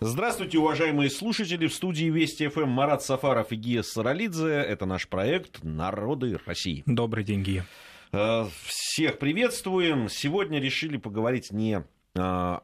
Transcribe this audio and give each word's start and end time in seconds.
Здравствуйте, 0.00 0.58
уважаемые 0.58 1.08
слушатели. 1.08 1.66
В 1.66 1.72
студии 1.72 2.10
Вести 2.10 2.48
ФМ 2.48 2.68
Марат 2.68 3.02
Сафаров 3.02 3.50
и 3.52 3.56
Гия 3.56 3.80
Саралидзе. 3.82 4.52
Это 4.52 4.84
наш 4.84 5.08
проект 5.08 5.64
«Народы 5.64 6.38
России». 6.44 6.82
Добрый 6.84 7.24
день, 7.24 7.42
Гия. 7.42 7.64
Э, 8.12 8.44
всех 8.66 9.18
приветствуем. 9.18 10.10
Сегодня 10.10 10.60
решили 10.60 10.98
поговорить 10.98 11.50
не 11.50 11.76
э, 11.78 11.82
о 12.14 12.60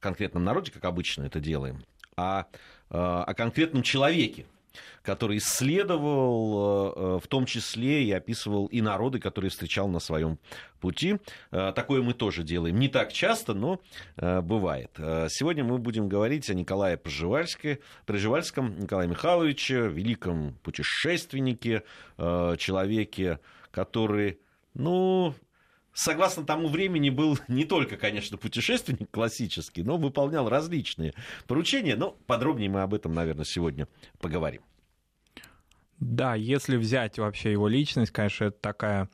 конкретном 0.00 0.42
народе, 0.42 0.72
как 0.72 0.84
обычно 0.86 1.22
это 1.22 1.38
делаем, 1.38 1.84
а 2.16 2.46
э, 2.90 2.96
о 2.96 3.32
конкретном 3.34 3.84
человеке, 3.84 4.44
который 5.02 5.38
исследовал, 5.38 7.16
э, 7.16 7.20
в 7.20 7.26
том 7.28 7.46
числе 7.46 8.04
и 8.04 8.12
описывал 8.12 8.66
и 8.66 8.80
народы, 8.80 9.18
которые 9.18 9.50
встречал 9.50 9.88
на 9.88 10.00
своем 10.00 10.38
пути. 10.80 11.18
Э, 11.50 11.72
такое 11.74 12.02
мы 12.02 12.14
тоже 12.14 12.42
делаем. 12.42 12.78
Не 12.78 12.88
так 12.88 13.12
часто, 13.12 13.54
но 13.54 13.80
э, 14.16 14.40
бывает. 14.40 14.90
Сегодня 15.28 15.64
мы 15.64 15.78
будем 15.78 16.08
говорить 16.08 16.48
о 16.50 16.54
Николае 16.54 16.96
Пржевальском 16.96 18.78
Николае 18.78 19.08
Михайловиче, 19.08 19.88
великом 19.88 20.56
путешественнике, 20.62 21.82
человеке, 22.16 23.40
который, 23.70 24.38
ну, 24.74 25.34
согласно 25.94 26.44
тому 26.44 26.68
времени, 26.68 27.08
был 27.08 27.38
не 27.48 27.64
только, 27.64 27.96
конечно, 27.96 28.36
путешественник 28.36 29.10
классический, 29.10 29.82
но 29.82 29.96
выполнял 29.96 30.48
различные 30.48 31.14
поручения. 31.46 31.96
Но 31.96 32.16
подробнее 32.26 32.68
мы 32.68 32.82
об 32.82 32.92
этом, 32.92 33.14
наверное, 33.14 33.44
сегодня 33.44 33.88
поговорим. 34.20 34.62
Да, 36.00 36.34
если 36.34 36.76
взять 36.76 37.18
вообще 37.18 37.52
его 37.52 37.68
личность, 37.68 38.10
конечно, 38.10 38.46
это 38.46 38.58
такая 38.60 39.08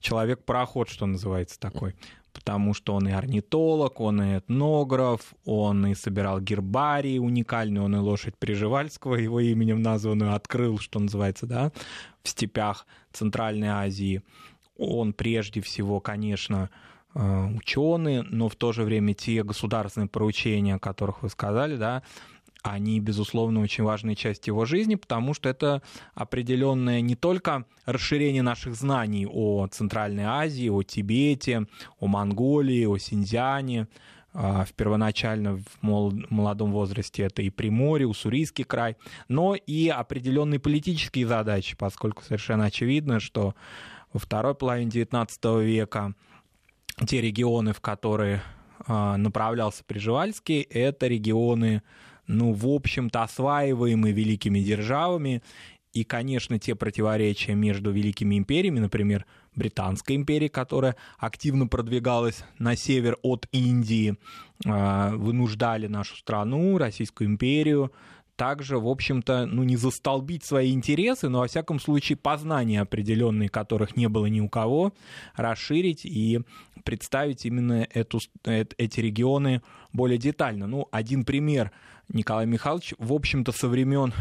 человек-пароход, 0.00 0.88
что 0.88 1.06
называется 1.06 1.60
такой. 1.60 1.94
Потому 2.32 2.72
что 2.72 2.94
он 2.94 3.06
и 3.06 3.12
орнитолог, 3.12 4.00
он 4.00 4.22
и 4.22 4.38
этнограф, 4.38 5.34
он 5.44 5.86
и 5.86 5.94
собирал 5.94 6.40
гербарии 6.40 7.18
уникальные, 7.18 7.82
он 7.82 7.94
и 7.94 7.98
лошадь 7.98 8.38
Приживальского, 8.38 9.16
его 9.16 9.38
именем 9.38 9.82
названную, 9.82 10.34
открыл, 10.34 10.78
что 10.78 10.98
называется, 10.98 11.46
да, 11.46 11.72
в 12.22 12.30
степях 12.30 12.86
Центральной 13.12 13.68
Азии. 13.68 14.22
Он 14.78 15.12
прежде 15.12 15.60
всего, 15.60 16.00
конечно, 16.00 16.70
э, 17.14 17.46
ученый, 17.56 18.22
но 18.22 18.48
в 18.48 18.56
то 18.56 18.72
же 18.72 18.84
время 18.84 19.14
те 19.14 19.42
государственные 19.42 20.08
поручения, 20.08 20.76
о 20.76 20.78
которых 20.78 21.22
вы 21.22 21.28
сказали, 21.28 21.76
да, 21.76 22.02
они, 22.62 23.00
безусловно, 23.00 23.60
очень 23.60 23.84
важная 23.84 24.14
часть 24.14 24.46
его 24.46 24.64
жизни, 24.64 24.94
потому 24.94 25.34
что 25.34 25.48
это 25.48 25.82
определенное 26.14 27.00
не 27.00 27.16
только 27.16 27.66
расширение 27.86 28.42
наших 28.42 28.74
знаний 28.76 29.26
о 29.26 29.66
Центральной 29.66 30.24
Азии, 30.24 30.68
о 30.68 30.82
Тибете, 30.82 31.66
о 31.98 32.06
Монголии, 32.06 32.84
о 32.84 32.98
Синьцзяне, 32.98 33.88
а, 34.32 34.64
в 34.64 34.72
первоначально 34.74 35.56
в 35.56 35.82
молодом 35.82 36.72
возрасте 36.72 37.24
это 37.24 37.42
и 37.42 37.50
Приморье, 37.50 38.06
Уссурийский 38.06 38.64
край, 38.64 38.96
но 39.28 39.54
и 39.54 39.88
определенные 39.88 40.60
политические 40.60 41.26
задачи, 41.26 41.76
поскольку 41.76 42.22
совершенно 42.22 42.66
очевидно, 42.66 43.20
что 43.20 43.54
во 44.12 44.20
второй 44.20 44.54
половине 44.54 44.90
XIX 44.90 45.64
века 45.64 46.14
те 47.06 47.20
регионы, 47.20 47.72
в 47.72 47.80
которые 47.80 48.42
а, 48.86 49.16
направлялся 49.16 49.82
Приживальский, 49.84 50.60
это 50.60 51.06
регионы 51.06 51.82
ну, 52.26 52.52
в 52.52 52.66
общем-то, 52.66 53.22
осваиваемы 53.22 54.12
великими 54.12 54.60
державами. 54.60 55.42
И, 55.92 56.04
конечно, 56.04 56.58
те 56.58 56.74
противоречия 56.74 57.54
между 57.54 57.90
великими 57.90 58.38
империями, 58.38 58.80
например, 58.80 59.26
Британской 59.54 60.16
империей, 60.16 60.48
которая 60.48 60.96
активно 61.18 61.66
продвигалась 61.66 62.44
на 62.58 62.76
север 62.76 63.18
от 63.22 63.46
Индии, 63.52 64.16
а, 64.64 65.10
вынуждали 65.14 65.88
нашу 65.88 66.16
страну, 66.16 66.78
Российскую 66.78 67.28
империю, 67.28 67.92
также, 68.36 68.78
в 68.78 68.88
общем-то, 68.88 69.46
ну, 69.46 69.62
не 69.62 69.76
застолбить 69.76 70.44
свои 70.44 70.72
интересы, 70.72 71.28
но, 71.28 71.40
во 71.40 71.46
всяком 71.46 71.78
случае, 71.78 72.16
познания 72.16 72.80
определенные, 72.80 73.48
которых 73.48 73.96
не 73.96 74.08
было 74.08 74.26
ни 74.26 74.40
у 74.40 74.48
кого, 74.48 74.92
расширить 75.36 76.04
и 76.04 76.40
представить 76.84 77.46
именно 77.46 77.86
эту, 77.92 78.18
эти 78.44 79.00
регионы 79.00 79.62
более 79.92 80.18
детально. 80.18 80.66
Ну, 80.66 80.88
один 80.90 81.24
пример– 81.24 81.70
Николай 82.12 82.46
Михайлович, 82.46 82.94
в 82.98 83.12
общем-то, 83.12 83.52
со 83.52 83.68
времен 83.68 84.12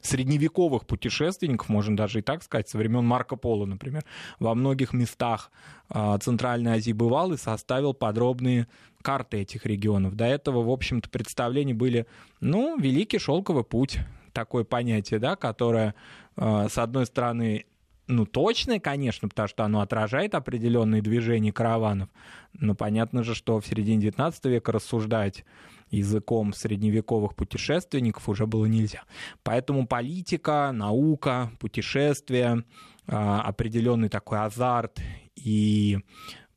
средневековых 0.00 0.86
путешественников, 0.86 1.68
можно 1.68 1.96
даже 1.96 2.20
и 2.20 2.22
так 2.22 2.42
сказать, 2.42 2.68
со 2.68 2.78
времен 2.78 3.04
Марко 3.04 3.36
Поло, 3.36 3.66
например, 3.66 4.04
во 4.38 4.54
многих 4.54 4.92
местах 4.92 5.50
а, 5.88 6.16
Центральной 6.18 6.72
Азии 6.72 6.92
бывал 6.92 7.32
и 7.32 7.36
составил 7.36 7.94
подробные 7.94 8.68
карты 9.08 9.38
этих 9.38 9.64
регионов. 9.64 10.16
До 10.16 10.26
этого, 10.26 10.62
в 10.62 10.68
общем-то, 10.68 11.08
представления 11.08 11.72
были, 11.72 12.06
ну, 12.40 12.78
Великий 12.78 13.18
Шелковый 13.18 13.64
путь, 13.64 14.00
такое 14.34 14.64
понятие, 14.64 15.18
да, 15.18 15.34
которое, 15.34 15.94
а, 16.36 16.68
с 16.68 16.76
одной 16.76 17.06
стороны, 17.06 17.64
ну, 18.06 18.26
точное, 18.26 18.80
конечно, 18.80 19.26
потому 19.30 19.48
что 19.48 19.64
оно 19.64 19.80
отражает 19.80 20.34
определенные 20.34 21.00
движения 21.00 21.54
караванов, 21.54 22.10
но 22.52 22.74
понятно 22.74 23.22
же, 23.22 23.34
что 23.34 23.58
в 23.62 23.66
середине 23.66 24.08
XIX 24.08 24.34
века 24.50 24.72
рассуждать 24.72 25.46
языком 25.90 26.52
средневековых 26.52 27.34
путешественников 27.34 28.28
уже 28.28 28.46
было 28.46 28.66
нельзя. 28.66 29.04
Поэтому 29.42 29.86
политика, 29.86 30.70
наука, 30.74 31.50
путешествия, 31.60 32.62
а, 33.06 33.40
определенный 33.40 34.10
такой 34.10 34.40
азарт 34.40 35.00
и 35.34 35.98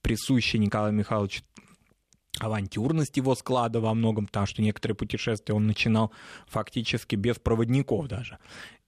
присущий 0.02 0.60
Николаю 0.60 0.94
Михайловичу 0.94 1.44
авантюрность 2.44 3.18
его 3.18 3.36
склада 3.36 3.80
во 3.80 3.94
многом, 3.94 4.28
потому 4.28 4.46
что 4.46 4.62
некоторые 4.62 4.96
путешествия 4.96 5.54
он 5.54 5.68
начинал 5.68 6.12
фактически 6.48 7.16
без 7.16 7.38
проводников 7.38 8.08
даже. 8.08 8.38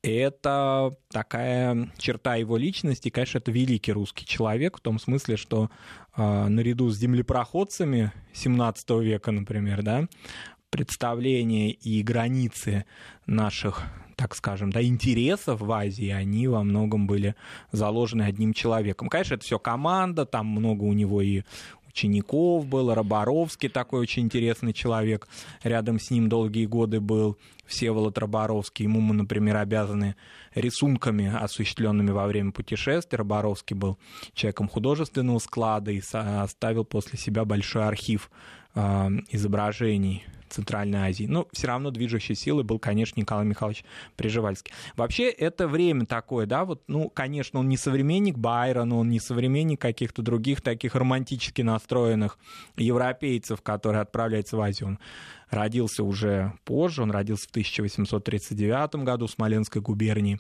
Это 0.02 0.92
такая 1.10 1.90
черта 1.98 2.36
его 2.36 2.58
личности, 2.58 3.10
конечно, 3.10 3.38
это 3.38 3.52
великий 3.52 3.94
русский 3.94 4.26
человек, 4.26 4.78
в 4.78 4.82
том 4.82 5.00
смысле, 5.00 5.38
что 5.38 5.70
э, 6.18 6.48
наряду 6.48 6.90
с 6.90 6.98
землепроходцами 6.98 8.12
17 8.34 8.90
века, 9.02 9.32
например, 9.32 9.82
да, 9.82 10.08
представления 10.70 11.72
и 11.72 12.04
границы 12.04 12.86
наших 13.26 13.84
так 14.16 14.36
скажем, 14.36 14.72
да, 14.72 14.82
интересов 14.84 15.60
в 15.62 15.72
Азии, 15.72 16.10
они 16.10 16.48
во 16.48 16.64
многом 16.64 17.08
были 17.08 17.36
заложены 17.72 18.22
одним 18.24 18.54
человеком. 18.54 19.10
Конечно, 19.10 19.36
это 19.36 19.44
все 19.44 19.60
команда, 19.60 20.26
там 20.26 20.48
много 20.48 20.84
у 20.84 20.94
него 20.94 21.22
и 21.22 21.42
учеников 21.94 22.66
было, 22.66 22.96
Роборовский 22.96 23.70
такой 23.70 24.02
очень 24.02 24.24
интересный 24.24 24.74
человек, 24.74 25.28
рядом 25.64 26.00
с 26.00 26.10
ним 26.10 26.28
долгие 26.28 26.66
годы 26.66 27.00
был 27.00 27.38
Всеволод 27.66 28.18
Роборовский, 28.18 28.84
ему 28.84 29.00
мы, 29.00 29.14
например, 29.14 29.58
обязаны 29.58 30.16
рисунками, 30.56 31.34
осуществленными 31.34 32.12
во 32.12 32.28
время 32.28 32.52
путешествия. 32.52 33.18
Роборовский 33.18 33.76
был 33.76 33.98
человеком 34.34 34.68
художественного 34.68 35.40
склада 35.40 35.92
и 35.92 36.02
оставил 36.12 36.84
после 36.84 37.18
себя 37.18 37.46
большой 37.46 37.86
архив 37.86 38.30
а, 38.76 39.10
изображений 39.30 40.26
Центральной 40.54 41.10
Азии. 41.10 41.26
Но 41.26 41.48
все 41.52 41.68
равно 41.68 41.92
движущей 41.92 42.36
силой 42.36 42.64
был, 42.64 42.80
конечно, 42.80 43.20
Николай 43.20 43.46
Михайлович 43.46 43.84
Приживальский. 44.16 44.74
Вообще, 44.96 45.30
это 45.30 45.68
время 45.68 46.06
такое, 46.06 46.46
да, 46.46 46.66
вот, 46.66 46.84
ну, 46.88 47.10
конечно, 47.10 47.60
он 47.60 47.70
не 47.70 47.78
современник 47.78 48.38
Байрона, 48.38 48.98
он 48.98 49.10
не 49.10 49.20
современник 49.20 49.82
каких-то 49.82 50.22
других 50.22 50.62
таких 50.62 50.96
романтически 50.96 51.62
настроенных 51.62 52.38
европейцев, 52.78 53.62
которые 53.62 54.02
отправляются 54.02 54.58
в 54.58 54.62
Азию. 54.62 54.90
Он 54.90 55.00
родился 55.54 56.04
уже 56.04 56.54
позже, 56.66 57.04
он 57.04 57.12
родился 57.12 57.48
в 57.48 57.52
1839 57.52 58.96
году 59.04 59.28
в 59.28 59.32
Смоленской 59.32 59.82
губернии. 59.82 60.40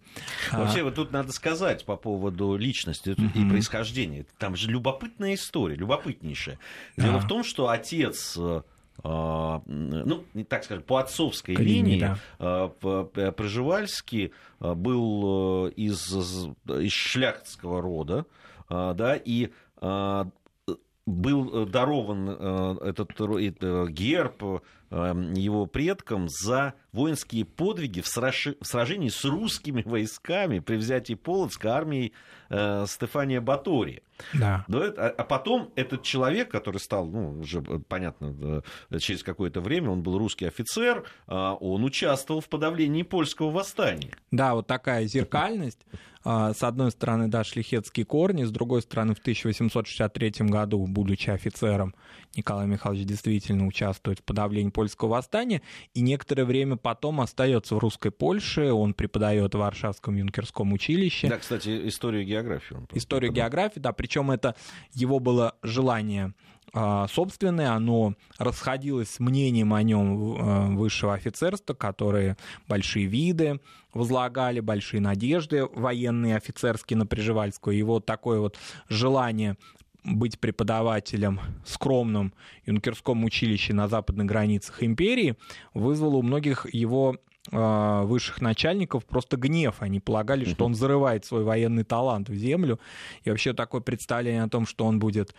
Вообще, 0.52 0.81
а... 0.81 0.84
вот 0.85 0.96
тут 0.96 1.12
надо 1.12 1.31
сказать 1.31 1.85
по 1.85 1.96
поводу 1.96 2.56
личности 2.56 3.09
mm-hmm. 3.09 3.31
и 3.35 3.50
происхождения. 3.50 4.25
Там 4.38 4.56
же 4.56 4.69
любопытная 4.69 5.35
история, 5.35 5.75
любопытнейшая. 5.75 6.59
Дело 6.97 7.13
да. 7.13 7.19
в 7.19 7.28
том, 7.28 7.44
что 7.44 7.69
отец 7.69 8.35
э, 8.38 8.41
а, 8.41 8.63
ну, 9.04 10.24
не 10.34 10.44
так 10.44 10.64
скажем, 10.64 10.84
по 10.84 10.98
отцовской 10.98 11.56
линии, 11.56 11.96
линии 11.96 12.00
да. 12.00 12.17
А, 12.40 13.32
Пржевальский 13.32 14.32
а, 14.59 14.76
был 14.76 15.67
э, 15.67 15.72
из, 15.72 16.16
из 16.16 16.91
шляхтского 16.91 17.82
рода, 17.82 18.26
да, 18.70 19.16
и 19.16 19.50
был 21.06 21.66
дарован 21.66 22.29
э, 22.29 22.78
этот 22.85 23.12
герб 23.90 24.64
его 24.93 25.66
предкам 25.66 26.28
за 26.29 26.73
воинские 26.91 27.45
подвиги 27.45 28.01
в 28.01 28.07
сражении 28.07 29.09
с 29.09 29.25
русскими 29.25 29.81
войсками 29.85 30.59
при 30.59 30.75
взятии 30.75 31.16
Полоцка 31.16 31.75
армией 31.75 32.13
э, 32.49 32.85
Стефания 32.87 33.41
Батория. 33.41 34.01
Да. 34.34 34.66
А, 34.69 35.13
а 35.17 35.23
потом 35.23 35.72
этот 35.75 36.03
человек, 36.03 36.51
который 36.51 36.78
стал, 36.78 37.07
ну, 37.07 37.40
уже 37.40 37.61
понятно, 37.61 38.61
через 38.99 39.23
какое-то 39.23 39.61
время, 39.61 39.90
он 39.90 40.03
был 40.03 40.17
русский 40.19 40.45
офицер, 40.45 41.05
а 41.28 41.55
он 41.55 41.84
участвовал 41.84 42.41
в 42.41 42.47
подавлении 42.47 43.03
польского 43.03 43.49
восстания. 43.49 44.11
Да, 44.31 44.53
вот 44.53 44.67
такая 44.67 45.05
зеркальность. 45.05 45.85
а, 46.23 46.53
с 46.53 46.63
одной 46.63 46.91
стороны, 46.91 47.28
да, 47.28 47.43
шлихетские 47.43 48.05
корни, 48.05 48.43
с 48.43 48.51
другой 48.51 48.81
стороны, 48.81 49.13
в 49.13 49.19
1863 49.19 50.47
году, 50.47 50.85
будучи 50.87 51.29
офицером, 51.29 51.93
Николай 52.35 52.67
Михайлович 52.67 53.05
действительно 53.05 53.67
участвует 53.67 54.19
в 54.19 54.23
подавлении 54.23 54.69
польского 54.69 54.83
восстания, 55.08 55.62
и 55.94 56.02
некоторое 56.02 56.46
время 56.46 56.78
потом 56.78 57.22
остается 57.22 57.76
в 57.76 57.80
русской 57.80 58.12
Польше, 58.12 58.72
он 58.72 58.94
преподает 58.94 59.56
в 59.56 59.58
Варшавском 59.58 60.16
юнкерском 60.16 60.74
училище. 60.74 61.28
Да, 61.28 61.38
кстати, 61.38 61.88
историю 61.88 62.26
географии. 62.26 62.78
Историю 62.94 63.32
географии, 63.32 63.80
да, 63.80 63.94
причем 63.94 64.32
это 64.32 64.56
его 64.94 65.20
было 65.20 65.56
желание 65.62 66.34
а, 66.76 67.08
собственное, 67.08 67.72
оно 67.72 68.16
расходилось 68.40 69.12
с 69.12 69.20
мнением 69.20 69.74
о 69.74 69.84
нем 69.84 70.38
а, 70.40 70.68
высшего 70.70 71.14
офицерства, 71.14 71.76
которые 71.76 72.36
большие 72.68 73.06
виды 73.06 73.59
возлагали, 73.94 74.59
большие 74.59 75.00
надежды 75.00 75.66
военные, 75.66 76.36
офицерские 76.36 76.97
на 76.97 77.06
Приживальскую. 77.06 77.78
И 77.78 77.84
вот 77.84 78.08
такое 78.08 78.40
вот 78.40 78.58
желание 78.90 79.56
быть 80.03 80.40
преподавателем 80.40 81.40
в 81.64 81.70
скромном 81.70 82.34
юнкерском 82.66 83.23
училище 83.23 83.73
на 83.73 83.88
западных 83.88 84.26
границах 84.26 84.84
империи 84.84 85.35
вызвало 85.73 86.17
у 86.17 86.22
многих 86.22 86.67
его 86.73 87.17
а, 87.52 88.03
высших 88.03 88.41
начальников 88.41 89.05
просто 89.05 89.38
гнев. 89.38 89.76
Они 89.79 90.00
полагали, 90.00 90.46
что 90.46 90.66
он 90.66 90.76
зарывает 90.76 91.26
свой 91.26 91.44
военный 91.44 91.84
талант 91.84 92.29
в 92.29 92.35
землю. 92.35 92.79
И 93.23 93.29
вообще 93.29 93.53
такое 93.53 93.82
представление 93.82 94.44
о 94.44 94.50
том, 94.50 94.66
что 94.66 94.85
он 94.85 95.00
будет 95.00 95.35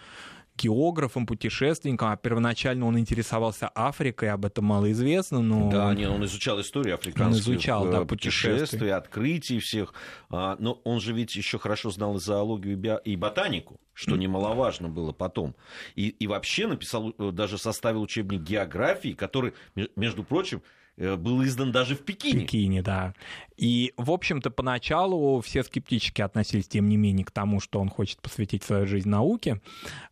географом, 0.57 1.27
путешественником, 1.27 2.09
а 2.09 2.17
первоначально 2.17 2.87
он 2.87 2.99
интересовался 2.99 3.69
Африкой, 3.69 4.31
об 4.31 4.45
этом 4.45 4.65
мало 4.65 4.91
известно, 4.93 5.41
но... 5.41 5.71
Да, 5.71 5.95
нет, 5.95 6.11
он 6.11 6.25
изучал 6.25 6.61
историю 6.61 6.95
африканских 6.95 7.47
он 7.47 7.55
изучал, 7.55 7.91
да, 7.91 8.03
э, 8.03 8.05
путешествий, 8.05 8.93
открытий 8.93 9.59
всех, 9.59 9.95
а, 10.31 10.57
но 10.59 10.81
он 10.85 11.01
же 11.01 11.13
ведь 11.13 11.35
еще 11.35 11.59
хорошо 11.59 11.91
знал 11.91 12.17
и 12.17 12.21
зоологию, 12.21 13.01
и 13.05 13.17
ботанику, 13.17 13.81
что 13.93 14.17
немаловажно 14.17 14.89
было 14.89 15.13
потом. 15.13 15.55
И, 15.97 16.09
и 16.09 16.27
вообще 16.27 16.67
написал, 16.67 17.15
э, 17.19 17.31
даже 17.33 17.59
составил 17.59 18.03
учебник 18.03 18.43
географии, 18.43 19.13
который, 19.13 19.55
между 19.97 20.23
прочим, 20.23 20.63
был 20.97 21.43
издан 21.45 21.73
даже 21.73 21.97
в 21.97 22.01
Пекине. 22.01 22.43
Пекине, 22.43 22.83
да. 22.83 23.15
И, 23.57 23.93
в 23.97 24.11
общем-то, 24.11 24.51
поначалу 24.51 25.41
все 25.41 25.63
скептически 25.63 26.23
относились, 26.23 26.69
тем 26.69 26.89
не 26.89 26.97
менее, 26.97 27.25
к 27.25 27.31
тому, 27.31 27.61
что 27.61 27.81
он 27.81 27.89
хочет 27.89 28.21
посвятить 28.21 28.63
свою 28.63 28.87
жизнь 28.87 29.09
науке. 29.09 29.61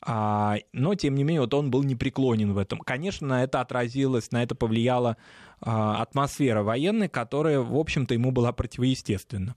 А, 0.01 0.57
но, 0.73 0.95
тем 0.95 1.15
не 1.15 1.25
менее, 1.25 1.43
вот 1.43 1.55
он 1.55 1.71
был 1.71 1.83
непреклонен 1.83 2.53
в 2.53 2.59
этом. 2.59 2.79
Конечно, 2.81 3.35
это 3.35 3.61
отразилось, 3.61 4.31
на 4.31 4.43
это 4.43 4.55
повлияло 4.55 5.17
атмосфера 5.65 6.63
военной, 6.63 7.09
которая, 7.09 7.61
в 7.61 7.77
общем-то, 7.77 8.15
ему 8.15 8.33
была 8.33 8.53
противоестественна. 8.53 9.55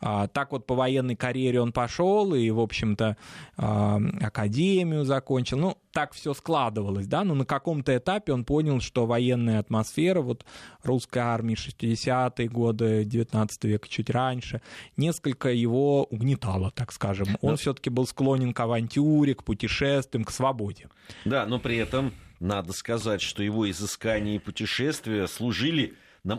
А, 0.00 0.28
так 0.28 0.52
вот 0.52 0.66
по 0.66 0.74
военной 0.74 1.16
карьере 1.16 1.60
он 1.60 1.72
пошел 1.72 2.34
и, 2.34 2.48
в 2.50 2.60
общем-то, 2.60 3.16
а, 3.56 4.00
академию 4.20 5.04
закончил. 5.04 5.58
Ну, 5.58 5.78
так 5.92 6.12
все 6.12 6.32
складывалось, 6.32 7.08
да, 7.08 7.24
но 7.24 7.34
на 7.34 7.44
каком-то 7.44 7.96
этапе 7.96 8.32
он 8.32 8.44
понял, 8.44 8.80
что 8.80 9.04
военная 9.04 9.58
атмосфера 9.58 10.20
вот 10.20 10.44
русской 10.84 11.18
армии 11.18 11.56
60-е 11.56 12.48
годы, 12.48 13.04
19 13.04 13.64
века, 13.64 13.88
чуть 13.88 14.10
раньше, 14.10 14.62
несколько 14.96 15.50
его 15.50 16.04
угнетало, 16.04 16.70
так 16.70 16.92
скажем. 16.92 17.36
Он 17.40 17.50
но... 17.50 17.56
все-таки 17.56 17.90
был 17.90 18.06
склонен 18.06 18.52
к 18.52 18.60
авантюре, 18.60 19.34
к 19.34 19.42
путешествиям, 19.42 20.24
к 20.24 20.30
свободе. 20.30 20.88
Да, 21.24 21.46
но 21.46 21.58
при 21.58 21.76
этом 21.78 22.12
надо 22.40 22.72
сказать, 22.72 23.20
что 23.20 23.42
его 23.42 23.68
изыскания 23.70 24.36
и 24.36 24.38
путешествия 24.38 25.26
служили 25.26 25.94
на, 26.24 26.36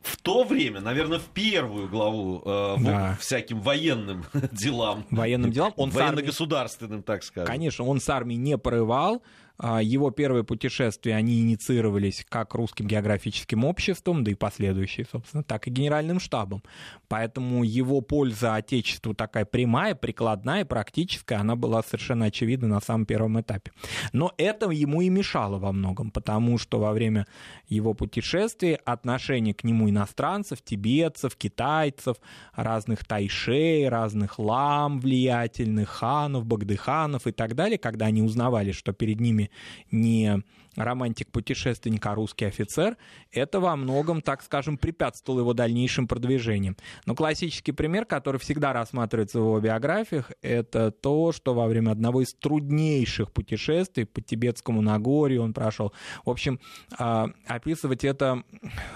в 0.00 0.16
то 0.22 0.44
время, 0.44 0.80
наверное, 0.80 1.18
в 1.18 1.26
первую 1.26 1.88
главу 1.88 2.42
э, 2.44 2.76
да. 2.80 3.16
всяким 3.20 3.60
военным 3.60 4.24
делам. 4.52 5.06
Военным 5.10 5.52
делам. 5.52 5.72
Он 5.76 5.90
Военно-государственным, 5.90 7.02
так 7.02 7.22
сказать. 7.22 7.48
Конечно, 7.48 7.84
он 7.84 8.00
с 8.00 8.08
армией 8.08 8.38
не 8.38 8.56
порывал, 8.56 9.22
его 9.62 10.10
первые 10.10 10.42
путешествия, 10.42 11.14
они 11.14 11.40
инициировались 11.40 12.24
как 12.28 12.54
русским 12.54 12.86
географическим 12.86 13.64
обществом, 13.64 14.24
да 14.24 14.30
и 14.30 14.34
последующие, 14.34 15.06
собственно, 15.10 15.42
так 15.42 15.66
и 15.66 15.70
генеральным 15.70 16.18
штабом. 16.18 16.62
Поэтому 17.08 17.62
его 17.62 18.00
польза 18.00 18.54
Отечеству 18.54 19.14
такая 19.14 19.44
прямая, 19.44 19.94
прикладная, 19.94 20.64
практическая, 20.64 21.36
она 21.36 21.56
была 21.56 21.82
совершенно 21.82 22.26
очевидна 22.26 22.68
на 22.68 22.80
самом 22.80 23.04
первом 23.04 23.40
этапе. 23.40 23.72
Но 24.12 24.32
это 24.38 24.70
ему 24.70 25.02
и 25.02 25.10
мешало 25.10 25.58
во 25.58 25.72
многом, 25.72 26.10
потому 26.10 26.56
что 26.56 26.78
во 26.78 26.92
время 26.92 27.26
его 27.68 27.92
путешествий 27.92 28.74
отношение 28.74 29.52
к 29.52 29.64
нему 29.64 29.90
иностранцев, 29.90 30.62
тибетцев, 30.62 31.36
китайцев, 31.36 32.16
разных 32.54 33.04
тайшей, 33.04 33.88
разных 33.88 34.38
лам 34.38 35.00
влиятельных, 35.00 35.88
ханов, 35.88 36.46
багдыханов 36.46 37.26
и 37.26 37.32
так 37.32 37.54
далее, 37.54 37.78
когда 37.78 38.06
они 38.06 38.22
узнавали, 38.22 38.72
что 38.72 38.92
перед 38.92 39.20
ними 39.20 39.49
не 39.90 40.42
романтик-путешественник, 40.76 42.04
а 42.06 42.14
русский 42.14 42.44
офицер, 42.44 42.96
это 43.32 43.60
во 43.60 43.76
многом, 43.76 44.22
так 44.22 44.42
скажем, 44.42 44.78
препятствовало 44.78 45.40
его 45.40 45.52
дальнейшим 45.52 46.06
продвижениям. 46.06 46.76
Но 47.06 47.14
классический 47.14 47.72
пример, 47.72 48.04
который 48.04 48.38
всегда 48.38 48.72
рассматривается 48.72 49.38
в 49.40 49.42
его 49.42 49.60
биографиях, 49.60 50.30
это 50.42 50.90
то, 50.90 51.32
что 51.32 51.54
во 51.54 51.66
время 51.66 51.90
одного 51.90 52.22
из 52.22 52.32
труднейших 52.34 53.32
путешествий 53.32 54.06
по 54.06 54.20
Тибетскому 54.20 54.80
Нагорью 54.80 55.42
он 55.42 55.52
прошел. 55.52 55.92
В 56.24 56.30
общем, 56.30 56.60
а, 56.98 57.28
описывать 57.46 58.04
это 58.04 58.42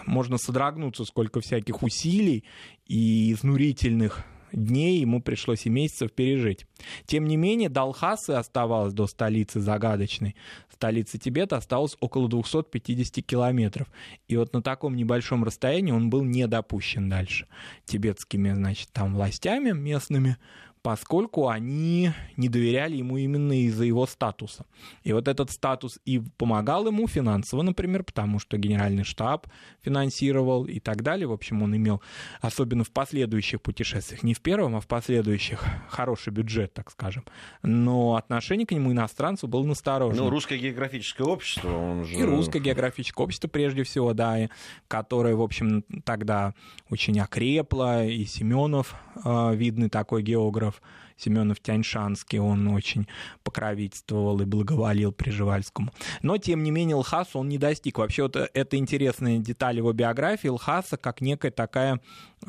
можно 0.07 0.39
содрогнуться, 0.39 1.05
сколько 1.05 1.41
всяких 1.41 1.83
усилий 1.83 2.45
и 2.87 3.33
изнурительных 3.33 4.25
дней 4.55 5.01
ему 5.01 5.21
пришлось 5.21 5.67
и 5.67 5.71
месяцев 5.71 6.13
пережить. 6.13 6.67
Тем 7.07 7.27
не 7.27 7.37
менее, 7.37 7.69
до 7.69 7.83
Алхасы 7.83 8.31
оставалось 8.31 8.93
до 8.93 9.07
столицы 9.07 9.61
загадочной. 9.61 10.37
Столица 10.73 11.19
Тибета 11.19 11.57
осталось 11.57 11.97
около 12.01 12.29
250 12.29 13.25
километров. 13.25 13.89
И 14.29 14.37
вот 14.37 14.53
на 14.53 14.63
таком 14.63 14.97
небольшом 14.97 15.45
расстоянии 15.45 15.93
он 15.93 16.11
был 16.11 16.25
не 16.25 16.47
допущен 16.47 17.09
дальше. 17.09 17.47
Тибетскими, 17.85 18.53
значит, 18.53 18.91
там 18.93 19.15
властями 19.15 19.71
местными 19.73 20.37
поскольку 20.85 21.49
они 21.49 22.13
не 22.37 22.51
доверяли 22.51 22.97
ему 22.97 23.17
именно 23.17 23.59
из-за 23.63 23.85
его 23.85 24.07
статуса. 24.07 24.67
И 25.03 25.15
вот 25.15 25.29
этот 25.29 25.51
статус 25.51 25.99
и 26.05 26.21
помогал 26.37 26.87
ему 26.87 27.09
финансово, 27.09 27.63
например, 27.63 28.05
потому 28.05 28.39
что 28.39 28.59
генеральный 28.59 29.03
штаб 29.03 29.47
финансировал 29.81 30.67
и 30.67 30.81
так 30.81 31.03
далее. 31.03 31.27
В 31.27 31.33
общем, 31.33 31.63
он 31.63 31.75
имел, 31.75 32.03
особенно 32.43 32.85
в 32.85 32.91
последующих 32.91 33.63
путешествиях, 33.63 34.23
не 34.23 34.35
в 34.35 34.43
первом, 34.43 34.77
а 34.77 34.81
в 34.81 34.87
последующих, 34.87 35.65
хороший 35.89 36.35
бюджет, 36.35 36.75
так 36.75 36.91
скажем. 36.91 37.25
Но 37.63 38.17
отношение 38.17 38.67
к 38.67 38.73
нему 38.73 38.93
иностранцу 38.93 39.49
было 39.49 39.65
насторожено. 39.65 40.25
Ну, 40.25 40.29
русское 40.29 40.59
географическое 40.59 41.27
общество, 41.27 41.71
он 41.71 42.05
же... 42.05 42.15
И 42.15 42.23
русское 42.23 42.61
географическое 42.61 43.25
общество, 43.25 43.49
прежде 43.49 43.85
всего, 43.85 44.13
да, 44.13 44.51
которое, 44.89 45.35
в 45.35 45.41
общем, 45.41 45.83
тогда 46.05 46.53
очень 46.91 47.19
окрепло, 47.21 48.03
и 48.03 48.27
Семенов, 48.27 48.95
э, 49.25 49.55
видный 49.55 49.89
такой 49.89 50.23
географ, 50.23 50.74
Семенов, 50.75 50.81
Семенов 51.17 51.61
Тяньшанский, 51.61 52.39
он 52.39 52.69
очень 52.69 53.07
покровительствовал 53.43 54.41
и 54.41 54.45
благоволил 54.45 55.13
Приживальскому. 55.13 55.93
Но, 56.23 56.39
тем 56.39 56.63
не 56.63 56.71
менее, 56.71 56.97
Лхаса 56.97 57.39
он 57.39 57.49
не 57.49 57.59
достиг. 57.59 57.99
Вообще, 57.99 58.25
вот 58.25 58.37
это 58.37 58.77
интересная 58.77 59.39
деталь 59.39 59.77
его 59.77 59.93
биографии. 59.93 60.49
Лхаса 60.49 60.97
как 60.97 61.21
некая 61.21 61.51
такая 61.51 62.01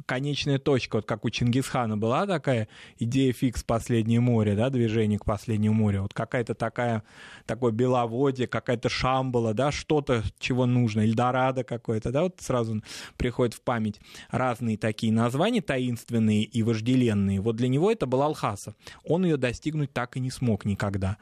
конечная 0.05 0.59
точка, 0.59 0.97
вот 0.97 1.05
как 1.05 1.25
у 1.25 1.29
Чингисхана 1.29 1.97
была 1.97 2.25
такая 2.25 2.67
идея 2.99 3.33
фикс 3.33 3.63
«Последнее 3.63 4.19
море», 4.19 4.55
да, 4.55 4.69
движение 4.69 5.19
к 5.19 5.25
последнему 5.25 5.75
морю, 5.75 6.03
вот 6.03 6.13
какая-то 6.13 6.53
такая, 6.53 7.03
такое 7.45 7.71
беловодье, 7.71 8.47
какая-то 8.47 8.89
шамбала, 8.89 9.53
да, 9.53 9.71
что-то, 9.71 10.23
чего 10.39 10.65
нужно, 10.65 11.01
Эльдорадо 11.01 11.63
какое-то, 11.63 12.11
да, 12.11 12.23
вот 12.23 12.39
сразу 12.39 12.81
приходит 13.17 13.53
в 13.53 13.61
память 13.61 13.99
разные 14.29 14.77
такие 14.77 15.13
названия 15.13 15.61
таинственные 15.61 16.43
и 16.43 16.63
вожделенные. 16.63 17.41
Вот 17.41 17.55
для 17.55 17.67
него 17.67 17.91
это 17.91 18.05
была 18.05 18.27
Алхаса. 18.55 18.75
Он 19.03 19.25
ее 19.25 19.37
достигнуть 19.37 19.91
так 19.91 20.17
и 20.17 20.19
не 20.19 20.31
смог 20.31 20.65
никогда. 20.65 21.17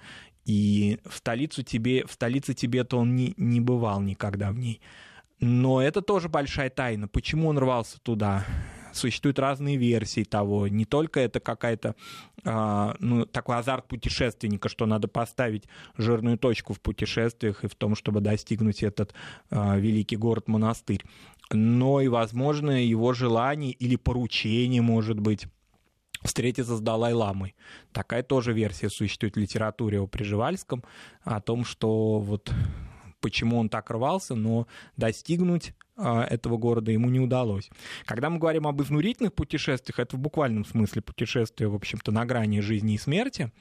И 0.45 0.99
в 1.05 1.17
столицу 1.17 1.63
тебе, 1.63 2.05
в 2.05 2.11
столице 2.11 2.53
Тибета 2.53 2.97
он 2.97 3.15
не, 3.15 3.33
не 3.37 3.61
бывал 3.61 4.01
никогда 4.01 4.51
в 4.51 4.57
ней. 4.57 4.81
Но 5.39 5.81
это 5.81 6.01
тоже 6.01 6.29
большая 6.29 6.69
тайна. 6.69 7.07
Почему 7.07 7.49
он 7.49 7.57
рвался 7.57 7.99
туда? 8.01 8.45
Существуют 8.93 9.39
разные 9.39 9.77
версии 9.77 10.23
того. 10.23 10.67
Не 10.67 10.85
только 10.85 11.19
это 11.19 11.39
какая-то 11.39 11.95
э, 12.43 12.93
ну, 12.99 13.25
такой 13.25 13.57
азарт 13.57 13.87
путешественника, 13.87 14.69
что 14.69 14.85
надо 14.85 15.07
поставить 15.07 15.63
жирную 15.97 16.37
точку 16.37 16.73
в 16.73 16.79
путешествиях 16.79 17.63
и 17.63 17.67
в 17.67 17.75
том, 17.75 17.95
чтобы 17.95 18.21
достигнуть 18.21 18.83
этот 18.83 19.15
э, 19.49 19.79
великий 19.79 20.15
город-монастырь, 20.15 21.03
но 21.51 22.01
и, 22.01 22.07
возможно, 22.07 22.85
его 22.85 23.13
желание 23.13 23.71
или 23.71 23.95
поручение, 23.95 24.81
может 24.81 25.19
быть, 25.19 25.47
встретиться 26.23 26.75
с 26.75 26.81
Далай-ламой. 26.81 27.55
Такая 27.91 28.23
тоже 28.23 28.53
версия 28.53 28.89
существует 28.89 29.35
в 29.35 29.39
литературе 29.39 29.99
о 29.99 30.07
Приживальском, 30.07 30.83
о 31.23 31.41
том, 31.41 31.65
что 31.65 32.19
вот 32.19 32.51
почему 33.23 33.57
он 33.57 33.69
так 33.69 33.89
рвался, 33.89 34.35
но 34.35 34.67
достигнуть 34.97 35.73
а, 35.95 36.23
этого 36.23 36.57
города 36.57 36.91
ему 36.91 37.09
не 37.09 37.19
удалось. 37.19 37.69
Когда 38.05 38.29
мы 38.29 38.37
говорим 38.37 38.67
об 38.67 38.81
изнурительных 38.81 39.33
путешествиях, 39.33 39.99
это 39.99 40.17
в 40.17 40.19
буквальном 40.19 40.65
смысле 40.65 41.01
путешествие, 41.01 41.69
в 41.69 41.75
общем-то, 41.75 42.11
на 42.11 42.25
грани 42.25 42.59
жизни 42.59 42.95
и 42.95 42.97
смерти. 42.97 43.51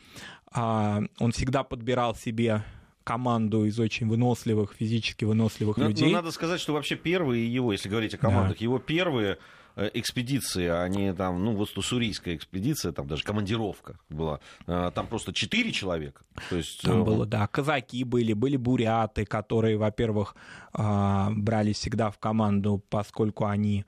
А, 0.51 1.03
он 1.21 1.33
всегда 1.33 1.63
подбирал 1.63 2.17
себе 2.17 2.65
команду 3.05 3.65
из 3.65 3.79
очень 3.79 4.09
выносливых, 4.09 4.75
физически 4.79 5.25
выносливых 5.25 5.77
но, 5.77 5.89
людей. 5.89 6.09
Но 6.09 6.19
надо 6.19 6.31
сказать, 6.33 6.61
что 6.61 6.73
вообще 6.73 6.97
первые 6.97 7.53
его, 7.53 7.73
если 7.73 7.89
говорить 7.89 8.15
о 8.15 8.19
командах, 8.19 8.59
да. 8.59 8.63
его 8.65 8.79
первые 8.79 9.39
экспедиции, 9.77 10.69
они 10.69 11.13
там, 11.13 11.45
ну, 11.45 11.55
вот 11.55 11.77
уссурийская 11.77 12.37
экспедиция, 12.37 12.93
там 12.93 13.07
даже 13.07 13.25
командировка 13.25 13.99
была, 14.09 14.41
э, 14.67 14.91
там 14.95 15.07
просто 15.07 15.33
четыре 15.33 15.73
человека. 15.73 16.23
То 16.51 16.57
есть... 16.57 16.83
Там 16.83 17.03
э, 17.03 17.05
было, 17.05 17.27
да, 17.27 17.47
казаки 17.47 18.05
были, 18.05 18.33
были 18.33 18.57
буряты, 18.57 19.25
которые, 19.25 19.77
во-первых, 19.77 20.37
брались 20.75 21.77
всегда 21.77 22.11
в 22.11 22.19
команду, 22.19 22.83
поскольку 22.89 23.47
они 23.47 23.85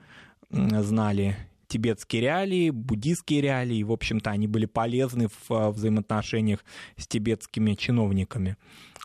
знали 0.51 1.37
тибетские 1.67 2.23
реалии, 2.23 2.71
буддийские 2.71 3.41
реалии, 3.41 3.83
в 3.83 3.91
общем-то, 3.91 4.31
они 4.31 4.47
были 4.47 4.67
полезны 4.67 5.29
в 5.49 5.71
взаимоотношениях 5.71 6.65
с 6.97 7.09
тибетскими 7.09 7.75
чиновниками, 7.75 8.57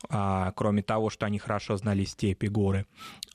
а, 0.08 0.52
кроме 0.56 0.82
того, 0.82 1.10
что 1.10 1.26
они 1.26 1.40
хорошо 1.40 1.76
знали 1.78 2.06
степи, 2.06 2.48
горы. 2.48 2.86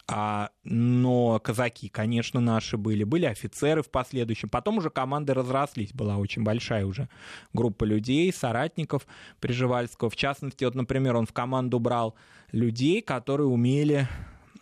А, 0.06 0.50
но 0.64 1.38
казаки, 1.38 1.88
конечно, 1.88 2.40
наши 2.40 2.76
были. 2.76 3.04
Были 3.04 3.26
офицеры 3.26 3.83
в 3.83 3.90
последующем. 3.90 4.49
Потом 4.49 4.78
уже 4.78 4.90
команды 4.90 5.35
разрослись. 5.35 5.92
Была 5.92 6.16
очень 6.16 6.42
большая 6.42 6.85
уже 6.85 7.09
группа 7.52 7.85
людей, 7.85 8.33
соратников 8.33 9.06
Приживальского. 9.40 10.11
В 10.11 10.16
частности, 10.16 10.64
вот, 10.64 10.75
например, 10.75 11.16
он 11.16 11.26
в 11.26 11.33
команду 11.33 11.78
брал 11.78 12.14
людей, 12.52 13.00
которые 13.02 13.49
умели 13.49 14.09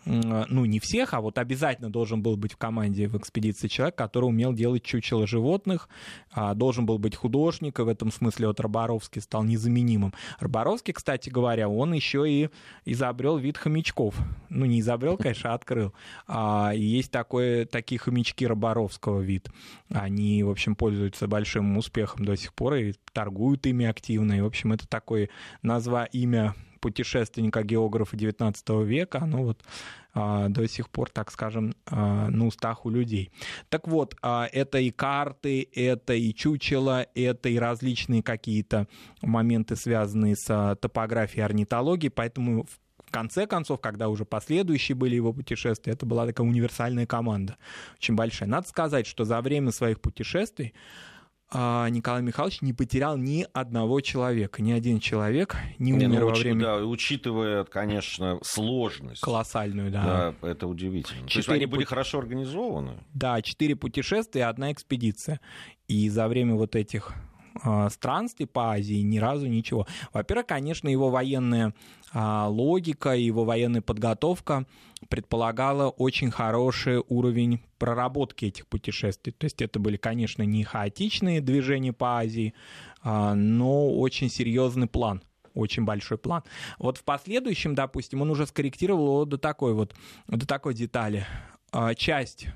ну, 0.04 0.64
не 0.64 0.80
всех, 0.80 1.14
а 1.14 1.20
вот 1.20 1.38
обязательно 1.38 1.90
должен 1.90 2.22
был 2.22 2.36
быть 2.36 2.52
в 2.52 2.56
команде 2.56 3.06
в 3.06 3.16
экспедиции 3.16 3.68
человек, 3.68 3.94
который 3.94 4.26
умел 4.26 4.52
делать 4.52 4.82
чучело 4.82 5.26
животных, 5.26 5.88
а, 6.32 6.54
должен 6.54 6.86
был 6.86 6.98
быть 6.98 7.14
художник, 7.14 7.78
и 7.78 7.82
в 7.82 7.88
этом 7.88 8.10
смысле 8.10 8.48
вот 8.48 8.60
Роборовский 8.60 9.22
стал 9.22 9.44
незаменимым. 9.44 10.12
Роборовский, 10.40 10.92
кстати 10.92 11.30
говоря, 11.30 11.68
он 11.68 11.92
еще 11.92 12.28
и 12.28 12.50
изобрел 12.84 13.36
вид 13.36 13.58
хомячков. 13.58 14.16
Ну, 14.48 14.66
не 14.66 14.80
изобрел, 14.80 15.16
конечно, 15.16 15.52
а 15.52 15.54
открыл. 15.54 15.92
А, 16.26 16.72
есть 16.74 17.10
такое, 17.10 17.66
такие 17.66 17.98
хомячки 17.98 18.46
Роборовского 18.46 19.20
вид. 19.20 19.48
Они, 19.88 20.42
в 20.42 20.50
общем, 20.50 20.74
пользуются 20.74 21.28
большим 21.28 21.76
успехом 21.76 22.24
до 22.24 22.36
сих 22.36 22.54
пор 22.54 22.74
и 22.74 22.94
торгуют 23.12 23.66
ими 23.66 23.86
активно. 23.86 24.32
И, 24.32 24.40
в 24.40 24.46
общем, 24.46 24.72
это 24.72 24.88
такое 24.88 25.28
назва 25.62 26.04
имя 26.06 26.54
путешественника, 26.82 27.62
географа 27.62 28.16
XIX 28.16 28.84
века, 28.84 29.20
оно 29.22 29.44
вот 29.44 29.62
а, 30.12 30.48
до 30.48 30.68
сих 30.68 30.90
пор, 30.90 31.08
так 31.08 31.30
скажем, 31.30 31.74
а, 31.86 32.28
на 32.28 32.46
устах 32.46 32.84
у 32.84 32.90
людей. 32.90 33.30
Так 33.70 33.88
вот, 33.88 34.14
а, 34.20 34.48
это 34.52 34.78
и 34.78 34.90
карты, 34.90 35.68
это 35.74 36.12
и 36.12 36.34
чучело, 36.34 37.06
это 37.14 37.48
и 37.48 37.56
различные 37.56 38.22
какие-то 38.22 38.88
моменты, 39.22 39.76
связанные 39.76 40.34
с 40.36 40.76
топографией, 40.80 41.44
орнитологией, 41.44 42.10
поэтому 42.10 42.66
в 42.98 43.10
конце 43.12 43.46
концов, 43.46 43.80
когда 43.80 44.08
уже 44.08 44.24
последующие 44.24 44.96
были 44.96 45.14
его 45.14 45.32
путешествия, 45.32 45.92
это 45.92 46.04
была 46.04 46.26
такая 46.26 46.46
универсальная 46.46 47.06
команда, 47.06 47.56
очень 47.96 48.16
большая. 48.16 48.48
Надо 48.48 48.68
сказать, 48.68 49.06
что 49.06 49.24
за 49.24 49.40
время 49.40 49.70
своих 49.70 50.00
путешествий 50.00 50.74
Николай 51.54 52.22
Михайлович 52.22 52.62
не 52.62 52.72
потерял 52.72 53.16
ни 53.16 53.46
одного 53.52 54.00
человека. 54.00 54.62
Ни 54.62 54.72
один 54.72 55.00
человек 55.00 55.56
не 55.78 55.92
умер 55.92 56.08
не, 56.08 56.18
ну, 56.18 56.26
во 56.26 56.34
время... 56.34 56.60
Да, 56.60 56.76
учитывая, 56.76 57.64
конечно, 57.64 58.38
сложность. 58.42 59.20
Колоссальную, 59.20 59.90
да. 59.90 60.34
Да, 60.40 60.48
это 60.48 60.66
удивительно. 60.66 61.28
Четыре 61.28 61.32
То 61.32 61.38
есть 61.38 61.48
они 61.48 61.66
были 61.66 61.84
хорошо 61.84 62.18
организованы? 62.18 62.98
Да, 63.14 63.40
четыре 63.42 63.76
путешествия, 63.76 64.46
одна 64.46 64.72
экспедиция. 64.72 65.40
И 65.88 66.08
за 66.08 66.28
время 66.28 66.54
вот 66.54 66.74
этих 66.74 67.12
а, 67.62 67.90
странствий 67.90 68.46
по 68.46 68.72
Азии 68.72 69.02
ни 69.02 69.18
разу 69.18 69.46
ничего. 69.46 69.86
Во-первых, 70.12 70.46
конечно, 70.46 70.88
его 70.88 71.10
военная 71.10 71.74
а, 72.12 72.48
логика, 72.48 73.10
его 73.10 73.44
военная 73.44 73.82
подготовка 73.82 74.66
предполагала 75.08 75.88
очень 75.88 76.30
хороший 76.30 77.02
уровень 77.08 77.60
проработки 77.78 78.46
этих 78.46 78.66
путешествий. 78.66 79.32
То 79.32 79.44
есть 79.44 79.60
это 79.62 79.78
были, 79.78 79.96
конечно, 79.96 80.42
не 80.42 80.64
хаотичные 80.64 81.40
движения 81.40 81.92
по 81.92 82.18
Азии, 82.18 82.54
а, 83.02 83.34
но 83.34 83.90
очень 83.96 84.28
серьезный 84.28 84.86
план 84.86 85.22
очень 85.54 85.84
большой 85.84 86.16
план. 86.16 86.42
Вот 86.78 86.96
в 86.96 87.04
последующем, 87.04 87.74
допустим, 87.74 88.22
он 88.22 88.30
уже 88.30 88.46
скорректировал 88.46 89.06
его 89.08 89.24
до 89.26 89.36
такой 89.36 89.74
вот, 89.74 89.94
до 90.26 90.46
такой 90.46 90.72
детали. 90.72 91.26
Часть 91.96 92.46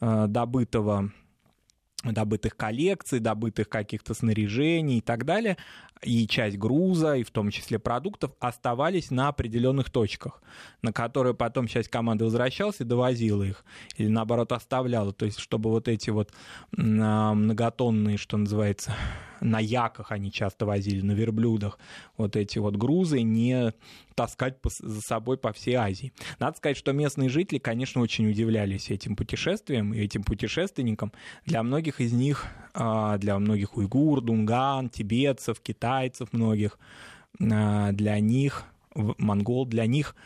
добытого 0.00 1.10
добытых 2.04 2.56
коллекций, 2.56 3.18
добытых 3.18 3.68
каких-то 3.68 4.14
снаряжений 4.14 4.98
и 4.98 5.00
так 5.00 5.24
далее, 5.24 5.56
и 6.02 6.26
часть 6.26 6.58
груза, 6.58 7.14
и 7.14 7.22
в 7.22 7.30
том 7.30 7.50
числе 7.50 7.78
продуктов, 7.78 8.32
оставались 8.40 9.10
на 9.10 9.28
определенных 9.28 9.90
точках, 9.90 10.42
на 10.82 10.92
которые 10.92 11.34
потом 11.34 11.66
часть 11.66 11.88
команды 11.88 12.24
возвращалась 12.24 12.80
и 12.80 12.84
довозила 12.84 13.42
их, 13.42 13.64
или 13.96 14.08
наоборот 14.08 14.52
оставляла. 14.52 15.12
То 15.12 15.26
есть, 15.26 15.38
чтобы 15.38 15.70
вот 15.70 15.88
эти 15.88 16.10
вот 16.10 16.32
многотонные, 16.72 18.16
что 18.16 18.36
называется, 18.36 18.94
на 19.40 19.60
яках 19.60 20.12
они 20.12 20.32
часто 20.32 20.66
возили, 20.66 21.00
на 21.00 21.12
верблюдах, 21.12 21.78
вот 22.16 22.36
эти 22.36 22.58
вот 22.58 22.76
грузы 22.76 23.22
не 23.22 23.72
таскать 24.14 24.56
за 24.80 25.00
собой 25.00 25.38
по 25.38 25.52
всей 25.52 25.74
Азии. 25.74 26.12
Надо 26.40 26.56
сказать, 26.56 26.76
что 26.76 26.92
местные 26.92 27.28
жители, 27.28 27.58
конечно, 27.58 28.00
очень 28.00 28.28
удивлялись 28.28 28.90
этим 28.90 29.14
путешествиям 29.14 29.94
и 29.94 30.00
этим 30.00 30.24
путешественникам. 30.24 31.12
Для 31.46 31.62
многих 31.62 32.00
из 32.00 32.12
них, 32.12 32.46
а, 32.67 32.67
для 32.78 33.38
многих 33.38 33.76
уйгур, 33.76 34.20
дунган, 34.20 34.88
тибетцев, 34.88 35.60
китайцев 35.60 36.32
многих, 36.32 36.78
а, 37.40 37.92
для 37.92 38.18
них 38.20 38.64
монгол, 38.94 39.66
для 39.66 39.86
них 39.86 40.16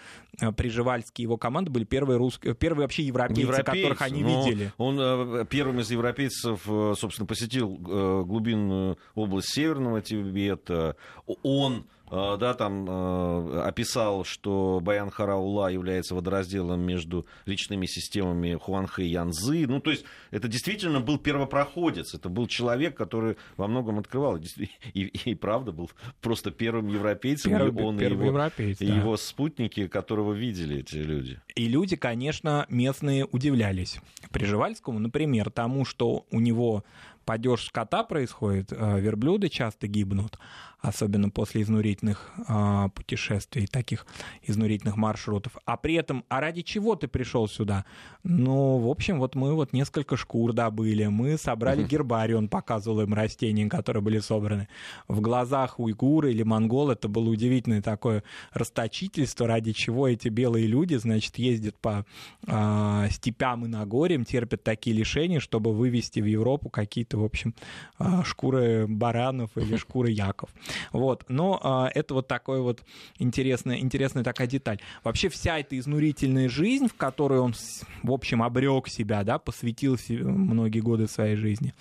а, 0.40 0.52
Приживальский 0.52 1.23
и 1.23 1.25
его 1.25 1.37
команда 1.37 1.71
были 1.71 1.85
первые, 1.85 2.16
русские, 2.16 2.54
первые 2.54 2.85
вообще 2.85 3.02
европейцы, 3.02 3.42
европейцы 3.42 3.82
которых 3.82 4.02
они 4.02 4.23
видели. 4.23 4.73
Он 4.78 4.99
э, 4.99 5.44
первым 5.49 5.80
из 5.80 5.90
европейцев, 5.90 6.62
э, 6.66 6.94
собственно, 6.97 7.26
посетил 7.26 7.75
э, 7.75 8.25
глубинную 8.25 8.99
область 9.14 9.52
Северного 9.52 10.00
Тибета. 10.00 10.97
Он 11.42 11.87
да, 12.12 12.52
там 12.52 12.87
э, 12.87 13.62
описал, 13.62 14.25
что 14.25 14.81
Баян 14.83 15.11
Хараула 15.11 15.69
является 15.69 16.14
водоразделом 16.14 16.78
между 16.81 17.26
речными 17.47 17.87
системами 17.87 18.54
Хуанхэ 18.54 19.04
и 19.04 19.09
Янзы. 19.09 19.66
Ну, 19.66 19.81
то 19.81 19.90
есть 19.90 20.04
это 20.31 20.47
действительно 20.47 21.00
был 21.00 21.16
первопроходец, 21.16 22.12
это 22.12 22.28
был 22.28 22.47
человек, 22.49 22.95
который 22.99 23.38
во 23.57 23.66
многом 23.66 23.99
открывал. 23.99 24.37
И, 24.37 24.69
и, 24.92 25.31
и 25.31 25.35
правда 25.35 25.73
был 25.73 25.90
просто 26.21 26.50
первым 26.50 26.88
европейцем, 26.88 27.52
первый, 27.52 27.83
он 27.83 27.99
первый 27.99 28.25
и, 28.25 28.26
его, 28.26 28.38
европейц, 28.38 28.81
и 28.83 28.87
да. 28.87 28.95
его 28.95 29.16
спутники, 29.16 29.87
которого 29.88 30.35
видели 30.35 30.81
эти 30.81 30.97
люди. 30.97 31.40
И 31.54 31.66
люди, 31.66 31.97
конечно, 31.97 32.66
местные 32.69 33.25
удивлялись. 33.25 34.00
Приживальскому, 34.31 34.99
например, 34.99 35.50
тому, 35.50 35.87
что 35.87 36.26
у 36.31 36.40
него 36.40 36.85
падеж 37.25 37.64
скота 37.66 38.02
происходит, 38.04 38.73
э, 38.73 39.00
верблюды 39.00 39.49
часто 39.49 39.87
гибнут, 39.87 40.38
особенно 40.82 41.30
после 41.30 41.62
изнурительных 41.62 42.32
э, 42.48 42.88
путешествий, 42.94 43.66
таких 43.66 44.04
изнурительных 44.42 44.96
маршрутов. 44.96 45.56
А 45.64 45.76
при 45.76 45.94
этом, 45.94 46.24
а 46.28 46.40
ради 46.40 46.62
чего 46.62 46.96
ты 46.96 47.06
пришел 47.06 47.48
сюда? 47.48 47.84
Ну, 48.24 48.78
в 48.78 48.88
общем, 48.88 49.20
вот 49.20 49.36
мы 49.36 49.54
вот 49.54 49.72
несколько 49.72 50.16
шкур 50.16 50.52
добыли, 50.52 51.06
мы 51.06 51.38
собрали 51.38 51.84
гербарий, 51.84 52.34
он 52.34 52.48
показывал 52.48 53.02
им 53.02 53.14
растения, 53.14 53.68
которые 53.68 54.02
были 54.02 54.18
собраны. 54.18 54.68
В 55.06 55.20
глазах 55.20 55.78
уйгуры 55.78 56.32
или 56.32 56.42
монгол 56.42 56.90
это 56.90 57.08
было 57.08 57.30
удивительное 57.30 57.80
такое 57.80 58.24
расточительство, 58.52 59.46
ради 59.46 59.72
чего 59.72 60.08
эти 60.08 60.28
белые 60.28 60.66
люди, 60.66 60.96
значит, 60.96 61.38
ездят 61.38 61.76
по 61.78 62.04
э, 62.46 63.06
степям 63.10 63.64
и 63.64 63.68
нагорьям, 63.68 64.24
терпят 64.24 64.64
такие 64.64 64.96
лишения, 64.96 65.38
чтобы 65.38 65.72
вывести 65.72 66.18
в 66.18 66.26
Европу 66.26 66.70
какие-то, 66.70 67.18
в 67.18 67.24
общем, 67.24 67.54
э, 68.00 68.22
шкуры 68.24 68.86
баранов 68.88 69.50
или 69.56 69.76
шкуры 69.92 70.10
яков. 70.10 70.50
Вот. 70.92 71.24
Но 71.28 71.60
а, 71.62 71.90
это 71.94 72.14
вот 72.14 72.28
такой 72.28 72.60
вот 72.60 72.82
интересная, 73.18 73.78
интересная 73.78 74.24
такая 74.24 74.46
деталь. 74.46 74.80
Вообще 75.04 75.28
вся 75.28 75.58
эта 75.58 75.78
изнурительная 75.78 76.48
жизнь, 76.48 76.88
в 76.88 76.94
которой 76.94 77.40
он, 77.40 77.54
в 78.02 78.12
общем, 78.12 78.42
обрек 78.42 78.88
себя, 78.88 79.24
да, 79.24 79.38
посвятил 79.38 79.98
себе 79.98 80.24
многие 80.24 80.80
годы 80.80 81.06
своей 81.06 81.36
жизни, 81.36 81.74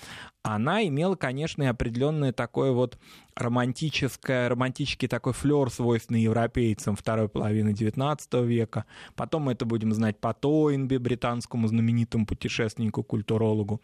она 0.43 0.85
имела, 0.87 1.15
конечно, 1.15 1.63
и 1.63 1.67
определенное 1.67 2.33
такое 2.33 2.71
вот 2.71 2.97
романтическое, 3.35 4.49
романтический 4.49 5.07
такой 5.07 5.33
флер, 5.33 5.69
свойственный 5.69 6.21
европейцам 6.21 6.95
второй 6.95 7.29
половины 7.29 7.69
XIX 7.69 8.45
века. 8.45 8.85
Потом 9.15 9.43
мы 9.43 9.53
это 9.53 9.65
будем 9.65 9.93
знать 9.93 10.19
по 10.19 10.33
Тойнби, 10.33 10.97
британскому 10.97 11.67
знаменитому 11.67 12.25
путешественнику, 12.25 13.03
культурологу 13.03 13.81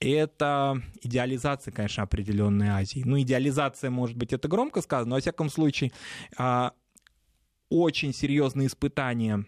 это 0.00 0.82
идеализация, 1.02 1.72
конечно, 1.72 2.02
определенной 2.02 2.68
Азии. 2.68 3.02
Ну, 3.04 3.20
идеализация, 3.20 3.90
может 3.90 4.16
быть, 4.16 4.32
это 4.32 4.48
громко 4.48 4.82
сказано, 4.82 5.10
но, 5.10 5.14
во 5.16 5.20
всяком 5.20 5.48
случае, 5.50 5.92
а, 6.36 6.72
очень 7.70 8.12
серьезные 8.12 8.68
испытания 8.68 9.44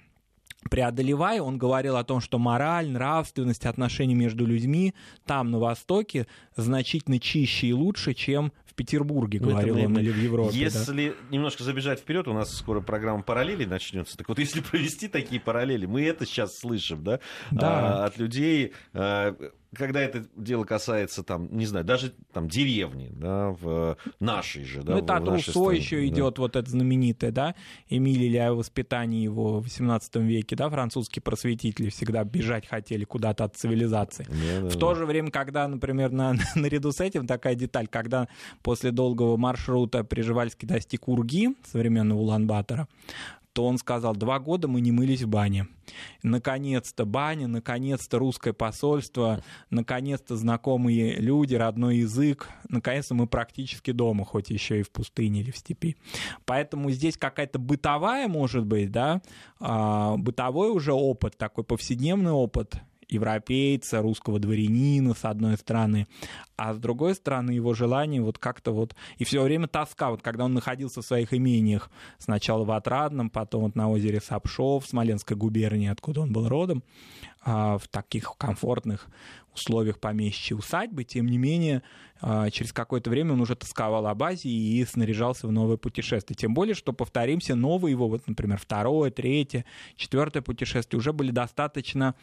преодолевая, 0.71 1.41
он 1.41 1.57
говорил 1.57 1.97
о 1.97 2.05
том, 2.05 2.21
что 2.21 2.39
мораль, 2.39 2.91
нравственность, 2.91 3.65
отношения 3.65 4.15
между 4.15 4.45
людьми 4.45 4.93
там, 5.25 5.51
на 5.53 5.59
Востоке, 5.61 6.27
значительно 6.57 7.21
чище 7.21 7.69
и 7.69 7.73
лучше, 7.73 8.13
чем 8.13 8.53
в 8.67 8.75
Петербурге, 8.75 9.39
Ну, 9.41 9.51
говорил 9.51 9.77
он, 9.79 9.99
или 9.99 10.11
в 10.11 10.17
Европе. 10.19 10.53
да. 10.53 10.59
Если 10.59 11.15
немножко 11.31 11.63
забежать 11.63 12.01
вперед, 12.01 12.27
у 12.27 12.33
нас 12.33 12.53
скоро 12.57 12.81
программа 12.81 13.23
параллели 13.23 13.65
начнется. 13.67 14.17
Так 14.19 14.29
вот, 14.29 14.39
если 14.41 14.61
провести 14.61 15.07
такие 15.07 15.41
параллели, 15.41 15.87
мы 15.87 16.03
это 16.05 16.27
сейчас 16.27 16.59
слышим, 16.59 17.05
да, 17.05 17.21
Да. 17.53 18.03
А, 18.03 18.05
от 18.07 18.19
людей, 18.19 18.73
а, 18.93 19.37
когда 19.77 20.01
это 20.01 20.27
дело 20.35 20.65
касается, 20.65 21.23
там, 21.23 21.49
не 21.57 21.67
знаю, 21.67 21.85
даже 21.85 22.15
там 22.33 22.49
деревни, 22.49 23.11
да, 23.13 23.51
в 23.51 23.97
нашей 24.19 24.65
же, 24.65 24.83
да, 24.83 24.93
Ну, 24.93 24.99
это 24.99 25.15
в 25.15 25.17
от 25.17 25.29
Руссо 25.29 25.71
еще 25.71 25.97
да. 26.01 26.07
идет 26.07 26.39
вот 26.39 26.57
это 26.57 26.69
знаменитое, 26.71 27.31
да, 27.31 27.55
Эмиль 27.89 28.39
о 28.39 28.55
воспитании 28.55 29.23
его 29.23 29.61
в 29.61 29.67
XVIII 29.67 30.23
веке, 30.25 30.57
да, 30.57 30.71
французские 30.71 31.23
просветители 31.23 31.91
всегда 31.91 32.25
бежать 32.25 32.67
хотели 32.67 33.05
куда-то 33.05 33.45
от 33.45 33.57
цивилизации. 33.57 34.25
Да, 34.29 34.61
да, 34.63 34.69
В 34.69 34.73
да. 34.73 34.79
то 34.79 34.95
же 34.95 35.07
время, 35.07 35.31
когда, 35.31 35.69
например, 35.69 36.11
на, 36.13 36.35
наряду 36.55 36.93
с 36.93 37.01
этим 37.01 37.27
такая 37.27 37.55
деталь, 37.55 37.89
когда 37.89 38.29
после 38.63 38.91
долгого 38.91 39.37
маршрута 39.37 40.05
Приживальский 40.05 40.67
достиг 40.67 41.09
Урги, 41.09 41.55
современного 41.71 42.21
Улан-Батора, 42.21 42.89
то 43.59 43.65
он 43.65 43.77
сказал, 43.77 44.15
два 44.15 44.39
года 44.39 44.69
мы 44.69 44.81
не 44.81 44.93
мылись 44.93 45.23
в 45.23 45.29
бане. 45.29 45.67
Наконец-то 46.23 47.05
баня, 47.05 47.49
наконец-то 47.49 48.21
русское 48.21 48.53
посольство, 48.53 49.43
наконец-то 49.69 50.37
знакомые 50.37 51.17
люди, 51.17 51.57
родной 51.57 51.97
язык, 51.97 52.51
наконец-то 52.69 53.17
мы 53.17 53.27
практически 53.27 53.91
дома, 53.91 54.25
хоть 54.25 54.51
еще 54.51 54.79
и 54.79 54.85
в 54.85 54.93
пустыне 54.93 55.41
или 55.41 55.51
в 55.51 55.57
степи. 55.57 55.97
Поэтому 56.45 56.93
здесь 56.93 57.17
какая-то 57.17 57.59
бытовая, 57.59 58.29
может 58.29 58.65
быть, 58.65 58.93
да, 58.93 59.23
а, 59.59 60.17
бытовой 60.17 60.71
уже 60.71 60.93
опыт, 60.93 61.37
такой 61.37 61.65
повседневный 61.65 62.31
опыт 62.31 62.77
европейца, 63.09 64.03
русского 64.03 64.39
дворянина, 64.39 65.15
с 65.15 65.25
одной 65.25 65.57
стороны, 65.57 66.07
а 66.59 66.75
с 66.75 66.79
другой 66.79 67.15
стороны 67.15 67.53
его 67.53 67.73
желание 67.73 68.21
вот 68.21 68.39
как-то 68.39 68.73
вот... 68.73 68.97
И 69.17 69.25
все 69.25 69.41
время 69.43 69.69
тоска, 69.69 70.11
вот 70.11 70.23
когда 70.23 70.45
он 70.45 70.55
находился 70.55 71.01
в 71.03 71.05
своих 71.05 71.33
имениях, 71.33 71.89
сначала 72.19 72.65
в 72.65 72.73
Отрадном, 72.73 73.31
потом 73.31 73.63
вот 73.63 73.77
на 73.77 73.89
озере 73.89 74.21
Сапшов, 74.21 74.85
в 74.85 74.89
Смоленской 74.89 75.37
губернии, 75.37 75.89
откуда 75.89 76.23
он 76.23 76.33
был 76.33 76.49
родом, 76.49 76.83
а, 77.43 77.79
в 77.79 77.87
таких 77.87 78.35
комфортных 78.37 79.07
условиях 79.55 79.99
помещичьей 79.99 80.59
усадьбы, 80.59 81.05
тем 81.05 81.27
не 81.27 81.39
менее, 81.39 81.83
а, 82.21 82.51
через 82.51 82.73
какое-то 82.73 83.11
время 83.11 83.33
он 83.33 83.41
уже 83.41 83.55
тосковал 83.55 84.07
об 84.07 84.23
Азии 84.23 84.51
и 84.51 84.85
снаряжался 84.85 85.47
в 85.47 85.53
новое 85.53 85.77
путешествие. 85.77 86.37
Тем 86.37 86.55
более, 86.55 86.75
что, 86.75 86.93
повторимся, 86.93 87.55
новые 87.55 87.93
его, 87.93 88.09
вот, 88.09 88.27
например, 88.27 88.59
второе, 88.59 89.11
третье, 89.11 89.65
четвертое 89.97 90.43
путешествие 90.43 90.99
уже 90.99 91.13
были 91.13 91.31
достаточно, 91.31 92.15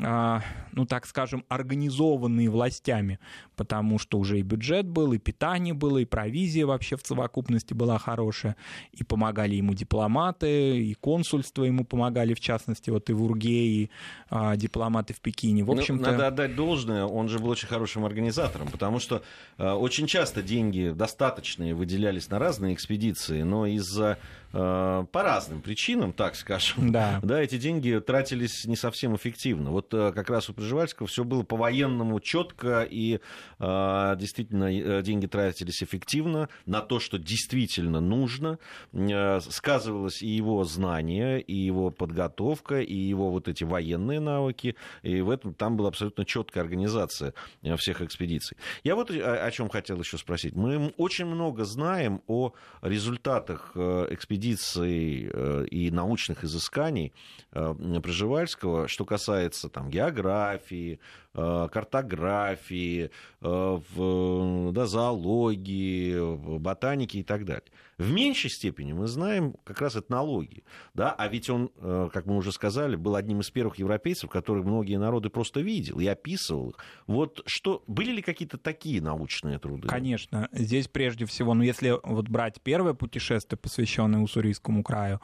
а, 0.00 0.42
ну, 0.72 0.86
так 0.86 1.06
скажем, 1.06 1.44
организованные 1.48 2.50
властями, 2.50 3.18
потому 3.56 3.83
что 3.98 4.18
уже 4.18 4.40
и 4.40 4.42
бюджет 4.42 4.86
был, 4.86 5.12
и 5.12 5.18
питание 5.18 5.74
было, 5.74 5.98
и 5.98 6.04
провизия 6.04 6.66
вообще 6.66 6.96
в 6.96 7.06
совокупности 7.06 7.74
была 7.74 7.98
хорошая, 7.98 8.56
и 8.92 9.04
помогали 9.04 9.54
ему 9.54 9.74
дипломаты, 9.74 10.78
и 10.78 10.94
консульство 10.94 11.64
ему 11.64 11.84
помогали, 11.84 12.34
в 12.34 12.40
частности, 12.40 12.90
вот 12.90 13.10
и 13.10 13.12
в 13.12 13.22
Урге, 13.22 13.66
и 13.66 13.90
а, 14.30 14.56
дипломаты 14.56 15.14
в 15.14 15.20
Пекине. 15.20 15.64
В 15.64 15.68
Ну, 15.68 15.78
общем-то... 15.78 16.10
надо 16.10 16.26
отдать 16.26 16.56
должное, 16.56 17.04
он 17.04 17.28
же 17.28 17.38
был 17.38 17.50
очень 17.50 17.68
хорошим 17.68 18.04
организатором, 18.04 18.68
потому 18.68 18.98
что 18.98 19.22
э, 19.58 19.70
очень 19.70 20.06
часто 20.06 20.42
деньги 20.42 20.92
достаточные 20.94 21.74
выделялись 21.74 22.28
на 22.30 22.38
разные 22.38 22.74
экспедиции, 22.74 23.42
но 23.42 23.66
из-за 23.66 24.18
по 24.54 25.22
разным 25.22 25.60
причинам, 25.62 26.12
так 26.12 26.36
скажем, 26.36 26.92
Да. 26.92 27.20
да, 27.22 27.42
эти 27.42 27.58
деньги 27.58 27.98
тратились 27.98 28.64
не 28.66 28.76
совсем 28.76 29.16
эффективно. 29.16 29.70
Вот 29.70 29.92
э, 29.92 30.12
как 30.12 30.30
раз 30.30 30.48
у 30.48 30.54
Пржевальского 30.54 31.08
все 31.08 31.24
было 31.24 31.42
по-военному 31.42 32.20
четко, 32.20 32.86
и 32.88 33.20
э, 33.58 34.16
действительно 34.18 34.72
э, 34.72 35.02
деньги 35.02 35.26
тратились 35.26 35.82
эффективно 35.82 36.48
на 36.66 36.80
то, 36.80 37.00
что 37.00 37.18
действительно 37.18 38.00
нужно. 38.00 38.58
Э, 38.92 39.40
Сказывалось 39.40 40.22
и 40.22 40.28
его 40.28 40.64
знание, 40.64 41.40
и 41.40 41.54
его 41.54 41.90
подготовка, 41.90 42.80
и 42.80 42.94
его 42.94 43.30
вот 43.30 43.48
эти 43.48 43.64
военные 43.64 44.20
навыки, 44.20 44.76
и 45.02 45.20
в 45.20 45.30
этом 45.30 45.54
там 45.54 45.76
была 45.76 45.88
абсолютно 45.88 46.24
четкая 46.24 46.62
организация 46.62 47.34
э, 47.62 47.76
всех 47.76 48.02
экспедиций. 48.02 48.56
Я 48.84 48.94
вот 48.94 49.10
о, 49.10 49.46
о 49.46 49.50
чем 49.50 49.68
хотел 49.68 49.98
еще 50.00 50.18
спросить. 50.18 50.54
Мы 50.54 50.94
очень 50.96 51.26
много 51.26 51.64
знаем 51.64 52.22
о 52.26 52.52
результатах 52.82 53.72
э, 53.74 54.08
экспедиций 54.44 55.30
э, 55.32 55.66
и 55.70 55.90
научных 55.90 56.44
изысканий 56.44 57.12
э, 57.52 57.74
Пржевальского, 58.02 58.88
что 58.88 59.04
касается 59.04 59.68
там, 59.68 59.90
географии, 59.90 61.00
э, 61.34 61.68
картографии, 61.72 63.10
в, 63.40 64.63
да, 64.74 64.86
зоологии, 64.86 66.58
ботаники 66.58 67.18
и 67.18 67.22
так 67.22 67.44
далее. 67.44 67.64
В 67.96 68.12
меньшей 68.12 68.50
степени 68.50 68.92
мы 68.92 69.06
знаем 69.06 69.54
как 69.64 69.80
раз 69.80 69.96
этнологии. 69.96 70.64
Да? 70.94 71.12
А 71.12 71.28
ведь 71.28 71.48
он, 71.48 71.70
э, 71.76 72.08
как 72.12 72.26
мы 72.26 72.36
уже 72.36 72.50
сказали, 72.52 72.96
был 72.96 73.14
одним 73.14 73.40
из 73.40 73.50
первых 73.50 73.78
европейцев, 73.78 74.28
которых 74.28 74.64
многие 74.64 74.98
народы 74.98 75.30
просто 75.30 75.60
видел 75.60 76.00
и 76.00 76.06
описывал 76.06 76.70
их. 76.70 76.76
Вот 77.06 77.42
что, 77.46 77.84
были 77.86 78.10
ли 78.10 78.22
какие-то 78.22 78.58
такие 78.58 79.00
научные 79.00 79.58
труды? 79.58 79.88
Конечно, 79.88 80.48
здесь 80.52 80.88
прежде 80.88 81.24
всего, 81.24 81.54
ну 81.54 81.62
если 81.62 81.94
вот 82.02 82.28
брать 82.28 82.60
первое 82.60 82.94
путешествие, 82.94 83.58
посвященное 83.58 84.20
Уссурийскому 84.20 84.82
краю, 84.82 85.20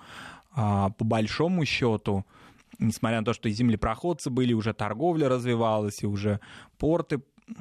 а, 0.52 0.90
по 0.90 1.04
большому 1.04 1.64
счету, 1.64 2.24
несмотря 2.78 3.18
на 3.18 3.24
то, 3.24 3.32
что 3.32 3.48
и 3.48 3.52
землепроходцы 3.52 4.30
были, 4.30 4.52
уже 4.52 4.74
торговля 4.74 5.28
развивалась, 5.28 6.02
и 6.02 6.06
уже 6.06 6.40
порты 6.78 7.20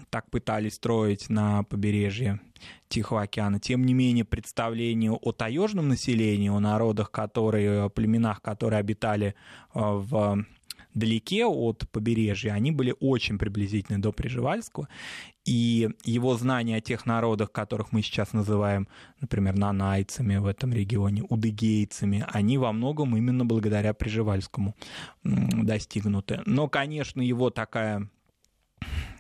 так 0.10 0.30
пытались 0.30 0.75
строить 0.75 1.30
на 1.30 1.63
побережье 1.63 2.39
Тихого 2.88 3.21
океана. 3.21 3.60
Тем 3.60 3.86
не 3.86 3.93
менее, 3.93 4.25
представление 4.25 5.12
о 5.12 5.32
таежном 5.32 5.88
населении, 5.88 6.49
о 6.49 6.60
народах, 6.60 7.12
которые, 7.12 7.84
о 7.84 7.89
племенах, 7.89 8.41
которые 8.41 8.80
обитали 8.80 9.36
а, 9.73 9.93
в 9.93 10.45
далеке 10.93 11.45
от 11.45 11.88
побережья, 11.91 12.54
они 12.54 12.71
были 12.71 12.93
очень 12.99 13.38
приблизительны 13.38 13.99
до 13.99 14.12
Приживальского. 14.12 14.88
И 15.45 15.89
его 16.04 16.36
знания 16.36 16.78
о 16.78 16.82
тех 16.82 17.06
народах, 17.06 17.52
которых 17.52 17.91
мы 17.91 18.02
сейчас 18.02 18.34
называем, 18.34 18.88
например, 19.21 19.58
нанайцами 19.58 20.38
в 20.38 20.45
этом 20.45 20.73
регионе, 20.73 21.23
удыгейцами, 21.28 22.25
они 22.32 22.58
во 22.58 22.71
многом 22.71 23.15
именно 23.17 23.45
благодаря 23.45 23.93
Приживальскому 23.93 24.75
достигнуты. 25.23 26.41
Но, 26.45 26.67
конечно, 26.67 27.21
его 27.21 27.49
такая 27.49 28.10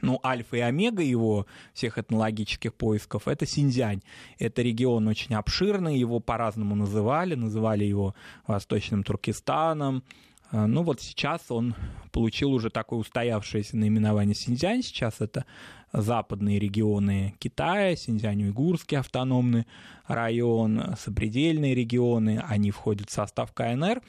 ну, 0.01 0.19
альфа 0.23 0.57
и 0.57 0.59
омега 0.61 1.03
его 1.03 1.45
всех 1.73 1.97
этнологических 1.97 2.73
поисков, 2.73 3.27
это 3.27 3.45
Синьцзянь. 3.45 4.01
Это 4.37 4.61
регион 4.61 5.07
очень 5.07 5.35
обширный, 5.35 5.97
его 5.97 6.19
по-разному 6.19 6.75
называли, 6.75 7.35
называли 7.35 7.83
его 7.83 8.15
Восточным 8.47 9.03
Туркестаном. 9.03 10.03
А, 10.51 10.67
Ну 10.67 10.83
вот 10.83 11.01
сейчас 11.01 11.49
он 11.49 11.75
получил 12.11 12.51
уже 12.53 12.69
такое 12.69 12.99
устоявшееся 12.99 13.77
наименование 13.77 14.35
Синьцзянь. 14.35 14.81
Сейчас 14.81 15.21
это 15.21 15.45
западные 15.91 16.59
регионы 16.59 17.35
Китая, 17.39 17.95
Синьцзянь-Уйгурский 17.95 18.97
автономный 18.97 19.65
район, 20.07 20.95
сопредельные 20.99 21.73
регионы, 21.75 22.43
они 22.47 22.71
входят 22.71 23.09
в 23.09 23.13
состав 23.13 23.51
КНР. 23.53 24.01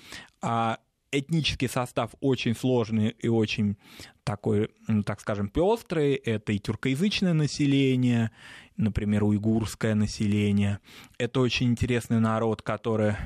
А 0.43 0.79
этнический 1.13 1.69
состав 1.69 2.13
очень 2.21 2.55
сложный 2.55 3.11
и 3.19 3.29
очень 3.29 3.77
такой, 4.25 4.71
ну, 4.87 5.03
так 5.03 5.21
скажем, 5.21 5.49
пестрый. 5.49 6.15
Это 6.15 6.53
и 6.53 6.59
тюркоязычное 6.59 7.33
население, 7.33 8.31
например, 8.77 9.25
уйгурское 9.25 9.95
население. 9.95 10.79
Это 11.19 11.41
очень 11.41 11.69
интересный 11.69 12.21
народ, 12.21 12.63
который 12.63 13.17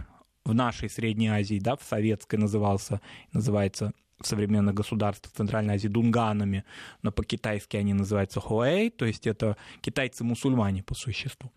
в 0.44 0.54
нашей 0.54 0.90
Средней 0.90 1.28
Азии, 1.28 1.58
да, 1.58 1.76
в 1.76 1.82
советской 1.82 2.36
назывался, 2.36 3.00
называется 3.32 3.92
в 4.20 4.26
современных 4.26 4.74
государствах 4.74 5.32
Центральной 5.32 5.74
Азии 5.74 5.88
дунганами, 5.88 6.64
но 7.02 7.12
по-китайски 7.12 7.76
они 7.76 7.94
называются 7.94 8.40
хуэй, 8.40 8.90
то 8.90 9.04
есть 9.04 9.26
это 9.26 9.56
китайцы-мусульмане 9.80 10.82
по 10.82 10.94
существу. 10.94 11.52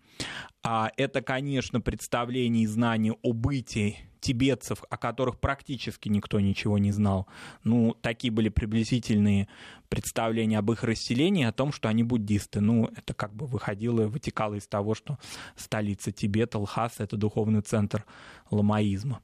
А 0.62 0.90
это, 0.96 1.22
конечно, 1.22 1.80
представление 1.80 2.64
и 2.64 2.66
знание 2.66 3.14
о 3.22 3.32
бытии 3.32 3.98
тибетцев, 4.20 4.82
о 4.90 4.96
которых 4.96 5.38
практически 5.38 6.08
никто 6.08 6.40
ничего 6.40 6.78
не 6.78 6.92
знал. 6.92 7.28
Ну, 7.64 7.94
такие 8.00 8.32
были 8.32 8.48
приблизительные 8.48 9.48
представления 9.88 10.58
об 10.58 10.70
их 10.72 10.82
расселении, 10.82 11.44
о 11.44 11.52
том, 11.52 11.72
что 11.72 11.88
они 11.88 12.02
буддисты. 12.02 12.60
Ну, 12.60 12.90
это 12.96 13.14
как 13.14 13.34
бы 13.34 13.46
выходило, 13.46 14.08
вытекало 14.08 14.54
из 14.54 14.66
того, 14.66 14.94
что 14.94 15.18
столица 15.56 16.12
Тибета, 16.12 16.58
Лхаса, 16.58 17.04
это 17.04 17.16
духовный 17.16 17.62
центр 17.62 18.04
ламаизма. 18.50 19.20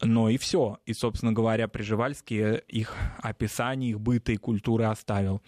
Но 0.00 0.28
и 0.28 0.38
все. 0.38 0.78
И, 0.86 0.92
собственно 0.92 1.32
говоря, 1.32 1.68
Приживальский 1.68 2.56
их 2.68 2.96
описание, 3.22 3.90
их 3.90 4.00
быта 4.00 4.32
и 4.32 4.36
культуры 4.36 4.84
оставил. 4.84 5.40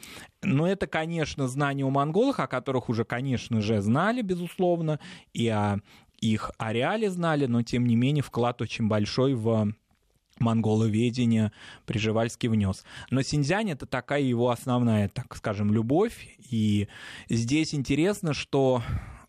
Но 0.42 0.68
это, 0.68 0.86
конечно, 0.86 1.48
знания 1.48 1.84
о 1.84 1.90
монголах, 1.90 2.38
о 2.40 2.46
которых 2.46 2.88
уже, 2.88 3.04
конечно 3.04 3.60
же, 3.60 3.80
знали, 3.80 4.22
безусловно, 4.22 5.00
и 5.32 5.48
о 5.48 5.80
их 6.20 6.50
ареале 6.58 7.10
знали, 7.10 7.46
но, 7.46 7.62
тем 7.62 7.86
не 7.86 7.96
менее, 7.96 8.22
вклад 8.22 8.62
очень 8.62 8.88
большой 8.88 9.34
в 9.34 9.72
монголоведения 10.38 11.52
Приживальский 11.86 12.48
внес. 12.48 12.84
Но 13.10 13.22
Синьцзянь— 13.22 13.70
это 13.72 13.86
такая 13.86 14.22
его 14.22 14.50
основная, 14.50 15.08
так 15.08 15.34
скажем, 15.36 15.72
любовь. 15.72 16.36
И 16.50 16.88
здесь 17.28 17.74
интересно, 17.74 18.34
что 18.34 18.82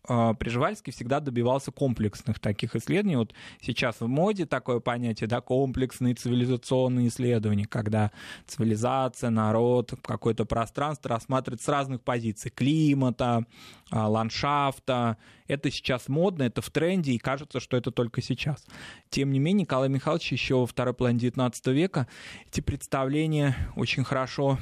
Приживальский 0.08 0.92
всегда 0.92 1.20
добивался 1.20 1.70
комплексных 1.70 2.40
таких 2.40 2.74
исследований. 2.74 3.16
Вот 3.16 3.34
сейчас 3.60 4.00
в 4.00 4.06
моде 4.06 4.46
такое 4.46 4.80
понятие, 4.80 5.28
да, 5.28 5.40
комплексные 5.40 6.14
цивилизационные 6.14 7.08
исследования, 7.08 7.66
когда 7.66 8.10
цивилизация, 8.46 9.30
народ, 9.30 9.92
какое-то 10.02 10.46
пространство 10.46 11.10
рассматривается 11.10 11.66
с 11.66 11.68
разных 11.68 12.00
позиций. 12.00 12.50
Климата, 12.50 13.44
а, 13.90 14.08
ландшафта. 14.08 15.18
Это 15.46 15.70
сейчас 15.70 16.08
модно, 16.08 16.44
это 16.44 16.62
в 16.62 16.70
тренде, 16.70 17.12
и 17.12 17.18
кажется, 17.18 17.60
что 17.60 17.76
это 17.76 17.90
только 17.90 18.22
сейчас. 18.22 18.64
Тем 19.10 19.30
не 19.30 19.38
менее, 19.38 19.62
Николай 19.62 19.88
Михайлович 19.88 20.32
еще 20.32 20.56
во 20.56 20.66
второй 20.66 20.94
половине 20.94 21.20
XIX 21.28 21.72
века 21.72 22.06
эти 22.46 22.60
представления 22.60 23.56
очень 23.76 24.04
хорошо 24.04 24.58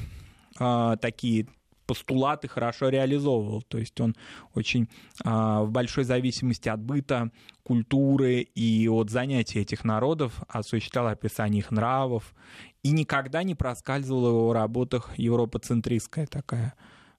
э, 0.58 0.96
такие 1.00 1.46
постулаты 1.86 2.48
хорошо 2.48 2.88
реализовывал. 2.88 3.62
То 3.62 3.78
есть 3.78 4.00
он 4.00 4.14
очень 4.54 4.88
а, 5.24 5.62
в 5.62 5.70
большой 5.70 6.04
зависимости 6.04 6.68
от 6.68 6.80
быта, 6.80 7.30
культуры 7.62 8.40
и 8.40 8.88
от 8.88 9.10
занятий 9.10 9.60
этих 9.60 9.84
народов 9.84 10.42
осуществлял 10.48 11.06
описание 11.06 11.60
их 11.60 11.70
нравов. 11.70 12.34
И 12.82 12.90
никогда 12.90 13.42
не 13.42 13.54
проскальзывала 13.54 14.28
в 14.28 14.32
его 14.34 14.52
работах 14.52 15.18
европоцентристская 15.18 16.26
такая 16.26 16.74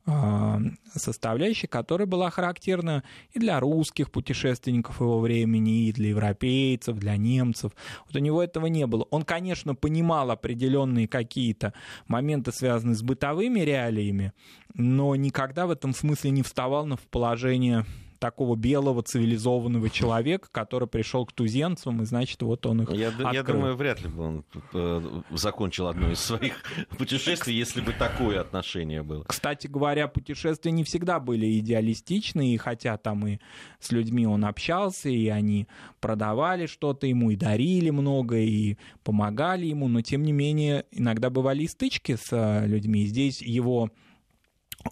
а, 0.09 0.61
составляющая, 0.95 1.67
которая 1.67 2.07
была 2.07 2.29
характерна 2.29 3.03
и 3.33 3.39
для 3.39 3.59
русских 3.59 4.09
путешественников 4.09 5.01
его 5.01 5.19
времени, 5.19 5.89
и 5.89 5.91
для 5.91 6.09
европейцев, 6.09 6.97
для 6.97 7.17
немцев. 7.17 7.73
Вот 8.05 8.15
у 8.15 8.19
него 8.19 8.41
этого 8.41 8.67
не 8.67 8.87
было. 8.87 9.05
Он, 9.11 9.23
конечно, 9.23 9.75
понимал 9.75 10.31
определенные 10.31 11.09
какие-то 11.09 11.73
моменты, 12.07 12.53
связанные 12.53 12.95
с 12.95 13.03
бытовыми 13.03 13.59
реалиями, 13.59 14.31
но 14.75 15.13
никогда 15.15 15.67
в 15.67 15.71
этом 15.71 15.93
смысле 15.93 16.31
не 16.31 16.41
вставал 16.41 16.85
на 16.85 16.95
положение 17.11 17.85
такого 18.19 18.55
белого 18.55 19.03
цивилизованного 19.03 19.89
человека, 19.89 20.49
который 20.51 20.87
пришел 20.87 21.25
к 21.25 21.31
туземцам, 21.31 22.01
и 22.01 22.05
значит, 22.05 22.41
вот 22.41 22.65
он 22.65 22.83
их 22.83 22.91
я, 22.91 23.09
открыл. 23.09 23.31
я 23.31 23.43
думаю, 23.43 23.75
вряд 23.75 24.01
ли 24.01 24.09
бы 24.09 24.23
он 24.23 24.45
э, 24.73 25.21
закончил 25.31 25.87
одно 25.87 26.11
из 26.11 26.19
своих 26.19 26.63
путешествий, 26.97 27.55
если 27.55 27.81
бы 27.81 27.93
такое 27.93 28.41
отношение 28.41 29.03
было. 29.03 29.23
Кстати 29.23 29.67
говоря, 29.67 30.07
путешествия 30.07 30.71
не 30.71 30.83
всегда 30.83 31.19
были 31.19 31.59
идеалистичны, 31.59 32.53
и 32.53 32.57
хотя 32.57 32.97
там 32.97 33.27
и 33.27 33.39
с 33.79 33.91
людьми 33.91 34.25
он 34.25 34.45
общался, 34.45 35.09
и 35.09 35.27
они 35.27 35.67
продавали 35.99 36.65
что-то 36.65 37.07
ему, 37.07 37.31
и 37.31 37.35
дарили 37.35 37.89
много, 37.89 38.37
и 38.37 38.77
помогали 39.03 39.65
ему, 39.65 39.87
но 39.87 40.01
тем 40.01 40.23
не 40.23 40.31
менее 40.31 40.85
иногда 40.91 41.29
бывали 41.29 41.63
и 41.63 41.67
стычки 41.67 42.15
с 42.15 42.29
э, 42.31 42.65
людьми. 42.67 43.05
Здесь 43.05 43.41
его 43.41 43.89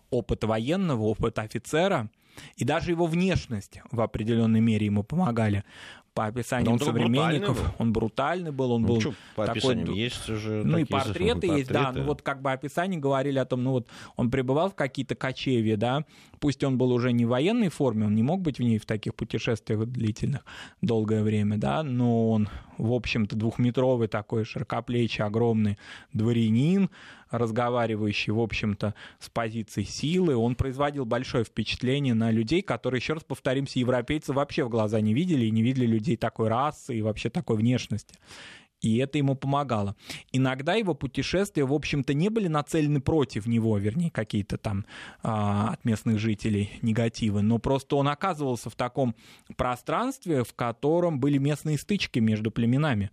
опыт 0.10 0.44
военного, 0.44 1.04
опыт 1.04 1.40
офицера— 1.40 2.10
и 2.56 2.64
даже 2.66 2.92
его 2.92 3.06
внешность 3.06 3.82
в 3.92 4.02
определенной 4.02 4.62
мере 4.62 4.86
ему 4.86 5.04
помогали 5.04 5.64
по 6.16 6.28
описаниям 6.28 6.80
современников. 6.80 7.58
Брутальный 7.58 7.76
он 7.78 7.94
брутальный 7.94 8.52
был, 8.52 8.72
он 8.72 8.82
ну, 8.84 8.88
был 8.88 9.02
что, 9.02 9.14
по 9.36 9.46
такой... 9.46 9.76
есть 9.94 10.30
уже 10.30 10.64
Ну 10.64 10.78
и 10.78 10.86
портреты, 10.86 11.34
портреты 11.42 11.48
есть, 11.60 11.70
да. 11.70 11.92
Ну 11.92 12.04
вот 12.04 12.22
как 12.22 12.42
бы 12.42 12.54
описания 12.54 12.98
говорили 12.98 13.38
о 13.38 13.46
том, 13.46 13.64
ну 13.64 13.72
вот 13.72 13.88
он 14.16 14.32
пребывал 14.32 14.72
в 14.72 14.76
какие-то 14.76 15.16
кочевья, 15.16 15.76
да, 15.76 16.06
пусть 16.40 16.64
он 16.64 16.78
был 16.78 16.94
уже 16.94 17.12
не 17.12 17.26
в 17.26 17.30
военной 17.30 17.68
форме, 17.68 18.06
он 18.06 18.16
не 18.16 18.24
мог 18.24 18.42
быть 18.42 18.60
в 18.60 18.62
ней 18.62 18.80
в 18.80 18.86
таких 18.86 19.14
путешествиях 19.14 19.86
длительных 19.86 20.46
долгое 20.82 21.22
время, 21.22 21.58
да, 21.58 21.84
но 21.84 22.30
он, 22.30 22.48
в 22.78 22.94
общем-то, 22.94 23.36
двухметровый 23.36 24.08
такой 24.08 24.46
широкоплечий, 24.46 25.24
огромный 25.24 25.78
дворянин, 26.14 26.90
разговаривающий, 27.32 28.32
в 28.32 28.40
общем-то, 28.40 28.94
с 29.20 29.30
позиции 29.30 29.84
силы, 29.84 30.36
он 30.36 30.56
производил 30.56 31.06
большое 31.06 31.44
впечатление 31.44 32.14
на 32.14 32.32
людей, 32.32 32.62
которые, 32.62 33.00
еще 33.00 33.14
раз 33.14 33.24
повторимся, 33.24 33.80
европейцы 33.80 34.34
вообще 34.34 34.64
в 34.64 34.70
глаза 34.70 35.02
не 35.02 35.14
видели 35.14 35.46
и 35.46 35.52
не 35.52 35.62
видели 35.62 35.86
людей 35.86 36.18
такой 36.18 36.48
расы 36.48 36.96
и 36.96 37.02
вообще 37.02 37.30
такой 37.30 37.58
внешности 37.58 38.16
и 38.82 38.98
это 38.98 39.18
ему 39.18 39.36
помогало. 39.36 39.96
Иногда 40.32 40.76
его 40.76 40.94
путешествия, 40.94 41.66
в 41.66 41.74
общем-то, 41.74 42.14
не 42.14 42.30
были 42.30 42.48
нацелены 42.48 43.02
против 43.02 43.48
него, 43.48 43.78
вернее, 43.78 44.12
какие-то 44.12 44.58
там 44.58 44.86
а, 45.24 45.74
от 45.74 45.86
местных 45.86 46.20
жителей 46.20 46.72
негативы, 46.82 47.42
но 47.42 47.58
просто 47.58 47.96
он 47.96 48.08
оказывался 48.08 48.70
в 48.70 48.76
таком 48.76 49.16
пространстве, 49.56 50.44
в 50.44 50.54
котором 50.54 51.20
были 51.20 51.38
местные 51.38 51.78
стычки 51.78 52.20
между 52.20 52.52
племенами. 52.52 53.12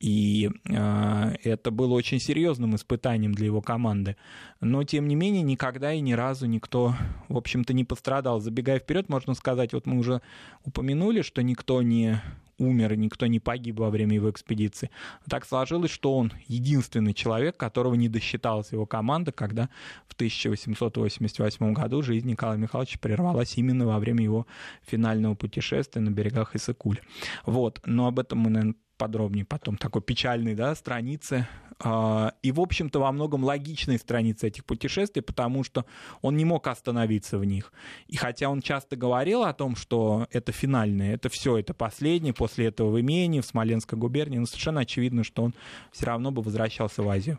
И 0.00 0.48
э, 0.68 1.34
это 1.42 1.72
было 1.72 1.94
очень 1.94 2.20
серьезным 2.20 2.76
испытанием 2.76 3.34
для 3.34 3.46
его 3.46 3.60
команды. 3.60 4.16
Но, 4.60 4.84
тем 4.84 5.08
не 5.08 5.16
менее, 5.16 5.42
никогда 5.42 5.92
и 5.92 6.00
ни 6.00 6.12
разу 6.12 6.46
никто, 6.46 6.94
в 7.28 7.36
общем-то, 7.36 7.72
не 7.72 7.84
пострадал. 7.84 8.40
Забегая 8.40 8.78
вперед, 8.78 9.08
можно 9.08 9.34
сказать, 9.34 9.72
вот 9.72 9.86
мы 9.86 9.98
уже 9.98 10.22
упомянули, 10.64 11.22
что 11.22 11.42
никто 11.42 11.82
не 11.82 12.22
умер, 12.58 12.96
никто 12.96 13.26
не 13.26 13.40
погиб 13.40 13.78
во 13.78 13.90
время 13.90 14.14
его 14.14 14.30
экспедиции. 14.30 14.90
Так 15.28 15.46
сложилось, 15.46 15.90
что 15.90 16.16
он 16.16 16.32
единственный 16.46 17.14
человек, 17.14 17.56
которого 17.56 17.94
не 17.94 18.08
досчиталась 18.08 18.72
его 18.72 18.86
команда, 18.86 19.32
когда 19.32 19.68
в 20.06 20.14
1888 20.14 21.72
году 21.72 22.02
жизнь 22.02 22.28
Николая 22.28 22.58
Михайловича 22.58 22.98
прервалась 23.00 23.56
именно 23.56 23.86
во 23.86 23.98
время 23.98 24.22
его 24.24 24.46
финального 24.82 25.34
путешествия 25.34 26.00
на 26.00 26.10
берегах 26.10 26.54
Исыкуля. 26.54 27.02
Вот, 27.46 27.80
но 27.84 28.06
об 28.06 28.18
этом 28.18 28.38
мы, 28.40 28.50
наверное, 28.50 28.74
подробнее 28.98 29.44
потом, 29.44 29.76
такой 29.76 30.02
печальной 30.02 30.54
да, 30.54 30.74
страницы. 30.74 31.46
А, 31.80 32.34
и, 32.42 32.50
в 32.50 32.60
общем-то, 32.60 32.98
во 32.98 33.12
многом 33.12 33.44
логичной 33.44 33.98
страницы 33.98 34.48
этих 34.48 34.64
путешествий, 34.64 35.22
потому 35.22 35.62
что 35.62 35.86
он 36.20 36.36
не 36.36 36.44
мог 36.44 36.66
остановиться 36.66 37.38
в 37.38 37.44
них. 37.44 37.72
И 38.08 38.16
хотя 38.16 38.50
он 38.50 38.60
часто 38.60 38.96
говорил 38.96 39.44
о 39.44 39.52
том, 39.52 39.76
что 39.76 40.26
это 40.32 40.50
финальное, 40.52 41.14
это 41.14 41.28
все, 41.28 41.56
это 41.56 41.74
последнее, 41.74 42.34
после 42.34 42.66
этого 42.66 42.90
в 42.90 43.00
имении, 43.00 43.40
в 43.40 43.46
Смоленской 43.46 43.96
губернии, 43.96 44.38
но 44.38 44.46
совершенно 44.46 44.80
очевидно, 44.80 45.22
что 45.22 45.44
он 45.44 45.54
все 45.92 46.06
равно 46.06 46.32
бы 46.32 46.42
возвращался 46.42 47.02
в 47.02 47.08
Азию. 47.08 47.38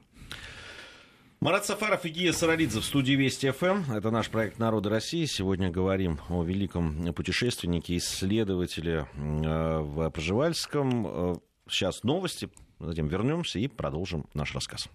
Марат 1.41 1.65
Сафаров 1.65 2.06
и 2.06 2.10
Гия 2.10 2.34
Саралидзе 2.34 2.82
в 2.82 2.84
студии 2.84 3.13
Вести 3.13 3.50
ФМ. 3.52 3.93
Это 3.93 4.12
наш 4.12 4.30
проект 4.30 4.60
«Народы 4.60 4.89
России». 4.89 5.24
Сегодня 5.24 5.69
говорим 5.69 6.19
о 6.28 6.43
великом 6.43 7.13
путешественнике, 7.13 7.95
исследователе 7.95 9.08
э, 9.15 9.80
в 9.80 10.10
Проживальском. 10.10 11.39
Э, 11.70 11.72
Сейчас 11.72 12.04
новости, 12.04 12.50
затем 12.80 13.08
вернемся 13.08 13.60
и 13.60 13.68
продолжим 13.68 14.26
наш 14.34 14.54
рассказ. 14.56 14.90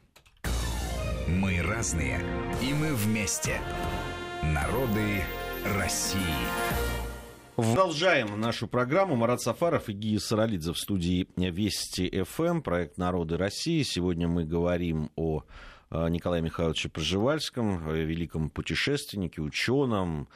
Мы 1.29 1.63
разные, 1.63 2.21
и 2.63 2.75
мы 2.75 2.95
вместе. 2.95 3.61
Народы 4.43 5.23
России. 5.77 6.21
Продолжаем 7.57 8.39
нашу 8.41 8.67
программу. 8.67 9.17
Марат 9.17 9.41
Сафаров 9.41 9.89
и 9.89 9.93
Гия 9.93 10.19
Саралидзе 10.19 10.73
в 10.73 10.79
студии 10.79 11.29
Вести 11.37 12.25
ФМ, 12.25 12.61
проект 12.61 12.99
«Народы 12.99 13.37
России». 13.37 13.83
Сегодня 13.85 14.27
мы 14.29 14.45
говорим 14.45 15.11
о 15.17 15.45
э, 15.91 16.09
Николае 16.09 16.43
Михайловиче 16.43 16.89
Проживальском, 16.89 17.89
великом 17.95 18.51
путешественнике, 18.51 19.41
ученом, 19.41 20.29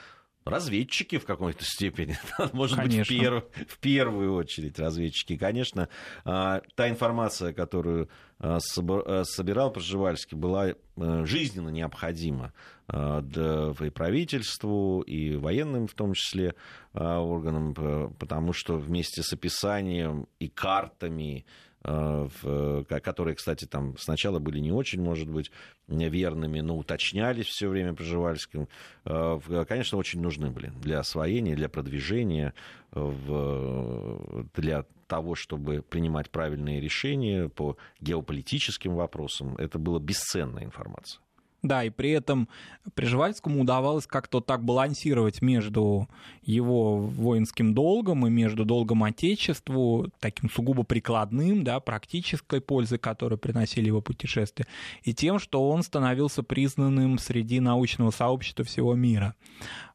разведчики 0.48 1.18
в 1.18 1.24
какой-то 1.24 1.64
степени, 1.64 2.18
может 2.52 2.76
конечно. 2.76 2.98
быть, 2.98 3.06
в, 3.06 3.08
перв, 3.08 3.44
в 3.68 3.78
первую 3.78 4.34
очередь 4.34 4.78
разведчики. 4.78 5.36
конечно, 5.36 5.88
а, 6.24 6.62
та 6.74 6.88
информация, 6.88 7.52
которую 7.52 8.08
а, 8.38 8.58
а, 8.58 9.24
собирал 9.24 9.72
Пржевальский, 9.72 10.36
была 10.36 10.74
жизненно 10.96 11.68
необходима 11.70 12.52
и 12.90 13.90
правительству, 13.90 15.02
и 15.02 15.36
военным 15.36 15.86
в 15.86 15.94
том 15.94 16.14
числе 16.14 16.54
органам, 16.94 17.74
потому 18.18 18.54
что 18.54 18.78
вместе 18.78 19.22
с 19.22 19.32
описанием 19.34 20.26
и 20.38 20.48
картами 20.48 21.44
в, 21.82 22.84
которые, 22.84 23.34
кстати, 23.34 23.64
там 23.64 23.96
сначала 23.98 24.38
были 24.38 24.58
не 24.58 24.72
очень, 24.72 25.00
может 25.00 25.28
быть, 25.28 25.50
верными, 25.86 26.60
но 26.60 26.76
уточнялись 26.76 27.46
все 27.46 27.68
время 27.68 27.94
Пржевальским, 27.94 28.68
конечно, 29.04 29.98
очень 29.98 30.20
нужны 30.20 30.50
были 30.50 30.72
для 30.80 30.98
освоения, 30.98 31.54
для 31.54 31.68
продвижения, 31.68 32.52
для 32.92 34.84
того, 35.06 35.34
чтобы 35.34 35.82
принимать 35.82 36.30
правильные 36.30 36.80
решения 36.80 37.48
по 37.48 37.76
геополитическим 38.00 38.94
вопросам. 38.94 39.56
Это 39.56 39.78
была 39.78 40.00
бесценная 40.00 40.64
информация. 40.64 41.20
Да, 41.62 41.82
и 41.82 41.90
при 41.90 42.10
этом 42.10 42.48
Приживальскому 42.94 43.62
удавалось 43.62 44.06
как-то 44.06 44.40
так 44.40 44.64
балансировать 44.64 45.42
между 45.42 46.08
его 46.42 46.98
воинским 46.98 47.74
долгом 47.74 48.26
и 48.26 48.30
между 48.30 48.64
долгом 48.64 49.02
Отечеству, 49.02 50.08
таким 50.20 50.50
сугубо 50.50 50.84
прикладным, 50.84 51.64
да, 51.64 51.80
практической 51.80 52.60
пользы, 52.60 52.96
которую 52.96 53.38
приносили 53.38 53.86
его 53.86 54.00
путешествия, 54.00 54.66
и 55.02 55.12
тем, 55.12 55.40
что 55.40 55.68
он 55.68 55.82
становился 55.82 56.44
признанным 56.44 57.18
среди 57.18 57.58
научного 57.58 58.12
сообщества 58.12 58.64
всего 58.64 58.94
мира. 58.94 59.34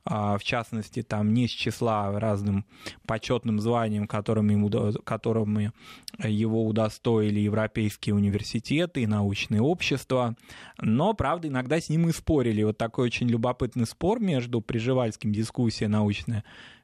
В 0.05 0.39
частности, 0.43 1.01
там 1.01 1.33
не 1.33 1.47
с 1.47 1.51
числа 1.51 2.19
разным 2.19 2.65
почетным 3.07 3.59
званиям, 3.59 4.07
которыми, 4.07 5.01
которыми 5.03 5.71
его 6.19 6.65
удостоили 6.65 7.39
европейские 7.39 8.15
университеты 8.15 9.03
и 9.03 9.07
научные 9.07 9.61
общества. 9.61 10.35
Но, 10.81 11.13
правда, 11.13 11.47
иногда 11.47 11.79
с 11.79 11.89
ним 11.89 12.09
и 12.09 12.11
спорили. 12.11 12.63
Вот 12.63 12.77
такой 12.77 13.05
очень 13.05 13.27
любопытный 13.29 13.85
спор 13.85 14.19
между 14.19 14.61
Приживальским, 14.61 15.31
дискуссия 15.31 15.87
научная, 15.87 16.43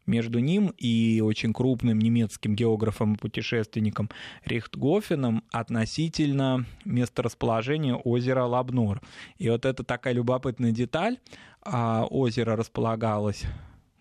между 0.10 0.40
ним 0.40 0.74
и 0.78 1.22
очень 1.24 1.54
крупным 1.54 2.00
немецким 2.00 2.56
географом 2.56 3.14
и 3.14 3.18
путешественником 3.18 4.10
Рихтгофеном 4.44 5.44
относительно 5.52 6.66
месторасположения 6.84 7.96
озера 7.96 8.44
Лабнор. 8.44 9.02
И 9.38 9.50
вот 9.50 9.66
это 9.66 9.84
такая 9.84 10.14
любопытная 10.14 10.72
деталь. 10.72 11.18
А, 11.62 12.06
озеро 12.10 12.56
располагалось 12.56 13.46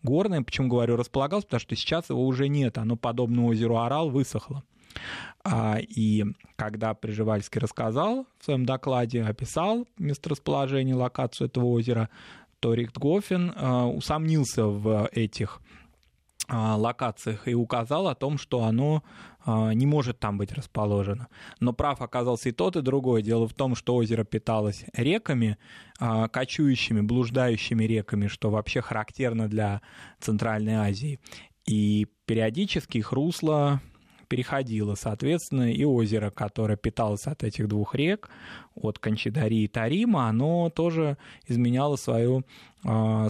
горное. 0.02 0.42
Почему 0.42 0.68
говорю 0.68 0.96
располагалось? 0.96 1.44
Потому 1.44 1.60
что 1.60 1.76
сейчас 1.76 2.08
его 2.08 2.26
уже 2.26 2.48
нет. 2.48 2.78
Оно, 2.78 2.96
подобно 2.96 3.46
озеру 3.46 3.76
Орал, 3.76 4.10
высохло. 4.10 4.64
А, 5.44 5.78
и 5.78 6.24
когда 6.56 6.94
Приживальский 6.94 7.60
рассказал 7.60 8.26
в 8.40 8.44
своем 8.44 8.64
докладе, 8.64 9.22
описал 9.22 9.86
месторасположение, 9.98 10.94
локацию 10.94 11.48
этого 11.48 11.66
озера, 11.66 12.08
то 12.60 12.74
Рихтгофен 12.74 13.52
а, 13.54 13.86
усомнился 13.86 14.66
в 14.66 15.08
этих 15.12 15.60
локациях 16.48 17.46
и 17.46 17.54
указал 17.54 18.08
о 18.08 18.14
том, 18.14 18.38
что 18.38 18.64
оно 18.64 19.02
а, 19.44 19.72
не 19.72 19.86
может 19.86 20.18
там 20.18 20.38
быть 20.38 20.52
расположено. 20.52 21.28
Но 21.60 21.72
прав 21.72 22.00
оказался 22.02 22.48
и 22.48 22.52
тот, 22.52 22.76
и 22.76 22.82
другой. 22.82 23.22
Дело 23.22 23.46
в 23.46 23.54
том, 23.54 23.74
что 23.74 23.94
озеро 23.96 24.24
питалось 24.24 24.84
реками, 24.94 25.58
а, 25.98 26.28
кочующими, 26.28 27.00
блуждающими 27.00 27.84
реками, 27.84 28.26
что 28.26 28.50
вообще 28.50 28.80
характерно 28.80 29.48
для 29.48 29.82
Центральной 30.20 30.74
Азии. 30.74 31.20
И 31.66 32.06
периодически 32.26 32.98
их 32.98 33.12
русло 33.12 33.80
переходило, 34.28 34.94
соответственно, 34.94 35.72
и 35.72 35.84
озеро, 35.84 36.30
которое 36.30 36.76
питалось 36.76 37.26
от 37.26 37.42
этих 37.42 37.66
двух 37.66 37.94
рек, 37.94 38.28
от 38.74 38.98
Кончидари 38.98 39.64
и 39.64 39.68
Тарима, 39.68 40.28
оно 40.28 40.70
тоже 40.70 41.16
изменяло 41.46 41.96
свою 41.96 42.38
а, 42.38 42.44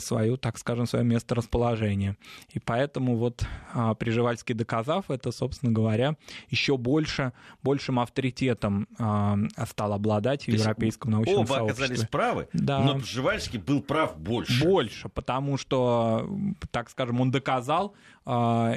свою, 0.00 0.36
так 0.36 0.58
скажем, 0.58 0.86
свое 0.86 1.04
место 1.04 1.34
расположения. 1.34 2.16
И 2.50 2.58
поэтому 2.58 3.16
вот 3.16 3.44
а, 3.72 3.94
Приживальский 3.94 4.54
доказав 4.54 5.10
это, 5.10 5.32
собственно 5.32 5.72
говоря, 5.72 6.16
еще 6.50 6.76
больше, 6.76 7.32
большим 7.62 7.98
авторитетом 7.98 8.88
а, 8.98 9.38
стал 9.66 9.92
обладать 9.94 10.44
в 10.46 10.48
европейском 10.48 11.12
научном 11.12 11.38
оба 11.38 11.46
сообществе. 11.46 11.84
оказались 11.84 12.08
правы, 12.08 12.48
да. 12.52 12.80
но 12.80 12.96
Приживальский 12.96 13.58
был 13.58 13.80
прав 13.80 14.18
больше. 14.18 14.64
Больше, 14.64 15.08
потому 15.08 15.56
что, 15.56 16.28
так 16.70 16.90
скажем, 16.90 17.20
он 17.20 17.30
доказал 17.30 17.94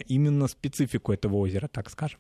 именно 0.08 0.48
специфику 0.48 1.12
этого 1.12 1.36
озера, 1.36 1.68
так 1.68 1.90
скажем. 1.90 2.20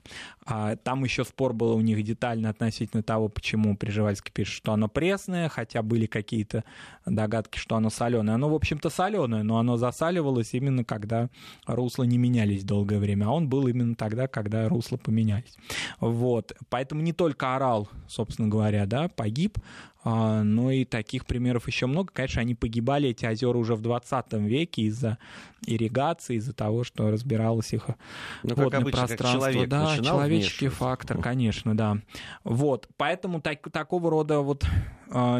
Там 0.83 1.03
еще 1.05 1.23
спор 1.23 1.53
был 1.53 1.73
у 1.75 1.81
них 1.81 2.03
детально 2.03 2.49
относительно 2.49 3.03
того, 3.03 3.29
почему 3.29 3.77
Приживальский 3.77 4.33
пишет, 4.33 4.53
что 4.55 4.73
оно 4.73 4.89
пресное, 4.89 5.47
хотя 5.47 5.81
были 5.81 6.07
какие-то 6.07 6.65
догадки, 7.05 7.57
что 7.57 7.75
оно 7.75 7.89
соленое 7.89 8.41
оно, 8.41 8.49
в 8.49 8.55
общем-то, 8.55 8.89
соленое, 8.89 9.43
но 9.43 9.59
оно 9.59 9.77
засаливалось 9.77 10.53
именно 10.53 10.83
когда 10.83 11.29
русла 11.67 12.03
не 12.03 12.17
менялись 12.17 12.63
долгое 12.63 12.99
время, 12.99 13.25
а 13.25 13.29
он 13.29 13.47
был 13.47 13.67
именно 13.67 13.95
тогда, 13.95 14.27
когда 14.27 14.67
русла 14.67 14.97
поменялись. 14.97 15.55
Вот. 15.99 16.53
Поэтому 16.69 17.01
не 17.01 17.13
только 17.13 17.55
орал, 17.55 17.87
собственно 18.07 18.47
говоря, 18.47 18.85
да, 18.85 19.09
погиб, 19.09 19.59
а, 19.59 19.90
но 20.03 20.71
и 20.71 20.85
таких 20.85 21.25
примеров 21.25 21.67
еще 21.67 21.85
много. 21.85 22.11
Конечно, 22.13 22.41
они 22.41 22.55
погибали, 22.55 23.09
эти 23.09 23.25
озера, 23.25 23.57
уже 23.57 23.75
в 23.75 23.81
20 23.81 24.33
веке 24.33 24.83
из-за 24.83 25.17
ирригации, 25.65 26.37
из-за 26.37 26.53
того, 26.53 26.83
что 26.83 27.11
разбиралось 27.11 27.73
их 27.73 27.87
ну, 28.43 28.55
водное 28.55 28.81
обычно, 28.81 29.07
пространство. 29.07 29.67
да, 29.67 29.97
человеческий 29.97 30.69
фактор, 30.69 31.19
конечно, 31.19 31.77
да. 31.77 31.97
Вот, 32.43 32.87
поэтому 32.97 33.41
так, 33.41 33.69
такого 33.71 34.09
рода 34.09 34.39
вот 34.39 34.63
э, 34.63 34.67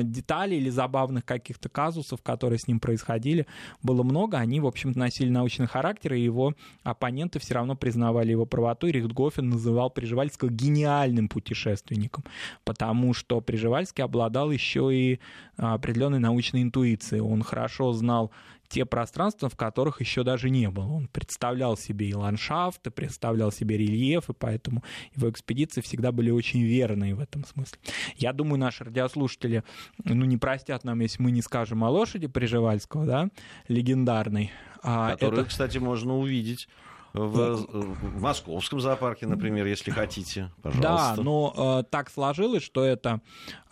деталей 0.04 0.58
или 0.58 0.70
забавных 0.70 1.26
каких-то 1.26 1.70
казусов, 1.70 2.22
которые 2.22 2.60
с 2.60 2.68
ним 2.68 2.80
происходили, 2.80 3.48
было 3.82 4.04
много. 4.04 4.38
Они, 4.38 4.60
в 4.60 4.68
общем-то, 4.68 5.00
носили 5.00 5.30
научный 5.30 5.68
характер, 5.68 6.14
и 6.14 6.22
его 6.22 6.54
оппоненты 6.84 7.40
все 7.40 7.54
равно 7.56 7.76
признавали 7.76 8.32
его 8.32 8.46
правоту. 8.46 8.88
И 8.88 8.92
Рихтгофен 8.92 9.50
называл 9.50 9.90
Приживальского 9.90 10.50
гениальным 10.50 11.30
путешественником, 11.30 12.24
потому 12.64 13.14
что 13.14 13.42
Приживальский 13.42 14.04
обладал 14.04 14.52
еще 14.52 14.90
и 14.94 15.20
определенной 15.58 16.20
научной 16.20 16.64
интуицией. 16.64 17.22
Он 17.22 17.42
хорошо 17.44 17.94
знал 17.94 18.32
те 18.72 18.86
пространства, 18.86 19.50
в 19.50 19.56
которых 19.58 20.00
еще 20.00 20.24
даже 20.24 20.50
не 20.50 20.70
был. 20.70 20.94
Он 20.94 21.08
представлял 21.10 21.76
себе 21.76 22.08
и 22.08 22.14
ландшафты, 22.14 22.90
представлял 22.90 23.52
себе 23.52 23.78
рельеф, 23.78 24.30
и 24.30 24.34
поэтому 24.34 24.84
его 25.14 25.30
экспедиции 25.30 25.82
всегда 25.82 26.14
были 26.14 26.32
очень 26.32 26.64
верные 26.64 27.14
в 27.14 27.20
этом 27.20 27.44
смысле. 27.44 27.80
Я 28.16 28.32
думаю, 28.32 28.60
наши 28.60 28.86
радиослушатели 28.86 29.64
ну, 30.04 30.26
не 30.26 30.38
простят 30.38 30.86
нам, 30.86 31.02
если 31.02 31.22
мы 31.22 31.32
не 31.32 31.42
скажем 31.42 31.84
о 31.84 31.90
лошади 31.90 32.28
Приживальского, 32.28 33.06
да, 33.06 33.30
легендарной. 33.68 34.52
А 34.82 35.12
Которую, 35.12 35.42
это... 35.42 35.50
кстати, 35.50 35.78
можно 35.78 36.18
увидеть 36.18 36.70
в, 37.14 37.68
в 37.68 38.22
московском 38.22 38.80
зоопарке, 38.80 39.28
например, 39.28 39.66
если 39.66 39.92
хотите, 39.92 40.52
пожалуйста. 40.62 41.16
Да, 41.18 41.22
но 41.22 41.82
э, 41.82 41.90
так 41.90 42.10
сложилось, 42.10 42.64
что 42.64 42.84
эта 42.84 43.22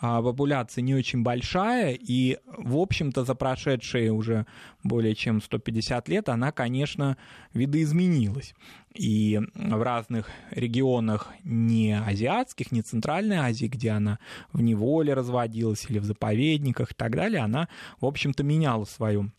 популяция 0.00 0.82
не 0.82 0.94
очень 0.94 1.22
большая, 1.22 1.94
и, 1.98 2.38
в 2.46 2.76
общем-то, 2.76 3.24
за 3.24 3.34
прошедшие 3.34 4.12
уже 4.12 4.46
более 4.82 5.14
чем 5.14 5.40
150 5.40 6.08
лет 6.08 6.28
она, 6.28 6.52
конечно, 6.52 7.16
видоизменилась. 7.54 8.54
И 8.94 9.40
в 9.54 9.82
разных 9.82 10.28
регионах 10.50 11.28
не 11.44 11.98
азиатских, 11.98 12.72
не 12.72 12.82
Центральной 12.82 13.36
Азии, 13.36 13.66
где 13.66 13.90
она 13.90 14.18
в 14.52 14.60
неволе 14.60 15.14
разводилась 15.14 15.86
или 15.88 15.98
в 15.98 16.04
заповедниках 16.04 16.90
и 16.90 16.94
так 16.94 17.14
далее, 17.14 17.40
она, 17.40 17.68
в 18.00 18.06
общем-то, 18.06 18.42
меняла 18.42 18.84
свою 18.84 19.30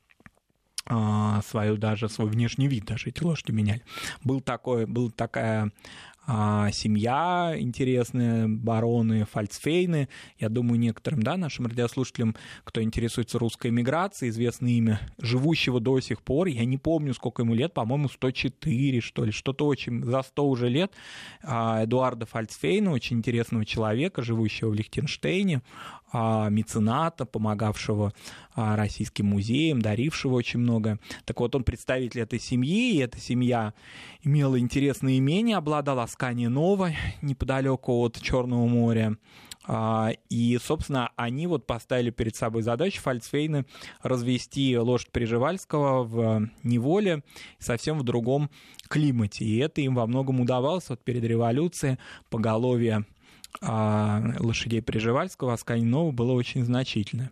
свою 1.45 1.77
даже 1.77 2.09
свой 2.09 2.29
внешний 2.29 2.67
вид 2.67 2.85
даже 2.85 3.09
эти 3.09 3.23
лошади 3.23 3.51
меняли. 3.51 3.83
Был 4.23 4.41
такой, 4.41 4.85
был 4.85 5.11
такая 5.11 5.71
а, 6.27 6.71
семья 6.71 7.55
интересная, 7.57 8.47
бароны, 8.47 9.25
фальцфейны. 9.25 10.07
Я 10.39 10.49
думаю, 10.49 10.79
некоторым, 10.79 11.23
да, 11.23 11.35
нашим 11.35 11.65
радиослушателям, 11.65 12.35
кто 12.63 12.81
интересуется 12.81 13.39
русской 13.39 13.67
эмиграцией, 13.67 14.29
известно 14.29 14.67
имя 14.67 15.01
живущего 15.17 15.79
до 15.79 15.99
сих 15.99 16.21
пор. 16.21 16.47
Я 16.47 16.63
не 16.65 16.77
помню, 16.77 17.13
сколько 17.15 17.41
ему 17.41 17.55
лет, 17.55 17.73
по-моему, 17.73 18.07
104, 18.07 19.01
что 19.01 19.25
ли, 19.25 19.31
что-то 19.31 19.65
очень, 19.65 20.03
за 20.03 20.21
100 20.21 20.47
уже 20.47 20.69
лет. 20.69 20.93
А, 21.43 21.83
Эдуарда 21.83 22.27
Фальцфейна, 22.27 22.91
очень 22.91 23.17
интересного 23.17 23.65
человека, 23.65 24.21
живущего 24.21 24.69
в 24.69 24.75
Лихтенштейне, 24.75 25.63
а, 26.00 26.00
мецената, 26.13 27.25
помогавшего 27.25 28.13
а, 28.53 28.75
российским 28.75 29.27
музеям, 29.27 29.81
дарившего 29.81 30.35
очень 30.35 30.59
много. 30.59 30.99
Так 31.25 31.39
вот, 31.39 31.55
он 31.55 31.63
представитель 31.63 32.21
этой 32.21 32.39
семьи, 32.39 32.95
и 32.95 32.99
эта 32.99 33.19
семья 33.19 33.73
имела 34.23 34.59
интересное 34.59 35.17
имение, 35.17 35.57
обладала 35.57 36.03
Аскания 36.03 36.49
Нова, 36.49 36.91
неподалеку 37.21 37.93
от 38.03 38.21
Черного 38.21 38.67
моря. 38.67 39.17
А, 39.63 40.11
и, 40.29 40.57
собственно, 40.61 41.11
они 41.15 41.47
вот 41.47 41.67
поставили 41.67 42.09
перед 42.09 42.35
собой 42.35 42.63
задачу 42.63 42.99
Фальцфейны 43.01 43.65
развести 44.01 44.77
лошадь 44.77 45.11
Приживальского 45.11 46.03
в 46.03 46.49
неволе 46.63 47.23
совсем 47.59 47.99
в 47.99 48.03
другом 48.03 48.49
климате. 48.89 49.45
И 49.45 49.57
это 49.57 49.81
им 49.81 49.95
во 49.95 50.07
многом 50.07 50.41
удавалось. 50.41 50.89
Вот 50.89 51.03
перед 51.03 51.23
революцией 51.23 51.99
поголовье 52.29 52.95
а 52.95 53.03
лошадей 53.61 54.81
Приживальского, 54.81 55.53
Асканинова 55.53 56.11
было 56.11 56.31
очень 56.31 56.63
значительно. 56.63 57.31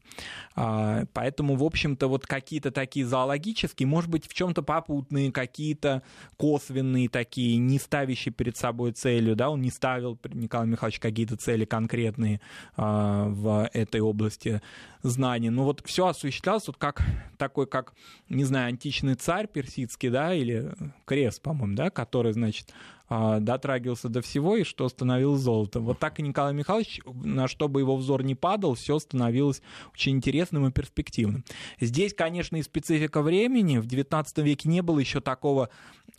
А, 0.56 1.06
поэтому, 1.14 1.56
в 1.56 1.64
общем-то, 1.64 2.08
вот 2.08 2.28
какие-то 2.28 2.72
такие 2.72 3.06
зоологические, 3.06 3.88
может 3.88 4.10
быть, 4.10 4.28
в 4.28 4.34
чем-то 4.34 4.62
попутные, 4.62 5.32
какие-то 5.32 6.04
косвенные 6.38 7.10
такие, 7.10 7.58
не 7.58 7.80
ставящие 7.80 8.34
перед 8.34 8.58
собой 8.58 8.92
целью, 8.92 9.36
да, 9.36 9.50
он 9.50 9.62
не 9.62 9.72
ставил, 9.72 10.20
Николай 10.34 10.68
Михайлович, 10.68 11.00
какие-то 11.00 11.38
цели 11.38 11.66
конкретные 11.66 12.42
а, 12.76 13.28
в 13.30 13.70
этой 13.74 14.02
области 14.02 14.62
знаний. 15.02 15.50
Но 15.50 15.64
вот 15.64 15.82
все 15.86 16.08
осуществлялось 16.08 16.68
вот 16.68 16.78
как 16.78 17.02
такой, 17.38 17.68
как, 17.68 17.94
не 18.28 18.44
знаю, 18.44 18.68
античный 18.68 19.16
царь 19.16 19.48
персидский, 19.48 20.10
да, 20.10 20.34
или 20.34 20.74
крест, 21.06 21.42
по-моему, 21.42 21.76
да, 21.76 21.90
который, 21.90 22.34
значит, 22.34 22.72
а, 22.72 22.99
дотрагивался 23.10 24.10
до 24.10 24.22
всего 24.22 24.56
и 24.58 24.64
что 24.64 24.88
становилось 24.88 25.42
золотом. 25.42 25.86
Вот 25.86 26.00
так 26.00 26.20
и 26.20 26.24
Николай 26.24 26.54
Михайлович, 26.54 27.02
на 27.06 27.48
что 27.48 27.68
бы 27.68 27.82
его 27.82 27.96
взор 27.96 28.24
не 28.24 28.36
падал, 28.36 28.76
все 28.76 29.00
становилось 29.00 29.62
очень 29.94 30.18
интересным 30.18 30.68
и 30.68 30.72
перспективным. 30.72 31.44
Здесь, 31.80 32.14
конечно, 32.14 32.58
и 32.58 32.64
специфика 32.64 33.22
времени. 33.22 33.80
В 33.80 33.88
XIX 33.88 34.26
веке 34.44 34.70
не 34.70 34.82
было 34.82 35.00
еще 35.00 35.22
такого 35.22 35.70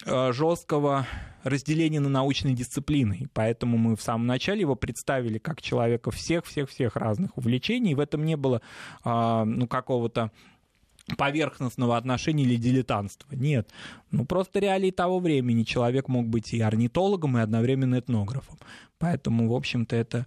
а, 0.06 0.32
жесткого 0.32 1.06
разделения 1.42 2.00
на 2.00 2.08
научные 2.08 2.54
дисциплины. 2.54 3.18
И 3.20 3.26
поэтому 3.26 3.78
мы 3.78 3.96
в 3.96 4.02
самом 4.02 4.26
начале 4.26 4.60
его 4.60 4.74
представили 4.74 5.38
как 5.38 5.62
человека 5.62 6.10
всех-всех-всех 6.10 6.96
разных 6.96 7.36
увлечений. 7.36 7.94
В 7.94 8.00
этом 8.00 8.24
не 8.24 8.36
было 8.36 8.62
а, 9.04 9.44
ну, 9.44 9.66
какого-то 9.66 10.30
поверхностного 11.16 11.96
отношения 11.96 12.44
или 12.44 12.56
дилетантства. 12.56 13.34
Нет. 13.34 13.70
Ну, 14.10 14.24
просто 14.24 14.58
реалии 14.58 14.90
того 14.90 15.18
времени. 15.20 15.62
Человек 15.64 16.08
мог 16.08 16.26
быть 16.26 16.52
и 16.52 16.60
орнитологом, 16.60 17.38
и 17.38 17.40
одновременно 17.40 17.98
этнографом. 17.98 18.58
Поэтому, 18.98 19.48
в 19.48 19.54
общем-то, 19.54 19.96
это 19.96 20.26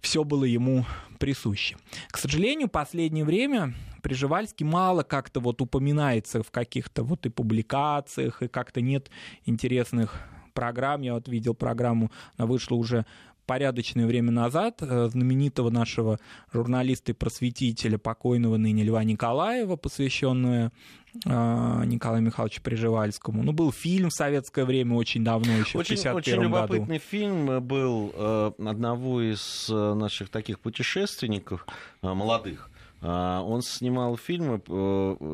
все 0.00 0.24
было 0.24 0.44
ему 0.44 0.84
присуще. 1.18 1.76
К 2.10 2.18
сожалению, 2.18 2.68
последнее 2.68 3.24
время 3.24 3.74
Приживальский 4.02 4.66
мало 4.66 5.04
как-то 5.04 5.40
вот 5.40 5.62
упоминается 5.62 6.42
в 6.42 6.50
каких-то 6.50 7.04
вот 7.04 7.24
и 7.24 7.30
публикациях, 7.30 8.42
и 8.42 8.48
как-то 8.48 8.80
нет 8.80 9.10
интересных 9.46 10.20
программ. 10.52 11.02
Я 11.02 11.14
вот 11.14 11.28
видел 11.28 11.54
программу, 11.54 12.10
она 12.36 12.46
вышла 12.46 12.74
уже 12.74 13.06
порядочное 13.52 14.06
время 14.06 14.30
назад 14.30 14.78
э, 14.80 15.08
знаменитого 15.10 15.68
нашего 15.68 16.18
журналиста 16.54 17.12
и 17.12 17.14
просветителя, 17.14 17.98
покойного 17.98 18.56
ныне 18.56 18.82
Льва 18.82 19.04
Николаева, 19.04 19.76
посвященная 19.76 20.72
э, 21.26 21.28
Николаю 21.84 22.22
Михайловичу 22.22 22.62
Приживальскому. 22.62 23.42
Ну, 23.42 23.52
был 23.52 23.70
фильм 23.70 24.08
в 24.08 24.14
советское 24.14 24.64
время 24.64 24.94
очень 24.94 25.22
давно, 25.22 25.52
еще 25.52 25.76
очень, 25.76 25.96
в 25.96 25.98
51 25.98 26.16
Очень 26.16 26.42
любопытный 26.42 26.96
году. 26.96 27.04
фильм 27.10 27.62
был 27.62 28.10
э, 28.14 28.52
одного 28.58 29.20
из 29.20 29.68
наших 29.68 30.30
таких 30.30 30.58
путешественников 30.58 31.66
молодых. 32.00 32.70
Он 33.02 33.62
снимал 33.62 34.16
фильмы, 34.16 34.62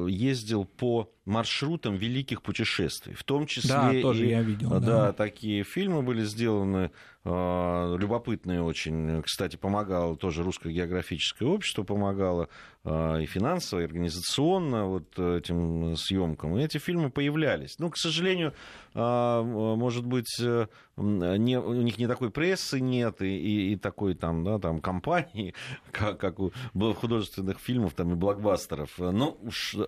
ездил 0.09 0.65
по 0.65 1.11
маршрутам 1.29 1.97
великих 1.97 2.43
путешествий, 2.43 3.15
в 3.15 3.23
том 3.23 3.47
числе 3.47 3.71
да, 3.71 3.95
и, 3.95 4.01
тоже 4.01 4.27
я 4.27 4.41
видел, 4.41 4.71
да, 4.71 4.81
да, 4.81 5.13
такие 5.13 5.63
фильмы 5.63 6.03
были 6.03 6.25
сделаны 6.25 6.91
а, 7.25 7.95
любопытные 7.97 8.63
очень. 8.63 9.23
Кстати, 9.23 9.57
помогало 9.57 10.17
тоже 10.17 10.43
русское 10.43 10.73
географическое 10.73 11.47
общество 11.47 11.83
помогало 11.83 12.49
а, 12.85 13.19
и 13.19 13.27
финансово, 13.27 13.81
и 13.81 13.85
организационно 13.85 14.87
вот 14.87 15.19
этим 15.19 15.95
съемкам. 15.97 16.57
И 16.57 16.65
эти 16.65 16.79
фильмы 16.79 17.11
появлялись. 17.11 17.79
Ну, 17.79 17.91
к 17.91 17.99
сожалению, 17.99 18.55
а, 18.95 19.43
может 19.43 20.07
быть, 20.07 20.41
э, 20.41 20.67
не, 20.97 21.59
у 21.59 21.75
них 21.75 21.99
не 21.99 22.07
такой 22.07 22.31
прессы 22.31 22.81
нет 22.81 23.21
и, 23.21 23.27
и, 23.27 23.73
и 23.73 23.77
такой 23.77 24.15
там, 24.15 24.45
да, 24.45 24.59
там 24.59 24.81
компании, 24.81 25.55
как, 25.93 26.19
как 26.19 26.41
у 26.41 26.53
художественных 26.73 27.58
фильмов 27.61 27.94
там, 27.94 28.12
и 28.12 28.14
блокбастеров. 28.14 28.99
Но, 28.99 29.38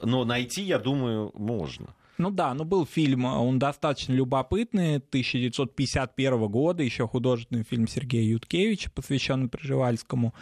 но 0.02 0.24
найти, 0.24 0.62
я 0.62 0.78
думаю, 0.78 1.32
можно. 1.34 1.94
Ну 2.20 2.30
да, 2.30 2.52
ну 2.52 2.64
был 2.64 2.84
фильм, 2.84 3.24
он 3.24 3.58
достаточно 3.58 4.12
любопытный, 4.12 4.96
1951 4.96 6.48
года, 6.48 6.82
еще 6.82 7.08
художественный 7.08 7.64
фильм 7.64 7.88
Сергея 7.88 8.30
Юткевича, 8.32 8.90
посвященный 8.90 9.48
Пржевальскому. 9.48 10.34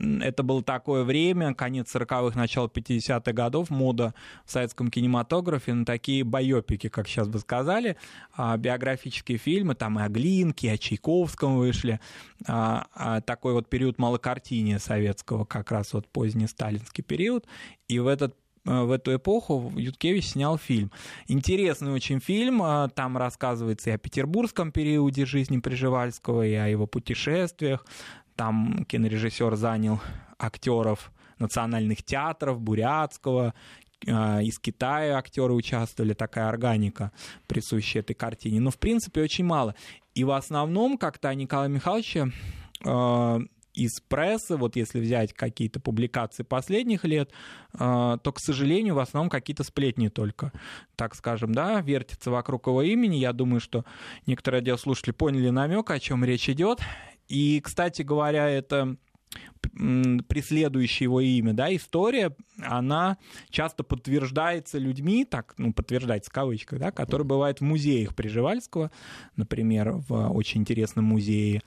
Это 0.00 0.42
было 0.42 0.62
такое 0.62 1.04
время, 1.04 1.54
конец 1.54 1.94
40-х, 1.94 2.38
начало 2.38 2.68
50-х 2.68 3.32
годов, 3.32 3.68
мода 3.70 4.14
в 4.44 4.50
советском 4.50 4.90
кинематографе 4.90 5.74
на 5.74 5.84
такие 5.84 6.24
байопики, 6.24 6.88
как 6.88 7.06
сейчас 7.06 7.28
бы 7.28 7.38
сказали, 7.38 7.96
а, 8.34 8.56
биографические 8.56 9.36
фильмы, 9.36 9.74
там 9.74 9.98
и 9.98 10.02
о 10.02 10.08
Глинке, 10.08 10.68
и 10.68 10.70
о 10.70 10.78
Чайковском 10.78 11.58
вышли. 11.58 12.00
А, 12.46 12.86
а 12.94 13.20
такой 13.20 13.52
вот 13.52 13.68
период 13.68 13.98
малокартиния 13.98 14.78
советского, 14.78 15.44
как 15.44 15.70
раз 15.70 15.92
вот 15.92 16.08
поздний 16.08 16.46
сталинский 16.46 17.04
период. 17.04 17.46
И 17.88 17.98
в 17.98 18.06
этот 18.06 18.34
Э, 18.64 18.82
в 18.82 18.90
эту 18.90 19.14
эпоху 19.14 19.72
Юткевич 19.76 20.30
снял 20.30 20.58
фильм. 20.58 20.90
Интересный 21.28 21.92
очень 21.92 22.20
фильм, 22.20 22.62
там 22.94 23.16
рассказывается 23.16 23.90
и 23.90 23.92
о 23.94 23.98
петербургском 23.98 24.72
периоде 24.72 25.24
жизни 25.24 25.58
Приживальского, 25.58 26.46
и 26.46 26.54
о 26.54 26.66
его 26.66 26.86
путешествиях. 26.86 27.86
Там 28.40 28.86
кинорежиссер 28.88 29.54
занял 29.54 30.00
актеров 30.38 31.12
национальных 31.38 32.02
театров, 32.02 32.58
Бурятского, 32.58 33.52
э, 34.06 34.42
из 34.44 34.58
Китая 34.58 35.18
актеры 35.18 35.52
участвовали, 35.52 36.14
такая 36.14 36.48
органика, 36.48 37.12
присущая 37.46 38.00
этой 38.00 38.14
картине. 38.14 38.60
Но, 38.60 38.70
в 38.70 38.78
принципе, 38.78 39.20
очень 39.20 39.44
мало. 39.44 39.74
И 40.14 40.24
в 40.24 40.30
основном 40.30 40.96
как-то 40.96 41.34
Николая 41.34 41.68
Михайловича 41.68 42.30
из 43.74 44.00
прессы, 44.00 44.56
вот 44.56 44.74
если 44.74 45.00
взять 45.00 45.34
какие-то 45.34 45.78
публикации 45.78 46.42
последних 46.42 47.04
лет, 47.04 47.30
а, 47.74 48.16
то, 48.16 48.32
к 48.32 48.40
сожалению, 48.40 48.94
в 48.94 49.00
основном 49.00 49.28
какие-то 49.28 49.64
сплетни 49.64 50.08
только, 50.08 50.50
так 50.96 51.14
скажем, 51.14 51.54
да, 51.54 51.82
вертятся 51.82 52.30
вокруг 52.30 52.68
его 52.68 52.80
имени. 52.80 53.16
Я 53.16 53.34
думаю, 53.34 53.60
что 53.60 53.84
некоторые 54.26 54.60
радиослушатели 54.60 55.12
поняли 55.12 55.50
намек, 55.50 55.90
о 55.90 56.00
чем 56.00 56.24
речь 56.24 56.48
идет. 56.48 56.80
И, 57.30 57.60
кстати 57.60 58.02
говоря, 58.02 58.48
это 58.48 58.96
преследующее 60.28 61.04
его 61.04 61.20
имя, 61.20 61.52
да, 61.52 61.74
история, 61.74 62.34
она 62.60 63.18
часто 63.50 63.84
подтверждается 63.84 64.78
людьми, 64.78 65.24
так, 65.24 65.54
ну, 65.56 65.72
подтверждается 65.72 66.30
в 66.30 66.34
кавычках, 66.34 66.80
да, 66.80 66.90
которые 66.90 67.26
бывают 67.26 67.60
в 67.60 67.64
музеях 67.64 68.16
Приживальского, 68.16 68.90
например, 69.36 69.92
в 70.08 70.32
очень 70.32 70.62
интересном 70.62 71.04
музее 71.04 71.62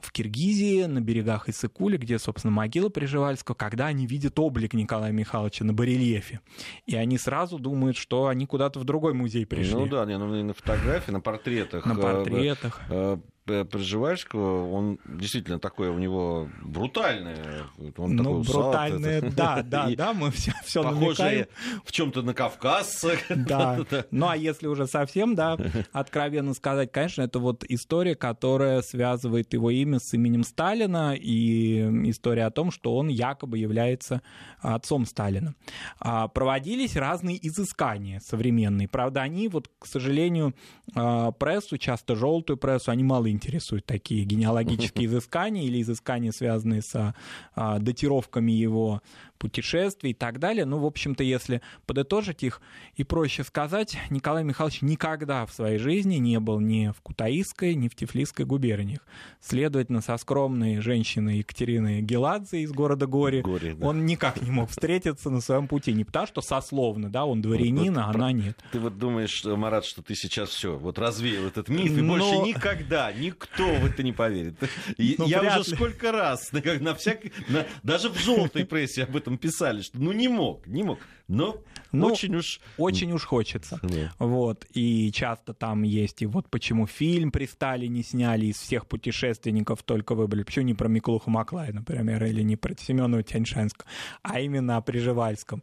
в 0.00 0.12
Киргизии, 0.12 0.84
на 0.84 1.00
берегах 1.00 1.48
Иссыкули, 1.48 1.96
где, 1.96 2.18
собственно, 2.18 2.52
могила 2.52 2.88
Приживальского, 2.88 3.54
когда 3.54 3.86
они 3.86 4.06
видят 4.06 4.38
облик 4.38 4.74
Николая 4.74 5.12
Михайловича 5.12 5.64
на 5.64 5.72
барельефе. 5.72 6.40
И 6.86 6.96
они 6.96 7.18
сразу 7.18 7.58
думают, 7.58 7.96
что 7.96 8.26
они 8.26 8.46
куда-то 8.46 8.80
в 8.80 8.84
другой 8.84 9.14
музей 9.14 9.46
пришли. 9.46 9.74
Ну 9.74 9.86
да, 9.86 10.04
не, 10.04 10.18
ну, 10.18 10.42
на 10.42 10.54
фотографии, 10.54 11.12
на 11.12 11.20
портретах. 11.20 11.86
На 11.86 11.92
э, 11.92 11.96
портретах. 11.96 12.80
Э, 12.88 13.18
Пржевальского, 13.44 14.70
он 14.70 15.00
действительно 15.04 15.58
такой 15.58 15.88
у 15.88 15.98
него 15.98 16.48
брутальный. 16.62 17.34
Он 17.96 18.14
ну, 18.14 18.22
такой 18.22 18.42
брутальный, 18.42 19.20
да, 19.30 19.62
да, 19.66 19.90
да, 19.96 20.12
мы 20.12 20.30
все, 20.30 20.52
все 20.64 20.82
Похожие 20.84 21.48
в 21.84 21.90
чем-то 21.90 22.22
на 22.22 22.34
кавказцах. 22.34 23.18
Да, 23.52 23.80
ну 24.10 24.28
а 24.28 24.36
если 24.36 24.66
уже 24.68 24.86
совсем, 24.86 25.34
да, 25.34 25.58
откровенно 25.92 26.54
сказать, 26.54 26.92
конечно, 26.92 27.22
это 27.22 27.40
вот 27.40 27.64
история, 27.68 28.14
которая 28.14 28.80
связывает 28.82 29.52
его 29.52 29.70
имя 29.70 29.98
с 29.98 30.14
именем 30.14 30.44
Сталина 30.44 31.14
и 31.14 31.80
история 32.08 32.44
о 32.44 32.50
том, 32.50 32.70
что 32.70 32.96
он 32.96 33.08
якобы 33.08 33.58
является 33.58 34.22
отцом 34.60 35.04
Сталина. 35.04 35.54
А, 35.98 36.28
проводились 36.28 36.94
разные 36.96 37.44
изыскания 37.46 38.20
современные. 38.20 38.88
Правда, 38.88 39.22
они 39.22 39.48
вот, 39.48 39.68
к 39.78 39.86
сожалению, 39.86 40.54
а, 40.94 41.32
прессу, 41.32 41.78
часто 41.78 42.14
желтую 42.14 42.56
прессу, 42.56 42.90
они 42.92 43.02
мало 43.02 43.31
интересуют 43.32 43.86
такие 43.86 44.24
генеалогические 44.32 45.06
изыскания 45.06 45.64
или 45.64 45.82
изыскания, 45.82 46.32
связанные 46.32 46.82
с 46.82 47.14
а, 47.54 47.78
датировками 47.78 48.52
его 48.52 49.02
путешествий 49.42 50.12
и 50.12 50.14
так 50.14 50.38
далее. 50.38 50.64
Ну, 50.64 50.78
в 50.78 50.86
общем-то, 50.86 51.24
если 51.24 51.62
подытожить 51.84 52.44
их 52.44 52.60
и 52.94 53.02
проще 53.02 53.42
сказать, 53.42 53.98
Николай 54.08 54.44
Михайлович 54.44 54.82
никогда 54.82 55.46
в 55.46 55.52
своей 55.52 55.78
жизни 55.78 56.14
не 56.16 56.38
был 56.38 56.60
ни 56.60 56.92
в 56.96 57.00
Кутаисской, 57.00 57.74
ни 57.74 57.88
в 57.88 57.96
Тифлисской 57.96 58.46
губерниях. 58.46 59.00
Следовательно, 59.40 60.00
со 60.00 60.16
скромной 60.16 60.78
женщиной 60.78 61.38
Екатериной 61.38 62.02
Геладзе 62.02 62.60
из 62.60 62.70
города 62.70 63.08
Гори, 63.08 63.42
Горе 63.42 63.74
да. 63.74 63.84
он 63.84 64.06
никак 64.06 64.40
не 64.40 64.52
мог 64.52 64.70
встретиться 64.70 65.28
на 65.28 65.40
своем 65.40 65.66
пути. 65.66 65.92
Не 65.92 66.04
потому, 66.04 66.28
что 66.28 66.40
сословно, 66.40 67.10
да, 67.10 67.24
он 67.24 67.42
дворянин, 67.42 67.98
а 67.98 68.10
она 68.10 68.30
нет. 68.30 68.56
Ты 68.70 68.78
вот 68.78 68.96
думаешь, 68.96 69.44
Марат, 69.44 69.84
что 69.84 70.02
ты 70.02 70.14
сейчас 70.14 70.50
все 70.50 70.76
вот 70.76 71.00
развеял 71.00 71.46
этот 71.46 71.68
миф, 71.68 71.90
и 71.90 72.00
Но... 72.00 72.16
больше 72.16 72.48
никогда 72.48 73.10
никто 73.12 73.74
в 73.74 73.86
это 73.86 74.04
не 74.04 74.12
поверит. 74.12 74.54
Ну, 74.98 75.26
Я 75.26 75.58
уже 75.58 75.74
сколько 75.74 76.12
раз, 76.12 76.52
на, 76.52 76.60
на 76.78 76.94
всяк... 76.94 77.18
на, 77.48 77.66
даже 77.82 78.08
в 78.08 78.18
желтой 78.18 78.64
прессе 78.64 79.02
об 79.02 79.16
этом 79.16 79.31
этом 79.32 79.38
писали, 79.38 79.82
что 79.82 79.98
ну 79.98 80.12
не 80.12 80.28
мог, 80.28 80.66
не 80.66 80.82
мог. 80.82 80.98
Но 81.28 81.56
ну, 81.92 82.08
очень 82.08 82.34
уж... 82.36 82.60
Очень 82.76 83.12
уж 83.12 83.24
хочется. 83.24 83.78
Да. 83.82 84.12
Вот. 84.18 84.66
И 84.74 85.10
часто 85.12 85.54
там 85.54 85.82
есть 85.82 86.22
и 86.22 86.26
вот 86.26 86.48
почему 86.50 86.86
фильм 86.86 87.30
при 87.30 87.46
Сталине 87.46 88.02
сняли 88.02 88.46
из 88.46 88.56
всех 88.56 88.86
путешественников 88.86 89.82
только 89.82 90.14
выбрали. 90.14 90.42
Почему 90.42 90.66
не 90.66 90.74
про 90.74 90.88
Миклуху 90.88 91.30
Маклай, 91.30 91.72
например, 91.72 92.24
или 92.24 92.42
не 92.42 92.56
про 92.56 92.74
Семенова 92.76 93.22
Тяньшанского, 93.22 93.88
а 94.22 94.40
именно 94.40 94.76
о 94.76 94.82
Приживальском. 94.82 95.62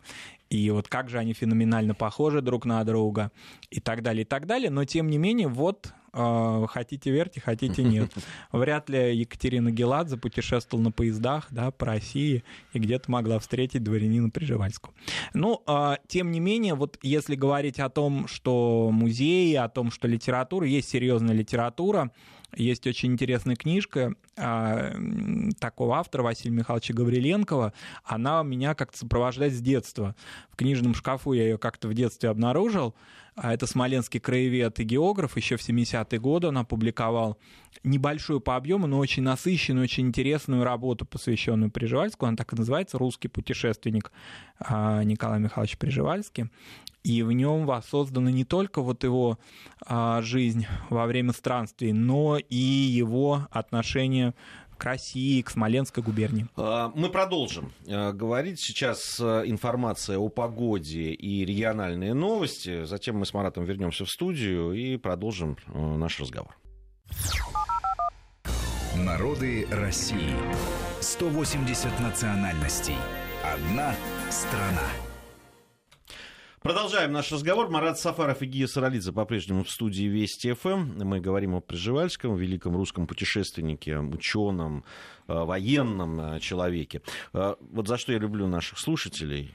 И 0.49 0.69
вот 0.71 0.87
как 0.87 1.09
же 1.09 1.19
они 1.19 1.33
феноменально 1.33 1.93
похожи 1.93 2.41
друг 2.41 2.65
на 2.65 2.83
друга 2.83 3.31
и 3.69 3.79
так 3.79 4.01
далее, 4.01 4.23
и 4.23 4.25
так 4.25 4.47
далее. 4.47 4.69
Но 4.69 4.83
тем 4.85 5.09
не 5.09 5.17
менее, 5.17 5.47
вот 5.47 5.93
а, 6.11 6.65
хотите 6.67 7.11
верьте, 7.11 7.39
хотите 7.39 7.83
нет. 7.83 8.11
Вряд 8.51 8.89
ли 8.89 9.15
Екатерина 9.15 9.71
Геладзе 9.71 10.17
путешествовала 10.17 10.85
на 10.85 10.91
поездах 10.91 11.47
да, 11.51 11.71
по 11.71 11.85
России 11.85 12.43
и 12.73 12.79
где-то 12.79 13.11
могла 13.11 13.39
встретить 13.39 13.83
дворянина 13.83 14.29
Приживальского. 14.29 14.93
Ну, 15.33 15.61
а, 15.67 15.97
тем 16.07 16.31
не 16.31 16.39
менее, 16.39 16.73
вот 16.73 16.97
если 17.01 17.35
говорить 17.35 17.79
о 17.79 17.89
том, 17.89 18.27
что 18.27 18.89
музеи, 18.91 19.53
о 19.55 19.69
том, 19.69 19.91
что 19.91 20.07
литература, 20.07 20.65
есть 20.65 20.89
серьезная 20.89 21.35
литература, 21.35 22.11
есть 22.55 22.87
очень 22.87 23.13
интересная 23.13 23.55
книжка 23.55 24.13
а, 24.37 24.93
такого 25.59 25.97
автора 25.97 26.23
Василия 26.23 26.55
Михайловича 26.55 26.93
Гавриленкова, 26.93 27.73
она 28.03 28.43
меня 28.43 28.75
как-то 28.75 28.97
сопровождает 28.97 29.53
с 29.53 29.61
детства. 29.61 30.15
В 30.51 30.55
книжном 30.55 30.93
шкафу 30.93 31.33
я 31.33 31.43
ее 31.43 31.57
как-то 31.57 31.87
в 31.87 31.93
детстве 31.93 32.29
обнаружил. 32.29 32.95
А 33.41 33.53
это 33.53 33.67
смоленский 33.67 34.19
краевед 34.19 34.81
и 34.81 34.83
географ, 34.83 35.37
еще 35.37 35.55
в 35.55 35.61
70-е 35.61 36.19
годы 36.19 36.47
он 36.47 36.57
опубликовал 36.57 37.37
небольшую 37.83 38.41
по 38.41 38.57
объему, 38.57 38.85
но 38.85 38.97
очень 38.97 39.23
насыщенную, 39.23 39.85
очень 39.85 40.07
интересную 40.07 40.65
работу, 40.65 41.05
посвященную 41.05 41.71
Приживальскому. 41.71 42.27
Она 42.27 42.35
так 42.35 42.51
и 42.51 42.57
называется 42.57 42.97
«Русский 42.97 43.29
путешественник» 43.29 44.11
а, 44.59 45.03
Николай 45.03 45.39
Михайлович 45.39 45.77
Приживальский. 45.77 46.49
И 47.03 47.23
в 47.23 47.31
нем 47.31 47.65
воссоздана 47.65 48.29
не 48.29 48.43
только 48.43 48.81
вот 48.81 49.03
его 49.03 49.39
а, 49.85 50.21
жизнь 50.21 50.67
во 50.89 51.05
время 51.05 51.33
странствий, 51.33 51.93
но 51.93 52.37
и 52.37 52.55
его 52.55 53.47
отношение 53.51 54.33
к 54.79 54.85
России, 54.85 55.41
к 55.41 55.51
Смоленской 55.51 56.01
губернии. 56.01 56.47
А, 56.55 56.91
мы 56.95 57.09
продолжим 57.09 57.71
а, 57.87 58.13
говорить. 58.13 58.59
Сейчас 58.59 59.19
а, 59.21 59.43
информация 59.43 60.17
о 60.17 60.29
погоде 60.29 61.11
и 61.11 61.45
региональные 61.45 62.15
новости. 62.15 62.85
Затем 62.85 63.17
мы 63.17 63.25
с 63.25 63.33
Маратом 63.33 63.65
вернемся 63.65 64.05
в 64.05 64.09
студию 64.09 64.71
и 64.71 64.97
продолжим 64.97 65.57
наш 65.67 66.19
разговор. 66.19 66.57
Народы 68.95 69.67
России. 69.69 70.33
180 71.01 71.99
национальностей. 71.99 72.95
Одна 73.43 73.95
страна. 74.29 75.08
Продолжаем 76.61 77.13
наш 77.13 77.31
разговор. 77.31 77.69
Марат 77.69 77.97
Сафаров 77.99 78.41
и 78.41 78.45
Гия 78.45 78.67
Саралидзе 78.67 79.13
по-прежнему 79.13 79.63
в 79.63 79.69
студии 79.69 80.03
Вести 80.03 80.51
ФМ. 80.51 81.03
Мы 81.05 81.21
говорим 81.21 81.55
о 81.55 81.61
Пржевальском, 81.61 82.35
великом 82.35 82.75
русском 82.75 83.07
путешественнике, 83.07 83.97
ученом, 83.97 84.83
э, 85.29 85.33
военном 85.33 86.19
э, 86.19 86.39
человеке. 86.41 87.01
Э, 87.31 87.55
вот 87.61 87.87
за 87.87 87.97
что 87.97 88.11
я 88.11 88.19
люблю 88.19 88.45
наших 88.47 88.77
слушателей 88.77 89.53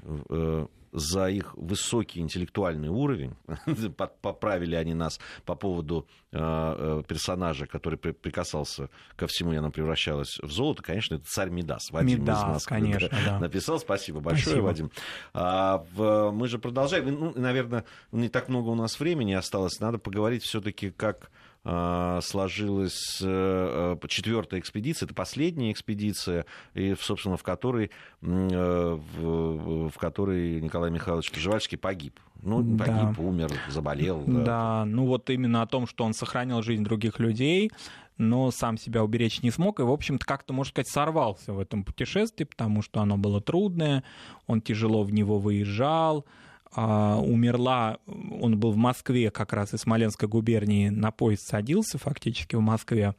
за 0.94 1.28
их 1.28 1.54
высокий 1.56 2.20
интеллектуальный 2.20 2.88
уровень. 2.88 3.34
Поправили 4.22 4.76
они 4.76 4.94
нас 4.94 5.18
по 5.44 5.56
поводу 5.56 6.06
э, 6.30 6.38
э, 6.38 7.02
персонажа, 7.06 7.66
который 7.66 7.98
прикасался 7.98 8.88
ко 9.16 9.26
всему, 9.26 9.52
и 9.52 9.56
она 9.56 9.70
превращалась 9.70 10.38
в 10.38 10.50
золото. 10.52 10.84
Конечно, 10.84 11.16
это 11.16 11.24
царь 11.26 11.50
Мидас. 11.50 11.90
Вадим 11.90 12.20
Мидас, 12.20 12.38
из 12.38 12.44
Москвы 12.44 12.76
конечно, 12.76 13.08
да. 13.26 13.40
написал. 13.40 13.80
Спасибо 13.80 14.20
большое, 14.20 14.56
Спасибо. 14.56 14.64
Вадим. 14.64 14.90
А, 15.32 15.84
в, 15.94 16.30
мы 16.30 16.46
же 16.46 16.60
продолжаем. 16.60 17.06
Ну, 17.06 17.32
наверное, 17.34 17.84
не 18.12 18.28
так 18.28 18.48
много 18.48 18.68
у 18.68 18.76
нас 18.76 19.00
времени 19.00 19.32
осталось. 19.32 19.80
Надо 19.80 19.98
поговорить 19.98 20.44
все-таки, 20.44 20.90
как 20.90 21.28
сложилась 21.64 23.20
э, 23.22 23.96
э, 24.02 24.08
четвертая 24.08 24.60
экспедиция, 24.60 25.06
это 25.06 25.14
последняя 25.14 25.72
экспедиция, 25.72 26.44
и, 26.74 26.94
собственно, 27.00 27.38
в 27.38 27.42
которой, 27.42 27.90
э, 28.20 28.98
в, 29.18 29.88
в 29.88 29.98
которой 29.98 30.60
Николай 30.60 30.90
Михайлович 30.90 31.30
Пржевальский 31.30 31.78
погиб. 31.78 32.20
Ну, 32.42 32.58
погиб, 32.76 33.16
да. 33.16 33.22
умер, 33.22 33.50
заболел. 33.70 34.22
Да. 34.26 34.42
да, 34.42 34.84
ну 34.84 35.06
вот 35.06 35.30
именно 35.30 35.62
о 35.62 35.66
том, 35.66 35.86
что 35.86 36.04
он 36.04 36.12
сохранил 36.12 36.60
жизнь 36.60 36.84
других 36.84 37.18
людей, 37.18 37.72
но 38.18 38.50
сам 38.50 38.76
себя 38.76 39.02
уберечь 39.02 39.42
не 39.42 39.50
смог, 39.50 39.80
и, 39.80 39.84
в 39.84 39.90
общем-то, 39.90 40.26
как-то, 40.26 40.52
можно 40.52 40.70
сказать, 40.70 40.88
сорвался 40.88 41.54
в 41.54 41.58
этом 41.58 41.82
путешествии, 41.82 42.44
потому 42.44 42.82
что 42.82 43.00
оно 43.00 43.16
было 43.16 43.40
трудное, 43.40 44.04
он 44.46 44.60
тяжело 44.60 45.02
в 45.02 45.12
него 45.14 45.38
выезжал, 45.38 46.26
а, 46.74 47.18
умерла, 47.18 47.98
он 48.06 48.58
был 48.58 48.72
в 48.72 48.76
Москве 48.76 49.30
как 49.30 49.52
раз 49.52 49.74
из 49.74 49.80
Смоленской 49.80 50.28
губернии, 50.28 50.88
на 50.88 51.10
поезд 51.10 51.46
садился 51.46 51.98
фактически 51.98 52.56
в 52.56 52.60
Москве, 52.60 53.14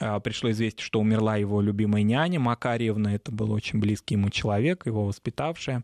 а, 0.00 0.20
пришло 0.20 0.50
известие, 0.50 0.84
что 0.84 1.00
умерла 1.00 1.36
его 1.36 1.60
любимая 1.60 2.02
няня 2.02 2.38
Макарьевна, 2.38 3.14
это 3.14 3.32
был 3.32 3.50
очень 3.52 3.80
близкий 3.80 4.14
ему 4.14 4.30
человек, 4.30 4.86
его 4.86 5.04
воспитавшая. 5.04 5.82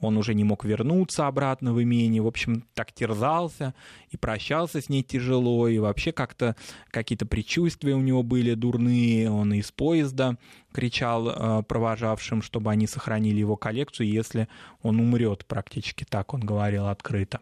Он 0.00 0.16
уже 0.16 0.34
не 0.34 0.44
мог 0.44 0.64
вернуться 0.64 1.26
обратно 1.26 1.72
в 1.72 1.82
имение, 1.82 2.20
в 2.20 2.26
общем, 2.26 2.64
так 2.74 2.92
терзался 2.92 3.74
и 4.10 4.16
прощался 4.16 4.80
с 4.80 4.88
ней 4.88 5.02
тяжело, 5.02 5.68
и 5.68 5.78
вообще 5.78 6.10
как-то 6.12 6.56
какие-то 6.90 7.26
предчувствия 7.26 7.94
у 7.94 8.00
него 8.00 8.22
были 8.22 8.54
дурные, 8.54 9.30
он 9.30 9.52
из 9.52 9.70
поезда 9.70 10.36
кричал 10.74 11.28
э, 11.28 11.62
провожавшим, 11.62 12.42
чтобы 12.42 12.72
они 12.72 12.88
сохранили 12.88 13.38
его 13.38 13.56
коллекцию, 13.56 14.08
если 14.08 14.48
он 14.82 14.98
умрет, 14.98 15.46
практически 15.46 16.04
так 16.04 16.34
он 16.34 16.40
говорил 16.40 16.88
открыто. 16.88 17.40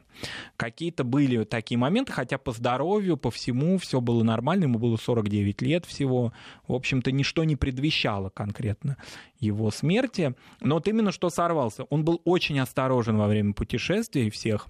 Какие-то 0.58 1.02
были 1.02 1.44
такие 1.44 1.78
моменты, 1.78 2.12
хотя 2.12 2.36
по 2.36 2.52
здоровью, 2.52 3.16
по 3.16 3.30
всему 3.30 3.78
все 3.78 4.02
было 4.02 4.22
нормально, 4.22 4.64
ему 4.64 4.78
было 4.78 4.98
49 4.98 5.62
лет 5.62 5.86
всего. 5.86 6.34
В 6.68 6.74
общем-то, 6.74 7.10
ничто 7.10 7.44
не 7.44 7.56
предвещало 7.56 8.28
конкретно 8.28 8.98
его 9.40 9.70
смерти. 9.70 10.34
Но 10.60 10.74
вот 10.74 10.86
именно 10.86 11.10
что 11.10 11.30
сорвался. 11.30 11.84
Он 11.84 12.04
был 12.04 12.20
очень 12.26 12.60
осторожен 12.60 13.16
во 13.16 13.28
время 13.28 13.54
путешествий 13.54 14.28
всех 14.28 14.68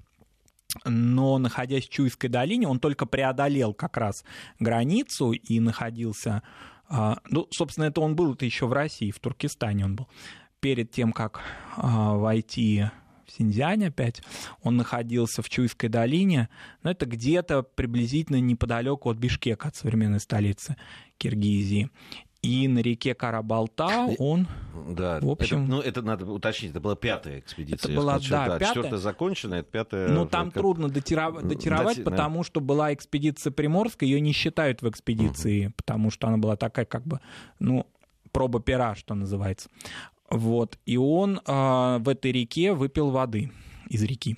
но 0.84 1.36
находясь 1.36 1.86
в 1.86 1.90
Чуйской 1.90 2.30
долине, 2.30 2.66
он 2.66 2.80
только 2.80 3.04
преодолел 3.04 3.74
как 3.74 3.96
раз 3.98 4.24
границу 4.58 5.32
и 5.32 5.60
находился 5.60 6.42
ну, 7.28 7.46
собственно, 7.50 7.86
это 7.86 8.00
он 8.02 8.14
был 8.14 8.34
это 8.34 8.44
еще 8.44 8.66
в 8.66 8.72
России, 8.72 9.10
в 9.10 9.18
Туркестане 9.18 9.86
он 9.86 9.96
был. 9.96 10.08
Перед 10.60 10.90
тем, 10.90 11.12
как 11.12 11.40
а, 11.76 12.14
войти 12.16 12.84
в 13.26 13.32
Синьцзянь 13.32 13.86
опять, 13.86 14.22
он 14.62 14.76
находился 14.76 15.42
в 15.42 15.48
Чуйской 15.48 15.88
долине, 15.88 16.50
но 16.82 16.90
это 16.90 17.06
где-то 17.06 17.62
приблизительно 17.62 18.40
неподалеку 18.40 19.10
от 19.10 19.16
Бишкека, 19.16 19.68
от 19.68 19.76
современной 19.76 20.20
столицы 20.20 20.76
Киргизии. 21.16 21.90
И 22.42 22.66
на 22.66 22.80
реке 22.80 23.14
Карабалта 23.14 24.08
он, 24.18 24.48
да, 24.88 25.20
в 25.20 25.28
общем... 25.28 25.62
Это, 25.62 25.70
ну, 25.70 25.80
это 25.80 26.02
надо 26.02 26.26
уточнить, 26.26 26.72
это 26.72 26.80
была 26.80 26.96
пятая 26.96 27.38
экспедиция. 27.38 27.92
Это 27.92 28.00
была, 28.00 28.18
сказал, 28.18 28.38
да, 28.38 28.46
да, 28.46 28.58
пятая. 28.58 28.74
Четвертая 28.74 28.98
закончена, 28.98 29.54
это 29.54 29.70
пятая... 29.70 30.08
Ну, 30.08 30.26
там 30.26 30.46
как... 30.46 30.54
трудно 30.54 30.88
датировать, 30.88 31.46
датировать 31.46 31.98
Дати... 31.98 32.02
потому 32.02 32.42
что 32.42 32.60
была 32.60 32.92
экспедиция 32.92 33.52
Приморская, 33.52 34.08
ее 34.08 34.20
не 34.20 34.32
считают 34.32 34.82
в 34.82 34.90
экспедиции, 34.90 35.66
угу. 35.66 35.74
потому 35.76 36.10
что 36.10 36.26
она 36.26 36.38
была 36.38 36.56
такая, 36.56 36.84
как 36.84 37.06
бы, 37.06 37.20
ну, 37.60 37.86
проба 38.32 38.58
пера, 38.60 38.96
что 38.96 39.14
называется. 39.14 39.68
Вот, 40.28 40.78
и 40.84 40.96
он 40.96 41.40
э, 41.46 41.98
в 42.00 42.08
этой 42.08 42.32
реке 42.32 42.72
выпил 42.72 43.10
воды 43.10 43.52
из 43.88 44.02
реки. 44.02 44.36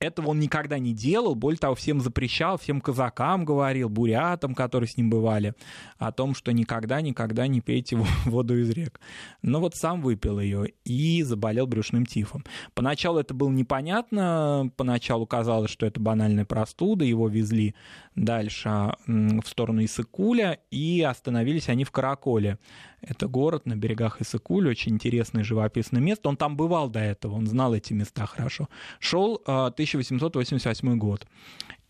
Этого 0.00 0.28
он 0.28 0.40
никогда 0.40 0.78
не 0.78 0.94
делал, 0.94 1.34
более 1.34 1.58
того, 1.58 1.74
всем 1.74 2.00
запрещал, 2.00 2.56
всем 2.56 2.80
казакам 2.80 3.44
говорил, 3.44 3.90
бурятам, 3.90 4.54
которые 4.54 4.88
с 4.88 4.96
ним 4.96 5.10
бывали, 5.10 5.52
о 5.98 6.10
том, 6.10 6.34
что 6.34 6.52
никогда-никогда 6.52 7.46
не 7.46 7.60
пейте 7.60 7.96
воду 8.24 8.58
из 8.58 8.70
рек. 8.70 8.98
Но 9.42 9.60
вот 9.60 9.74
сам 9.76 10.00
выпил 10.00 10.40
ее 10.40 10.72
и 10.86 11.22
заболел 11.22 11.66
брюшным 11.66 12.06
тифом. 12.06 12.46
Поначалу 12.72 13.20
это 13.20 13.34
было 13.34 13.50
непонятно, 13.50 14.72
поначалу 14.78 15.26
казалось, 15.26 15.70
что 15.70 15.84
это 15.84 16.00
банальная 16.00 16.46
простуда, 16.46 17.04
его 17.04 17.28
везли 17.28 17.74
дальше 18.14 18.94
в 19.06 19.44
сторону 19.44 19.84
Исыкуля, 19.84 20.60
и 20.70 21.02
остановились 21.02 21.68
они 21.68 21.84
в 21.84 21.90
Караколе. 21.90 22.58
Это 23.02 23.28
город 23.28 23.66
на 23.66 23.76
берегах 23.76 24.20
Исыкуля, 24.20 24.70
очень 24.70 24.92
интересное 24.92 25.44
живописное 25.44 26.00
место. 26.00 26.28
Он 26.28 26.36
там 26.36 26.56
бывал 26.56 26.88
до 26.88 27.00
этого, 27.00 27.34
он 27.34 27.46
знал 27.46 27.74
эти 27.74 27.92
места 27.92 28.26
хорошо. 28.26 28.68
Шел 28.98 29.42
1888 29.46 30.98
год. 30.98 31.26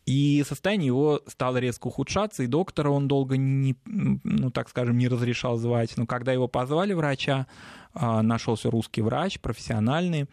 И 0.06 0.42
состояние 0.46 0.88
его 0.88 1.20
стало 1.26 1.58
резко 1.58 1.86
ухудшаться, 1.86 2.42
и 2.42 2.48
доктора 2.48 2.90
он 2.90 3.06
долго 3.06 3.36
не, 3.36 3.76
ну, 3.84 4.50
так 4.50 4.68
скажем, 4.68 4.98
не 4.98 5.08
разрешал 5.08 5.56
звать. 5.56 5.96
Но 5.96 6.06
когда 6.06 6.32
его 6.32 6.48
позвали 6.48 6.94
врача, 6.94 7.46
нашелся 7.94 8.70
русский 8.70 9.02
врач, 9.02 9.38
профессиональный, 9.40 10.26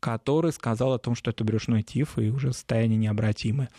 который 0.00 0.52
сказал 0.52 0.92
о 0.92 0.98
том, 0.98 1.14
что 1.14 1.30
это 1.30 1.44
брюшной 1.44 1.82
тиф, 1.82 2.18
и 2.18 2.30
уже 2.30 2.52
состояние 2.52 2.98
необратимое. 2.98 3.70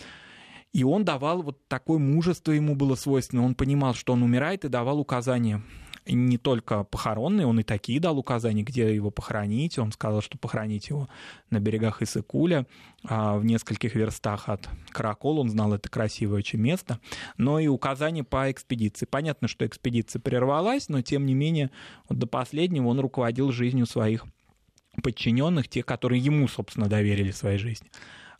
И 0.71 0.83
он 0.83 1.05
давал 1.05 1.43
вот 1.43 1.67
такое 1.67 1.99
мужество 1.99 2.51
ему 2.51 2.75
было 2.75 2.95
свойственно. 2.95 3.43
Он 3.45 3.53
понимал, 3.53 3.93
что 3.93 4.13
он 4.13 4.23
умирает, 4.23 4.65
и 4.65 4.69
давал 4.69 4.99
указания 4.99 5.61
не 6.05 6.37
только 6.37 6.83
похоронные, 6.83 7.47
он 7.47 7.59
и 7.59 7.63
такие 7.63 7.99
дал 7.99 8.17
указания, 8.17 8.63
где 8.63 8.93
его 8.93 9.11
похоронить. 9.11 9.77
Он 9.79 9.91
сказал, 9.91 10.21
что 10.21 10.37
похоронить 10.37 10.89
его 10.89 11.07
на 11.49 11.59
берегах 11.59 12.01
Исыкуля, 12.01 12.65
а, 13.05 13.37
в 13.37 13.45
нескольких 13.45 13.95
верстах 13.95 14.49
от 14.49 14.67
Каракола. 14.89 15.41
Он 15.41 15.49
знал 15.49 15.73
это 15.73 15.89
красивое 15.89 16.39
очень 16.39 16.59
место. 16.59 16.99
Но 17.37 17.59
и 17.59 17.67
указания 17.67 18.23
по 18.23 18.51
экспедиции. 18.51 19.05
Понятно, 19.05 19.47
что 19.47 19.65
экспедиция 19.65 20.19
прервалась, 20.19 20.89
но 20.89 21.01
тем 21.01 21.25
не 21.25 21.33
менее 21.33 21.71
вот 22.09 22.19
до 22.19 22.27
последнего 22.27 22.87
он 22.87 22.99
руководил 22.99 23.51
жизнью 23.51 23.85
своих 23.85 24.25
подчиненных, 25.01 25.69
те, 25.69 25.83
которые 25.83 26.21
ему, 26.21 26.47
собственно, 26.47 26.87
доверили 26.87 27.31
своей 27.31 27.57
жизни. 27.57 27.89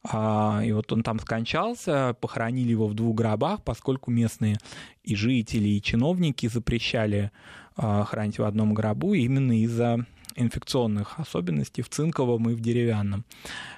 А, 0.05 0.61
и 0.63 0.71
вот 0.73 0.91
он 0.91 1.01
там 1.01 1.19
скончался, 1.19 2.15
похоронили 2.19 2.71
его 2.71 2.87
в 2.87 2.93
двух 2.93 3.15
гробах, 3.15 3.63
поскольку 3.63 4.11
местные 4.11 4.57
и 5.03 5.15
жители, 5.15 5.69
и 5.69 5.81
чиновники 5.81 6.47
запрещали 6.47 7.31
а, 7.77 8.03
хранить 8.03 8.37
в 8.37 8.43
одном 8.43 8.73
гробу 8.73 9.13
именно 9.13 9.61
из-за 9.61 10.05
инфекционных 10.35 11.19
особенностей 11.19 11.83
в 11.83 11.89
цинковом 11.89 12.49
и 12.49 12.53
в 12.53 12.59
деревянном. 12.59 13.23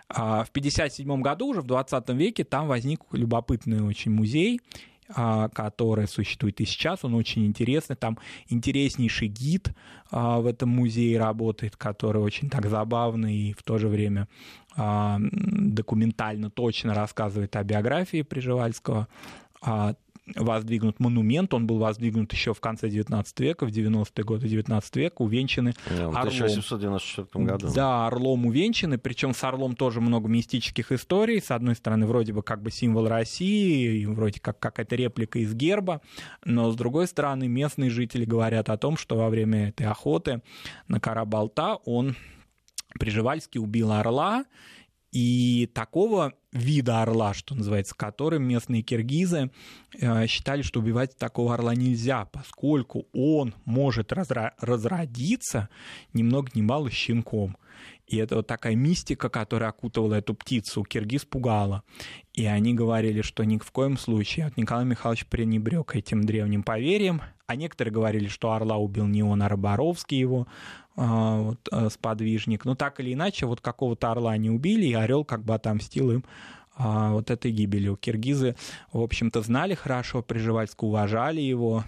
А 0.10 0.44
в 0.44 0.50
1957 0.50 1.22
году, 1.22 1.48
уже 1.48 1.62
в 1.62 1.68
20 1.68 2.10
веке, 2.10 2.44
там 2.44 2.68
возник 2.68 3.02
любопытный 3.12 3.82
очень 3.82 4.12
музей, 4.12 4.62
которая 5.08 6.08
существует 6.08 6.60
и 6.62 6.66
сейчас. 6.66 7.04
Он 7.04 7.14
очень 7.14 7.46
интересный. 7.46 7.96
Там 7.96 8.18
интереснейший 8.48 9.28
гид 9.28 9.72
в 10.10 10.48
этом 10.48 10.70
музее 10.70 11.20
работает, 11.20 11.76
который 11.76 12.22
очень 12.22 12.50
так 12.50 12.68
забавный 12.68 13.36
и 13.36 13.54
в 13.54 13.62
то 13.62 13.78
же 13.78 13.88
время 13.88 14.28
документально 14.78 16.50
точно 16.50 16.94
рассказывает 16.94 17.56
о 17.56 17.64
биографии 17.64 18.22
Приживальского 18.22 19.08
воздвигнут 20.36 21.00
монумент, 21.00 21.54
он 21.54 21.68
был 21.68 21.78
воздвигнут 21.78 22.34
еще 22.34 22.54
в 22.54 22.60
конце 22.60 22.90
19 22.90 23.40
века, 23.42 23.66
в 23.66 23.70
90-е 23.70 24.24
годы 24.24 24.48
19 24.48 24.96
века, 24.96 25.22
увенчаны 25.22 25.74
да, 25.90 26.10
в 26.10 26.18
1894 26.18 27.46
году. 27.46 27.72
Да, 27.74 28.08
орлом 28.08 28.46
увенчаны, 28.46 28.98
причем 28.98 29.34
с 29.34 29.44
орлом 29.44 29.76
тоже 29.76 30.02
много 30.02 30.28
мистических 30.28 30.92
историй. 30.92 31.42
С 31.42 31.52
одной 31.52 31.76
стороны, 31.76 32.08
вроде 32.08 32.34
бы 32.34 32.42
как 32.42 32.62
бы 32.62 32.72
символ 32.72 33.08
России, 33.08 34.06
вроде 34.06 34.40
как 34.40 34.60
какая-то 34.60 34.96
реплика 34.96 35.40
из 35.40 35.54
герба, 35.54 36.02
но 36.44 36.72
с 36.72 36.76
другой 36.76 37.08
стороны, 37.08 37.48
местные 37.48 37.90
жители 37.92 38.26
говорят 38.26 38.70
о 38.70 38.78
том, 38.78 38.98
что 38.98 39.16
во 39.18 39.30
время 39.30 39.70
этой 39.70 39.86
охоты 39.86 40.42
на 40.88 41.00
Карабалта 41.00 41.76
он 41.86 42.16
Приживальский 43.00 43.60
убил 43.60 43.92
орла, 43.92 44.46
и 45.16 45.70
такого 45.74 46.34
вида 46.52 47.02
орла, 47.02 47.34
что 47.34 47.56
называется, 47.56 47.96
которым 47.96 48.44
местные 48.44 48.82
киргизы 48.82 49.50
э, 49.98 50.28
считали, 50.28 50.62
что 50.62 50.82
убивать 50.82 51.18
такого 51.18 51.54
орла 51.54 51.74
нельзя, 51.74 52.26
поскольку 52.26 53.08
он 53.14 53.56
может 53.64 54.12
разродиться 54.12 55.70
ни 56.12 56.22
много 56.22 56.50
ни 56.54 56.62
мало 56.62 56.92
щенком. 56.92 57.56
И 58.08 58.18
это 58.18 58.36
вот 58.36 58.48
такая 58.48 58.76
мистика, 58.76 59.30
которая 59.30 59.70
окутывала 59.70 60.16
эту 60.16 60.34
птицу, 60.36 60.84
киргиз 60.84 61.24
пугала. 61.24 61.84
И 62.34 62.46
они 62.46 62.74
говорили, 62.74 63.22
что 63.22 63.46
ни 63.46 63.58
в 63.58 63.72
коем 63.72 63.98
случае. 63.98 64.46
Вот 64.46 64.58
Николай 64.58 64.86
Михайлович 64.86 65.26
пренебрег 65.28 65.96
этим 65.96 66.26
древним 66.26 66.64
поверьем. 66.64 67.22
А 67.48 67.56
некоторые 67.56 67.94
говорили, 67.94 68.28
что 68.28 68.54
орла 68.54 68.78
убил 68.78 69.06
не 69.06 69.22
он, 69.24 69.42
а 69.44 69.50
Роборовский 69.50 70.18
его 70.18 70.48
а, 70.96 71.42
вот, 71.42 71.60
э, 71.72 71.90
сподвижник. 71.90 72.66
Но 72.66 72.76
так 72.76 73.00
или 73.00 73.14
иначе, 73.14 73.46
вот 73.46 73.62
какого-то 73.62 74.12
орла 74.12 74.36
не 74.38 74.50
убили, 74.50 74.86
и 74.86 74.94
орел 74.94 75.24
как 75.24 75.44
бы 75.44 75.54
отомстил 75.54 76.12
им 76.12 76.24
а, 76.78 77.12
вот 77.12 77.30
этой 77.30 77.52
гибелью. 77.52 77.98
Киргизы, 77.98 78.56
в 78.92 79.02
общем-то, 79.02 79.42
знали 79.42 79.76
хорошо 79.76 80.22
Приживальского, 80.22 80.90
уважали 80.90 81.40
его, 81.40 81.84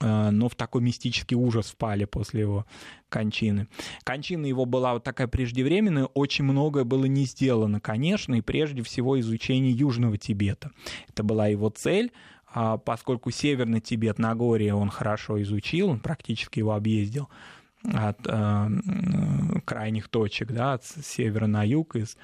а, 0.00 0.30
но 0.30 0.48
в 0.48 0.54
такой 0.54 0.80
мистический 0.82 1.36
ужас 1.36 1.70
впали 1.70 2.04
после 2.04 2.42
его 2.42 2.66
кончины. 3.08 3.68
Кончина 4.04 4.46
его 4.46 4.64
была 4.64 4.94
вот 4.94 5.04
такая 5.04 5.26
преждевременная, 5.26 6.06
очень 6.06 6.44
многое 6.44 6.84
было 6.84 7.04
не 7.04 7.24
сделано, 7.24 7.80
конечно, 7.80 8.34
и 8.34 8.40
прежде 8.40 8.82
всего 8.82 9.18
изучение 9.20 9.72
Южного 9.72 10.16
Тибета. 10.16 10.70
Это 11.08 11.22
была 11.22 11.48
его 11.48 11.68
цель, 11.68 12.12
поскольку 12.84 13.30
Северный 13.30 13.80
Тибет, 13.80 14.18
Нагорье 14.18 14.74
он 14.74 14.90
хорошо 14.90 15.40
изучил, 15.42 15.88
он 15.88 16.00
практически 16.00 16.58
его 16.58 16.74
объездил, 16.74 17.28
от 17.84 18.18
э, 18.26 18.68
крайних 19.64 20.08
точек, 20.08 20.52
да, 20.52 20.74
от 20.74 20.84
севера 20.84 21.46
на 21.46 21.66
юг, 21.66 21.96
из 21.96 22.16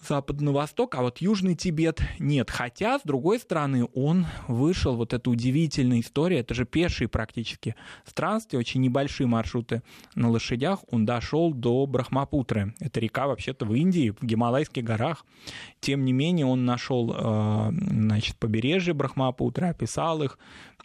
запада 0.00 0.44
на 0.44 0.52
восток, 0.52 0.94
а 0.94 1.02
вот 1.02 1.18
Южный 1.18 1.54
Тибет 1.54 2.00
нет. 2.18 2.50
Хотя, 2.50 2.98
с 2.98 3.02
другой 3.02 3.38
стороны, 3.38 3.88
он 3.94 4.26
вышел, 4.48 4.96
вот 4.96 5.12
эта 5.12 5.30
удивительная 5.30 6.00
история, 6.00 6.40
это 6.40 6.54
же 6.54 6.64
пешие 6.64 7.08
практически 7.08 7.74
странствия, 8.04 8.58
очень 8.58 8.80
небольшие 8.80 9.26
маршруты 9.26 9.82
на 10.14 10.30
лошадях, 10.30 10.80
он 10.90 11.06
дошел 11.06 11.52
до 11.52 11.86
Брахмапутры. 11.86 12.74
Это 12.80 13.00
река 13.00 13.26
вообще-то 13.26 13.64
в 13.64 13.74
Индии, 13.74 14.10
в 14.10 14.24
Гималайских 14.24 14.84
горах. 14.84 15.24
Тем 15.80 16.04
не 16.04 16.12
менее, 16.12 16.46
он 16.46 16.64
нашел 16.64 17.14
э, 17.16 17.72
значит, 17.72 18.36
побережье 18.36 18.94
Брахмапутры, 18.94 19.68
описал 19.68 20.22
их. 20.22 20.38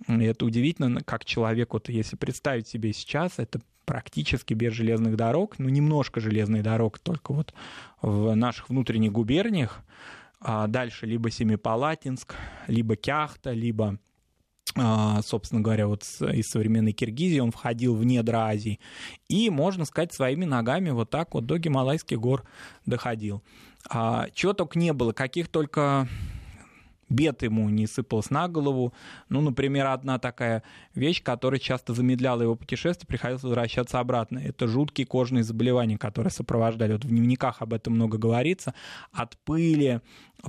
И 0.07 0.23
это 0.23 0.45
удивительно, 0.45 1.01
как 1.03 1.25
человек, 1.25 1.73
вот 1.73 1.89
если 1.89 2.15
представить 2.15 2.67
себе 2.67 2.93
сейчас, 2.93 3.33
это 3.37 3.61
практически 3.91 4.53
без 4.53 4.71
железных 4.71 5.17
дорог, 5.17 5.59
ну, 5.59 5.67
немножко 5.67 6.21
железных 6.21 6.63
дорог, 6.63 6.97
только 6.97 7.33
вот 7.33 7.53
в 8.01 8.33
наших 8.35 8.69
внутренних 8.69 9.11
губерниях, 9.11 9.81
а 10.39 10.67
дальше 10.67 11.05
либо 11.05 11.29
Семипалатинск, 11.29 12.35
либо 12.67 12.95
Кяхта, 12.95 13.51
либо 13.51 13.99
а, 14.77 15.21
собственно 15.23 15.59
говоря, 15.59 15.87
вот 15.87 16.03
из 16.03 16.49
современной 16.49 16.93
Киргизии 16.93 17.39
он 17.39 17.51
входил 17.51 17.93
в 17.93 18.05
недра 18.05 18.45
Азии. 18.45 18.79
И, 19.27 19.49
можно 19.49 19.83
сказать, 19.83 20.13
своими 20.13 20.45
ногами 20.45 20.91
вот 20.91 21.09
так 21.09 21.33
вот 21.33 21.45
до 21.45 21.57
Гималайских 21.57 22.17
гор 22.17 22.45
доходил. 22.85 23.43
А, 23.89 24.27
чего 24.33 24.53
только 24.53 24.79
не 24.79 24.93
было, 24.93 25.11
каких 25.11 25.49
только 25.49 26.07
бед 27.11 27.43
ему 27.43 27.69
не 27.69 27.87
сыпалось 27.87 28.29
на 28.29 28.47
голову. 28.47 28.93
Ну, 29.29 29.41
например, 29.41 29.87
одна 29.87 30.17
такая 30.17 30.63
вещь, 30.95 31.21
которая 31.21 31.59
часто 31.59 31.93
замедляла 31.93 32.41
его 32.41 32.55
путешествие, 32.55 33.07
приходилось 33.07 33.43
возвращаться 33.43 33.99
обратно. 33.99 34.39
Это 34.39 34.67
жуткие 34.67 35.05
кожные 35.05 35.43
заболевания, 35.43 35.97
которые 35.97 36.31
сопровождали. 36.31 36.93
Вот 36.93 37.05
в 37.05 37.09
дневниках 37.09 37.61
об 37.61 37.73
этом 37.73 37.93
много 37.93 38.17
говорится. 38.17 38.73
От 39.11 39.37
пыли, 39.37 40.01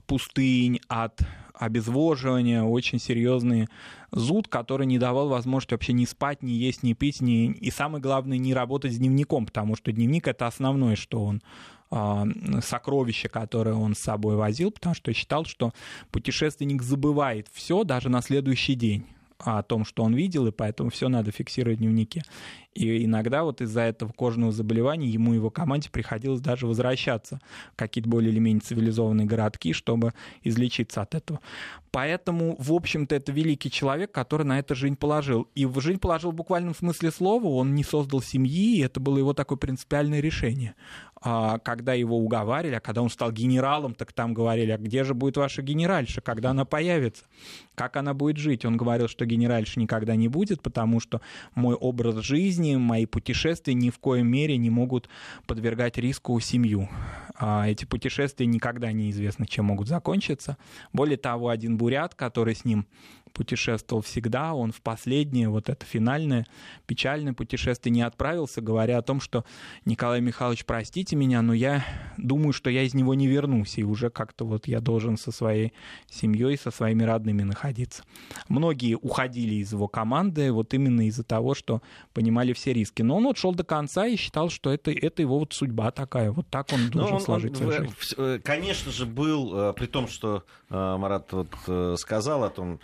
пустынь, 0.07 0.81
от 0.89 1.21
обезвоживания, 1.55 2.63
очень 2.63 2.99
серьезный 2.99 3.69
зуд, 4.11 4.49
который 4.49 4.87
не 4.87 4.99
давал 4.99 5.29
возможности 5.29 5.75
вообще 5.75 5.93
ни 5.93 6.05
спать, 6.05 6.43
ни 6.43 6.53
есть, 6.53 6.83
ни 6.83 6.93
пить, 6.93 7.21
ни... 7.21 7.53
и 7.53 7.71
самое 7.71 8.03
главное, 8.03 8.39
не 8.39 8.55
работать 8.55 8.93
с 8.93 8.97
дневником, 8.97 9.47
потому 9.47 9.77
что 9.77 9.93
дневник— 9.93 10.27
это 10.29 10.47
основное, 10.47 10.97
что 10.97 11.25
он 11.25 11.43
сокровища, 12.63 13.29
которые 13.29 13.77
он 13.77 13.95
с 13.95 13.99
собой 13.99 14.37
возил, 14.37 14.71
потому 14.71 14.95
что 14.95 15.13
считал, 15.13 15.45
что 15.45 15.73
путешественник 16.11 16.83
забывает 16.83 17.49
все 17.53 17.85
даже 17.85 18.09
на 18.09 18.23
следующий 18.23 18.75
день 18.75 19.07
о 19.39 19.63
том, 19.63 19.85
что 19.85 20.05
он 20.05 20.15
видел, 20.15 20.47
и 20.47 20.53
поэтому 20.53 20.91
все 20.91 21.09
надо 21.09 21.33
фиксировать 21.33 21.79
в 21.79 21.81
дневнике. 21.81 22.23
И 22.75 23.05
иногда 23.05 23.45
вот 23.45 23.61
из-за 23.61 23.83
этого 23.83 24.13
кожного 24.13 24.51
заболевания 24.51 25.09
ему 25.09 25.33
и 25.35 25.37
его 25.37 25.51
команде 25.51 25.91
приходилось 25.91 26.41
даже 26.41 26.67
возвращаться 26.67 27.41
в 27.73 27.77
какие-то 27.77 28.09
более 28.09 28.33
или 28.33 28.39
менее 28.39 28.63
цивилизованные 28.63 29.27
городки, 29.27 29.73
чтобы 29.73 30.15
излечиться 30.43 31.03
от 31.03 31.15
этого. 31.15 31.41
Поэтому, 31.91 32.57
в 32.59 32.73
общем-то, 32.73 33.15
это 33.15 33.33
великий 33.33 33.71
человек, 33.71 34.13
который 34.13 34.47
на 34.47 34.59
это 34.59 34.75
жизнь 34.75 34.97
положил. 34.97 35.47
И 35.55 35.67
в 35.67 35.79
жизнь 35.81 35.99
положил 35.99 36.31
в 36.31 36.35
буквальном 36.35 36.75
смысле 36.75 37.11
слова, 37.11 37.47
он 37.49 37.75
не 37.75 37.85
создал 37.85 38.23
семьи, 38.23 38.79
и 38.79 38.81
это 38.81 38.99
было 38.99 39.19
его 39.19 39.35
такое 39.35 39.59
принципиальное 39.59 40.21
решение. 40.21 40.75
А 41.25 41.59
когда 41.59 41.93
его 41.93 42.19
уговаривали, 42.19 42.77
а 42.77 42.81
когда 42.81 43.03
он 43.03 43.11
стал 43.11 43.31
генералом, 43.31 43.95
так 43.95 44.13
там 44.13 44.35
говорили, 44.35 44.73
а 44.73 44.79
где 44.79 45.05
же 45.05 45.15
будет 45.15 45.37
ваша 45.37 45.63
генеральша, 45.63 46.21
когда 46.21 46.51
она 46.51 46.65
появится, 46.65 47.25
как 47.77 47.97
она 47.97 48.13
будет 48.13 48.39
жить? 48.39 48.65
Он 48.65 48.77
говорил, 48.77 49.07
что 49.07 49.25
генеральша 49.25 49.79
никогда 49.79 50.17
не 50.17 50.27
будет, 50.27 50.63
потому 50.63 50.99
что 50.99 51.21
мой 51.55 51.77
образ 51.77 52.17
жизни 52.17 52.62
жизни, 52.63 52.77
мои 52.77 53.07
путешествия 53.07 53.75
ни 53.75 53.91
в 53.91 53.99
коем 53.99 54.27
мере 54.29 54.57
не 54.57 54.71
могут 54.71 55.09
подвергать 55.47 55.99
риску 55.99 56.39
семью. 56.41 56.89
А 57.37 57.69
эти 57.69 57.85
путешествия 57.85 58.47
никогда 58.47 58.93
неизвестно, 58.93 59.47
чем 59.47 59.67
могут 59.67 59.89
закончиться. 59.89 60.57
Более 60.93 61.17
того, 61.17 61.49
один 61.49 61.77
бурят, 61.77 62.15
который 62.15 62.55
с 62.55 62.65
ним 62.65 62.87
путешествовал 63.33 64.03
всегда, 64.03 64.55
он 64.55 64.73
в 64.73 64.81
последнее, 64.81 65.49
вот 65.49 65.69
это 65.69 65.85
финальное 65.85 66.47
печальное 66.87 67.33
путешествие 67.33 67.93
не 67.93 68.03
отправился, 68.03 68.61
говоря 68.61 68.99
о 68.99 69.03
том, 69.03 69.21
что 69.21 69.45
Николай 69.85 70.21
Михайлович, 70.21 70.65
простите 70.65 71.17
меня, 71.17 71.43
но 71.43 71.55
я 71.55 71.85
думаю, 72.17 72.53
что 72.53 72.71
я 72.71 72.83
из 72.83 72.95
него 72.95 73.15
не 73.15 73.27
вернусь, 73.27 73.79
и 73.79 73.85
уже 73.85 74.11
как-то 74.11 74.45
вот 74.45 74.67
я 74.67 74.81
должен 74.81 75.17
со 75.17 75.33
своей 75.33 75.73
семьей, 76.09 76.57
со 76.57 76.71
своими 76.71 77.03
родными 77.03 77.43
находиться. 77.43 78.05
Многие 78.49 78.95
уходили 78.95 79.55
из 79.57 79.73
его 79.73 79.89
команды 79.89 80.53
вот 80.53 80.75
именно 80.75 81.07
из-за 81.09 81.25
того, 81.25 81.55
что 81.55 81.83
понимали 82.13 82.53
все 82.53 82.73
риски. 82.73 83.03
Но 83.03 83.17
он 83.17 83.25
вот 83.25 83.39
шел 83.39 83.55
до 83.55 83.65
конца 83.65 84.07
и 84.07 84.17
считал, 84.17 84.51
что 84.51 84.73
это, 84.73 84.91
это 84.91 85.23
его 85.23 85.39
вот 85.39 85.53
судьба 85.53 85.91
такая, 85.91 86.31
вот 86.31 86.47
так 86.49 86.73
он 86.73 86.91
должен 86.91 87.17
он, 87.17 87.21
сложить 87.21 87.57
свою 87.57 87.73
жизнь. 87.73 87.95
Э, 88.17 88.39
конечно 88.43 88.93
же, 88.93 89.07
был, 89.07 89.55
э, 89.55 89.73
при 89.73 89.87
том, 89.87 90.09
что 90.09 90.45
э, 90.69 90.97
Марат 90.99 91.33
вот 91.33 91.99
сказал 91.99 92.45
о 92.45 92.51
том, 92.51 92.81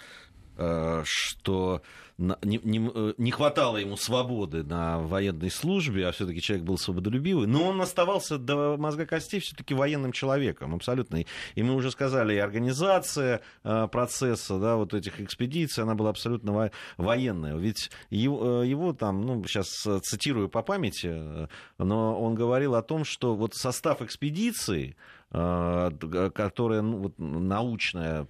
что 1.05 1.83
не, 2.19 2.61
не, 2.65 2.91
э, 2.93 3.15
не 3.17 3.31
хватало 3.31 3.77
ему 3.77 3.97
свободы 3.97 4.65
на 4.65 4.99
военной 4.99 5.51
службе, 5.51 6.09
а 6.09 6.13
все-таки 6.13 6.41
человек 6.41 6.67
был 6.67 6.77
свободолюбивый, 6.77 7.47
но 7.47 7.69
он 7.69 7.81
оставался 7.81 8.39
до 8.39 8.77
мозга 8.77 9.07
костей 9.07 9.39
все-таки 9.39 9.73
военным 9.73 10.11
человеком, 10.11 10.75
абсолютно. 10.75 11.25
И 11.55 11.63
мы 11.63 11.75
уже 11.75 11.93
сказали, 11.93 12.35
и 12.35 12.39
организация 12.39 13.41
э, 13.63 13.87
процесса, 13.91 14.59
да, 14.59 14.77
вот 14.77 14.95
этих 14.95 15.21
экспедиций, 15.21 15.85
она 15.85 15.95
была 15.95 16.11
абсолютно 16.11 16.71
военная. 16.97 17.57
Ведь 17.57 17.91
его, 18.11 18.65
его 18.65 18.93
там, 18.93 19.23
ну, 19.23 19.45
сейчас 19.45 19.69
цитирую 20.03 20.49
по 20.49 20.63
памяти, 20.63 21.49
но 21.79 22.21
он 22.21 22.35
говорил 22.35 22.75
о 22.75 22.83
том, 22.83 23.05
что 23.05 23.37
вот 23.37 23.55
состав 23.55 24.03
экспедиции, 24.03 24.97
которая 25.31 26.83
ну, 26.83 26.99
вот, 26.99 27.15
научная 27.19 28.27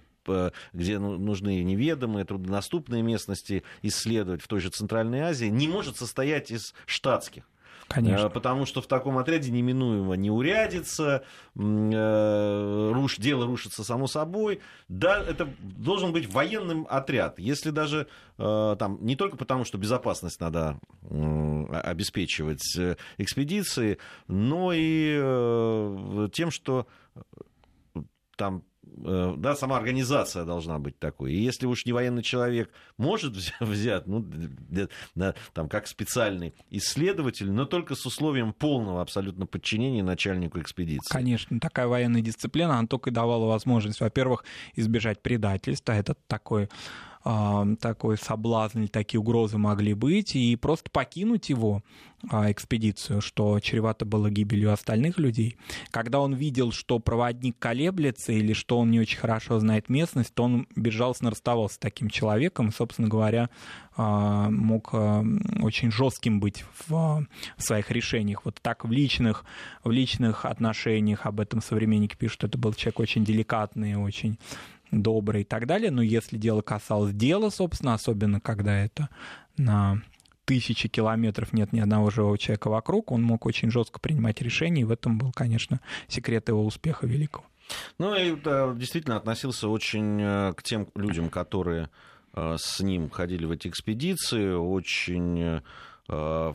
где 0.73 0.99
ну, 0.99 1.17
нужны 1.17 1.63
неведомые, 1.63 2.25
труднодоступные 2.25 3.01
местности 3.01 3.63
исследовать 3.81 4.41
в 4.41 4.47
той 4.47 4.59
же 4.59 4.69
Центральной 4.69 5.21
Азии, 5.21 5.45
не 5.45 5.67
может 5.67 5.97
состоять 5.97 6.51
из 6.51 6.73
штатских. 6.85 7.49
Конечно. 7.89 8.29
Потому 8.29 8.67
что 8.67 8.81
в 8.81 8.87
таком 8.87 9.17
отряде 9.17 9.49
неминуемо 9.49 10.13
не 10.13 10.29
урядится, 10.29 11.23
руш, 11.55 13.17
дело 13.17 13.47
рушится 13.47 13.83
само 13.83 14.05
собой. 14.05 14.61
Да, 14.87 15.19
это 15.19 15.49
должен 15.59 16.13
быть 16.13 16.31
военным 16.31 16.85
отряд. 16.87 17.39
Если 17.39 17.71
даже 17.71 18.07
там, 18.37 18.99
не 19.01 19.15
только 19.15 19.37
потому, 19.37 19.65
что 19.65 19.79
безопасность 19.79 20.39
надо 20.39 20.79
обеспечивать 21.83 22.61
экспедиции, 23.17 23.97
но 24.27 24.71
и 24.71 26.29
тем, 26.31 26.51
что 26.51 26.85
там 28.37 28.63
Э, 28.78 28.78
да, 28.97 29.55
сама 29.55 29.77
организация 29.77 30.45
должна 30.45 30.79
быть 30.79 30.97
такой. 30.99 31.33
И 31.33 31.41
если 31.41 31.65
уж 31.65 31.85
не 31.85 31.93
военный 31.93 32.23
человек 32.23 32.71
может 32.97 33.33
взять, 33.59 34.07
ну, 34.07 34.25
там, 35.53 35.69
как 35.69 35.87
специальный 35.87 36.53
исследователь, 36.69 37.51
но 37.51 37.65
только 37.65 37.95
с 37.95 38.05
условием 38.05 38.53
полного 38.53 39.01
абсолютно 39.01 39.45
подчинения 39.45 40.03
начальнику 40.03 40.59
экспедиции. 40.59 41.11
Конечно, 41.11 41.59
такая 41.59 41.87
военная 41.87 42.21
дисциплина, 42.21 42.77
она 42.77 42.87
только 42.87 43.09
и 43.09 43.13
давала 43.13 43.45
возможность, 43.45 44.01
во-первых, 44.01 44.43
избежать 44.75 45.21
предательства. 45.21 45.93
Это 45.93 46.15
такой 46.27 46.69
такой 47.79 48.17
соблазн 48.17 48.79
или 48.79 48.87
такие 48.87 49.19
угрозы 49.19 49.57
могли 49.57 49.93
быть, 49.93 50.35
и 50.35 50.55
просто 50.55 50.89
покинуть 50.89 51.49
его, 51.49 51.83
а, 52.27 52.51
экспедицию, 52.51 53.21
что 53.21 53.59
чревато 53.61 54.03
было 54.03 54.29
гибелью 54.29 54.73
остальных 54.73 55.17
людей. 55.17 55.55
Когда 55.89 56.19
он 56.19 56.33
видел, 56.33 56.73
что 56.73 56.99
проводник 56.99 57.57
колеблется 57.57 58.33
или 58.33 58.51
что 58.51 58.77
он 58.79 58.91
не 58.91 58.99
очень 58.99 59.17
хорошо 59.17 59.59
знает 59.59 59.87
местность, 59.87 60.33
то 60.33 60.43
он 60.43 60.67
безжалостно 60.75 61.31
расставался 61.31 61.75
с 61.75 61.77
таким 61.77 62.09
человеком, 62.09 62.73
собственно 62.73 63.07
говоря, 63.07 63.49
а, 63.95 64.49
мог 64.49 64.89
а, 64.91 65.23
очень 65.61 65.91
жестким 65.91 66.41
быть 66.41 66.65
в 66.87 67.25
своих 67.57 67.89
решениях. 67.89 68.43
Вот 68.43 68.59
так 68.61 68.83
в 68.83 68.91
личных, 68.91 69.45
в 69.85 69.91
личных 69.91 70.45
отношениях 70.45 71.25
об 71.25 71.39
этом 71.39 71.61
современники 71.61 72.17
пишут, 72.17 72.43
это 72.43 72.57
был 72.57 72.73
человек 72.73 72.99
очень 72.99 73.23
деликатный, 73.23 73.95
очень 73.95 74.37
добрый 74.91 75.41
и 75.41 75.45
так 75.45 75.65
далее. 75.65 75.91
Но 75.91 76.01
если 76.01 76.37
дело 76.37 76.61
касалось 76.61 77.13
дела, 77.13 77.49
собственно, 77.49 77.93
особенно 77.93 78.39
когда 78.39 78.77
это 78.77 79.09
на 79.57 80.01
тысячи 80.45 80.89
километров 80.89 81.53
нет 81.53 81.73
ни 81.73 81.79
одного 81.79 82.09
живого 82.09 82.37
человека 82.37 82.69
вокруг, 82.69 83.11
он 83.11 83.21
мог 83.21 83.45
очень 83.45 83.69
жестко 83.69 83.99
принимать 83.99 84.41
решения, 84.41 84.81
и 84.81 84.85
в 84.85 84.91
этом 84.91 85.17
был, 85.19 85.31
конечно, 85.31 85.79
секрет 86.07 86.49
его 86.49 86.65
успеха 86.65 87.05
великого. 87.05 87.45
Ну 87.99 88.15
и 88.15 88.35
да, 88.35 88.73
действительно 88.73 89.17
относился 89.17 89.67
очень 89.67 90.19
э, 90.19 90.53
к 90.53 90.63
тем 90.63 90.87
людям, 90.95 91.29
которые 91.29 91.89
э, 92.33 92.55
с 92.57 92.79
ним 92.79 93.11
ходили 93.11 93.45
в 93.45 93.51
эти 93.51 93.67
экспедиции, 93.67 94.51
очень 94.51 95.61
э, 96.07 96.53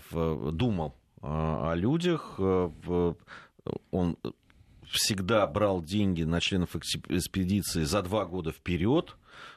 думал 0.53 0.95
о 1.23 1.73
людях, 1.75 2.39
он 2.39 4.19
всегда 4.95 5.47
брал 5.47 5.83
деньги 5.83 6.23
на 6.23 6.41
членов 6.41 6.77
экспедиции 6.77 7.83
за 7.83 8.03
два 8.03 8.25
года 8.25 8.53
вперед, 8.53 9.17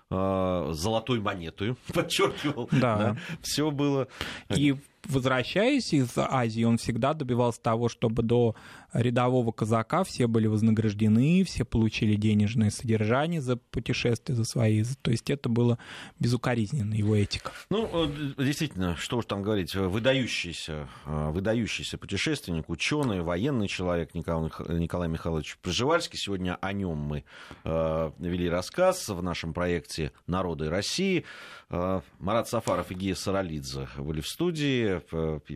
а, 0.10 0.72
золотой 0.74 1.20
монетой, 1.20 1.76
подчеркивал. 1.94 2.68
Да. 2.72 2.98
да. 2.98 3.18
Все 3.42 3.72
было. 3.72 4.08
И 4.56 4.76
возвращаясь 5.08 5.94
из 5.94 6.10
Азии, 6.18 6.64
он 6.64 6.78
всегда 6.78 7.14
добивался 7.14 7.62
того, 7.62 7.90
чтобы 7.90 8.24
до 8.24 8.56
рядового 8.94 9.52
казака 9.52 10.04
все 10.04 10.28
были 10.28 10.48
вознаграждены, 10.48 11.44
все 11.44 11.66
получили 11.66 12.16
денежное 12.16 12.70
содержание 12.70 13.42
за 13.42 13.58
путешествия, 13.58 14.36
за 14.36 14.44
свои. 14.44 14.84
То 15.02 15.12
есть 15.12 15.30
это 15.30 15.50
было 15.50 15.78
безукоризненно, 16.20 16.94
его 16.94 17.16
этика. 17.16 17.52
Ну, 17.70 18.08
действительно, 18.38 18.96
что 18.96 19.18
уж 19.18 19.26
там 19.26 19.42
говорить, 19.42 19.76
выдающийся, 19.76 20.88
выдающийся 21.06 21.98
путешественник, 21.98 22.70
ученый, 22.70 23.22
военный 23.22 23.68
человек 23.68 24.14
Николай, 24.14 24.52
Николай 24.70 25.08
Михайлович 25.08 25.58
Пржевальский. 25.62 26.18
Сегодня 26.18 26.58
о 26.62 26.74
нем 26.74 26.98
мы 26.98 27.24
э, 27.64 28.12
вели 28.20 28.50
рассказ 28.50 29.10
в 29.10 29.22
нашем 29.22 29.54
проекте 29.54 30.12
«Народы 30.28 30.70
России». 30.70 31.26
Э, 31.70 32.02
Марат 32.20 32.48
Сафаров 32.48 32.92
и 32.92 32.96
Гия 32.96 33.16
Саралидзе 33.16 33.88
были 33.98 34.22
в 34.22 34.28
студии. 34.28 35.02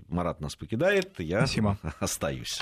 Марат 0.09 0.41
нас 0.41 0.55
покидает, 0.55 1.19
я 1.19 1.39
Спасибо. 1.39 1.77
остаюсь. 1.99 2.61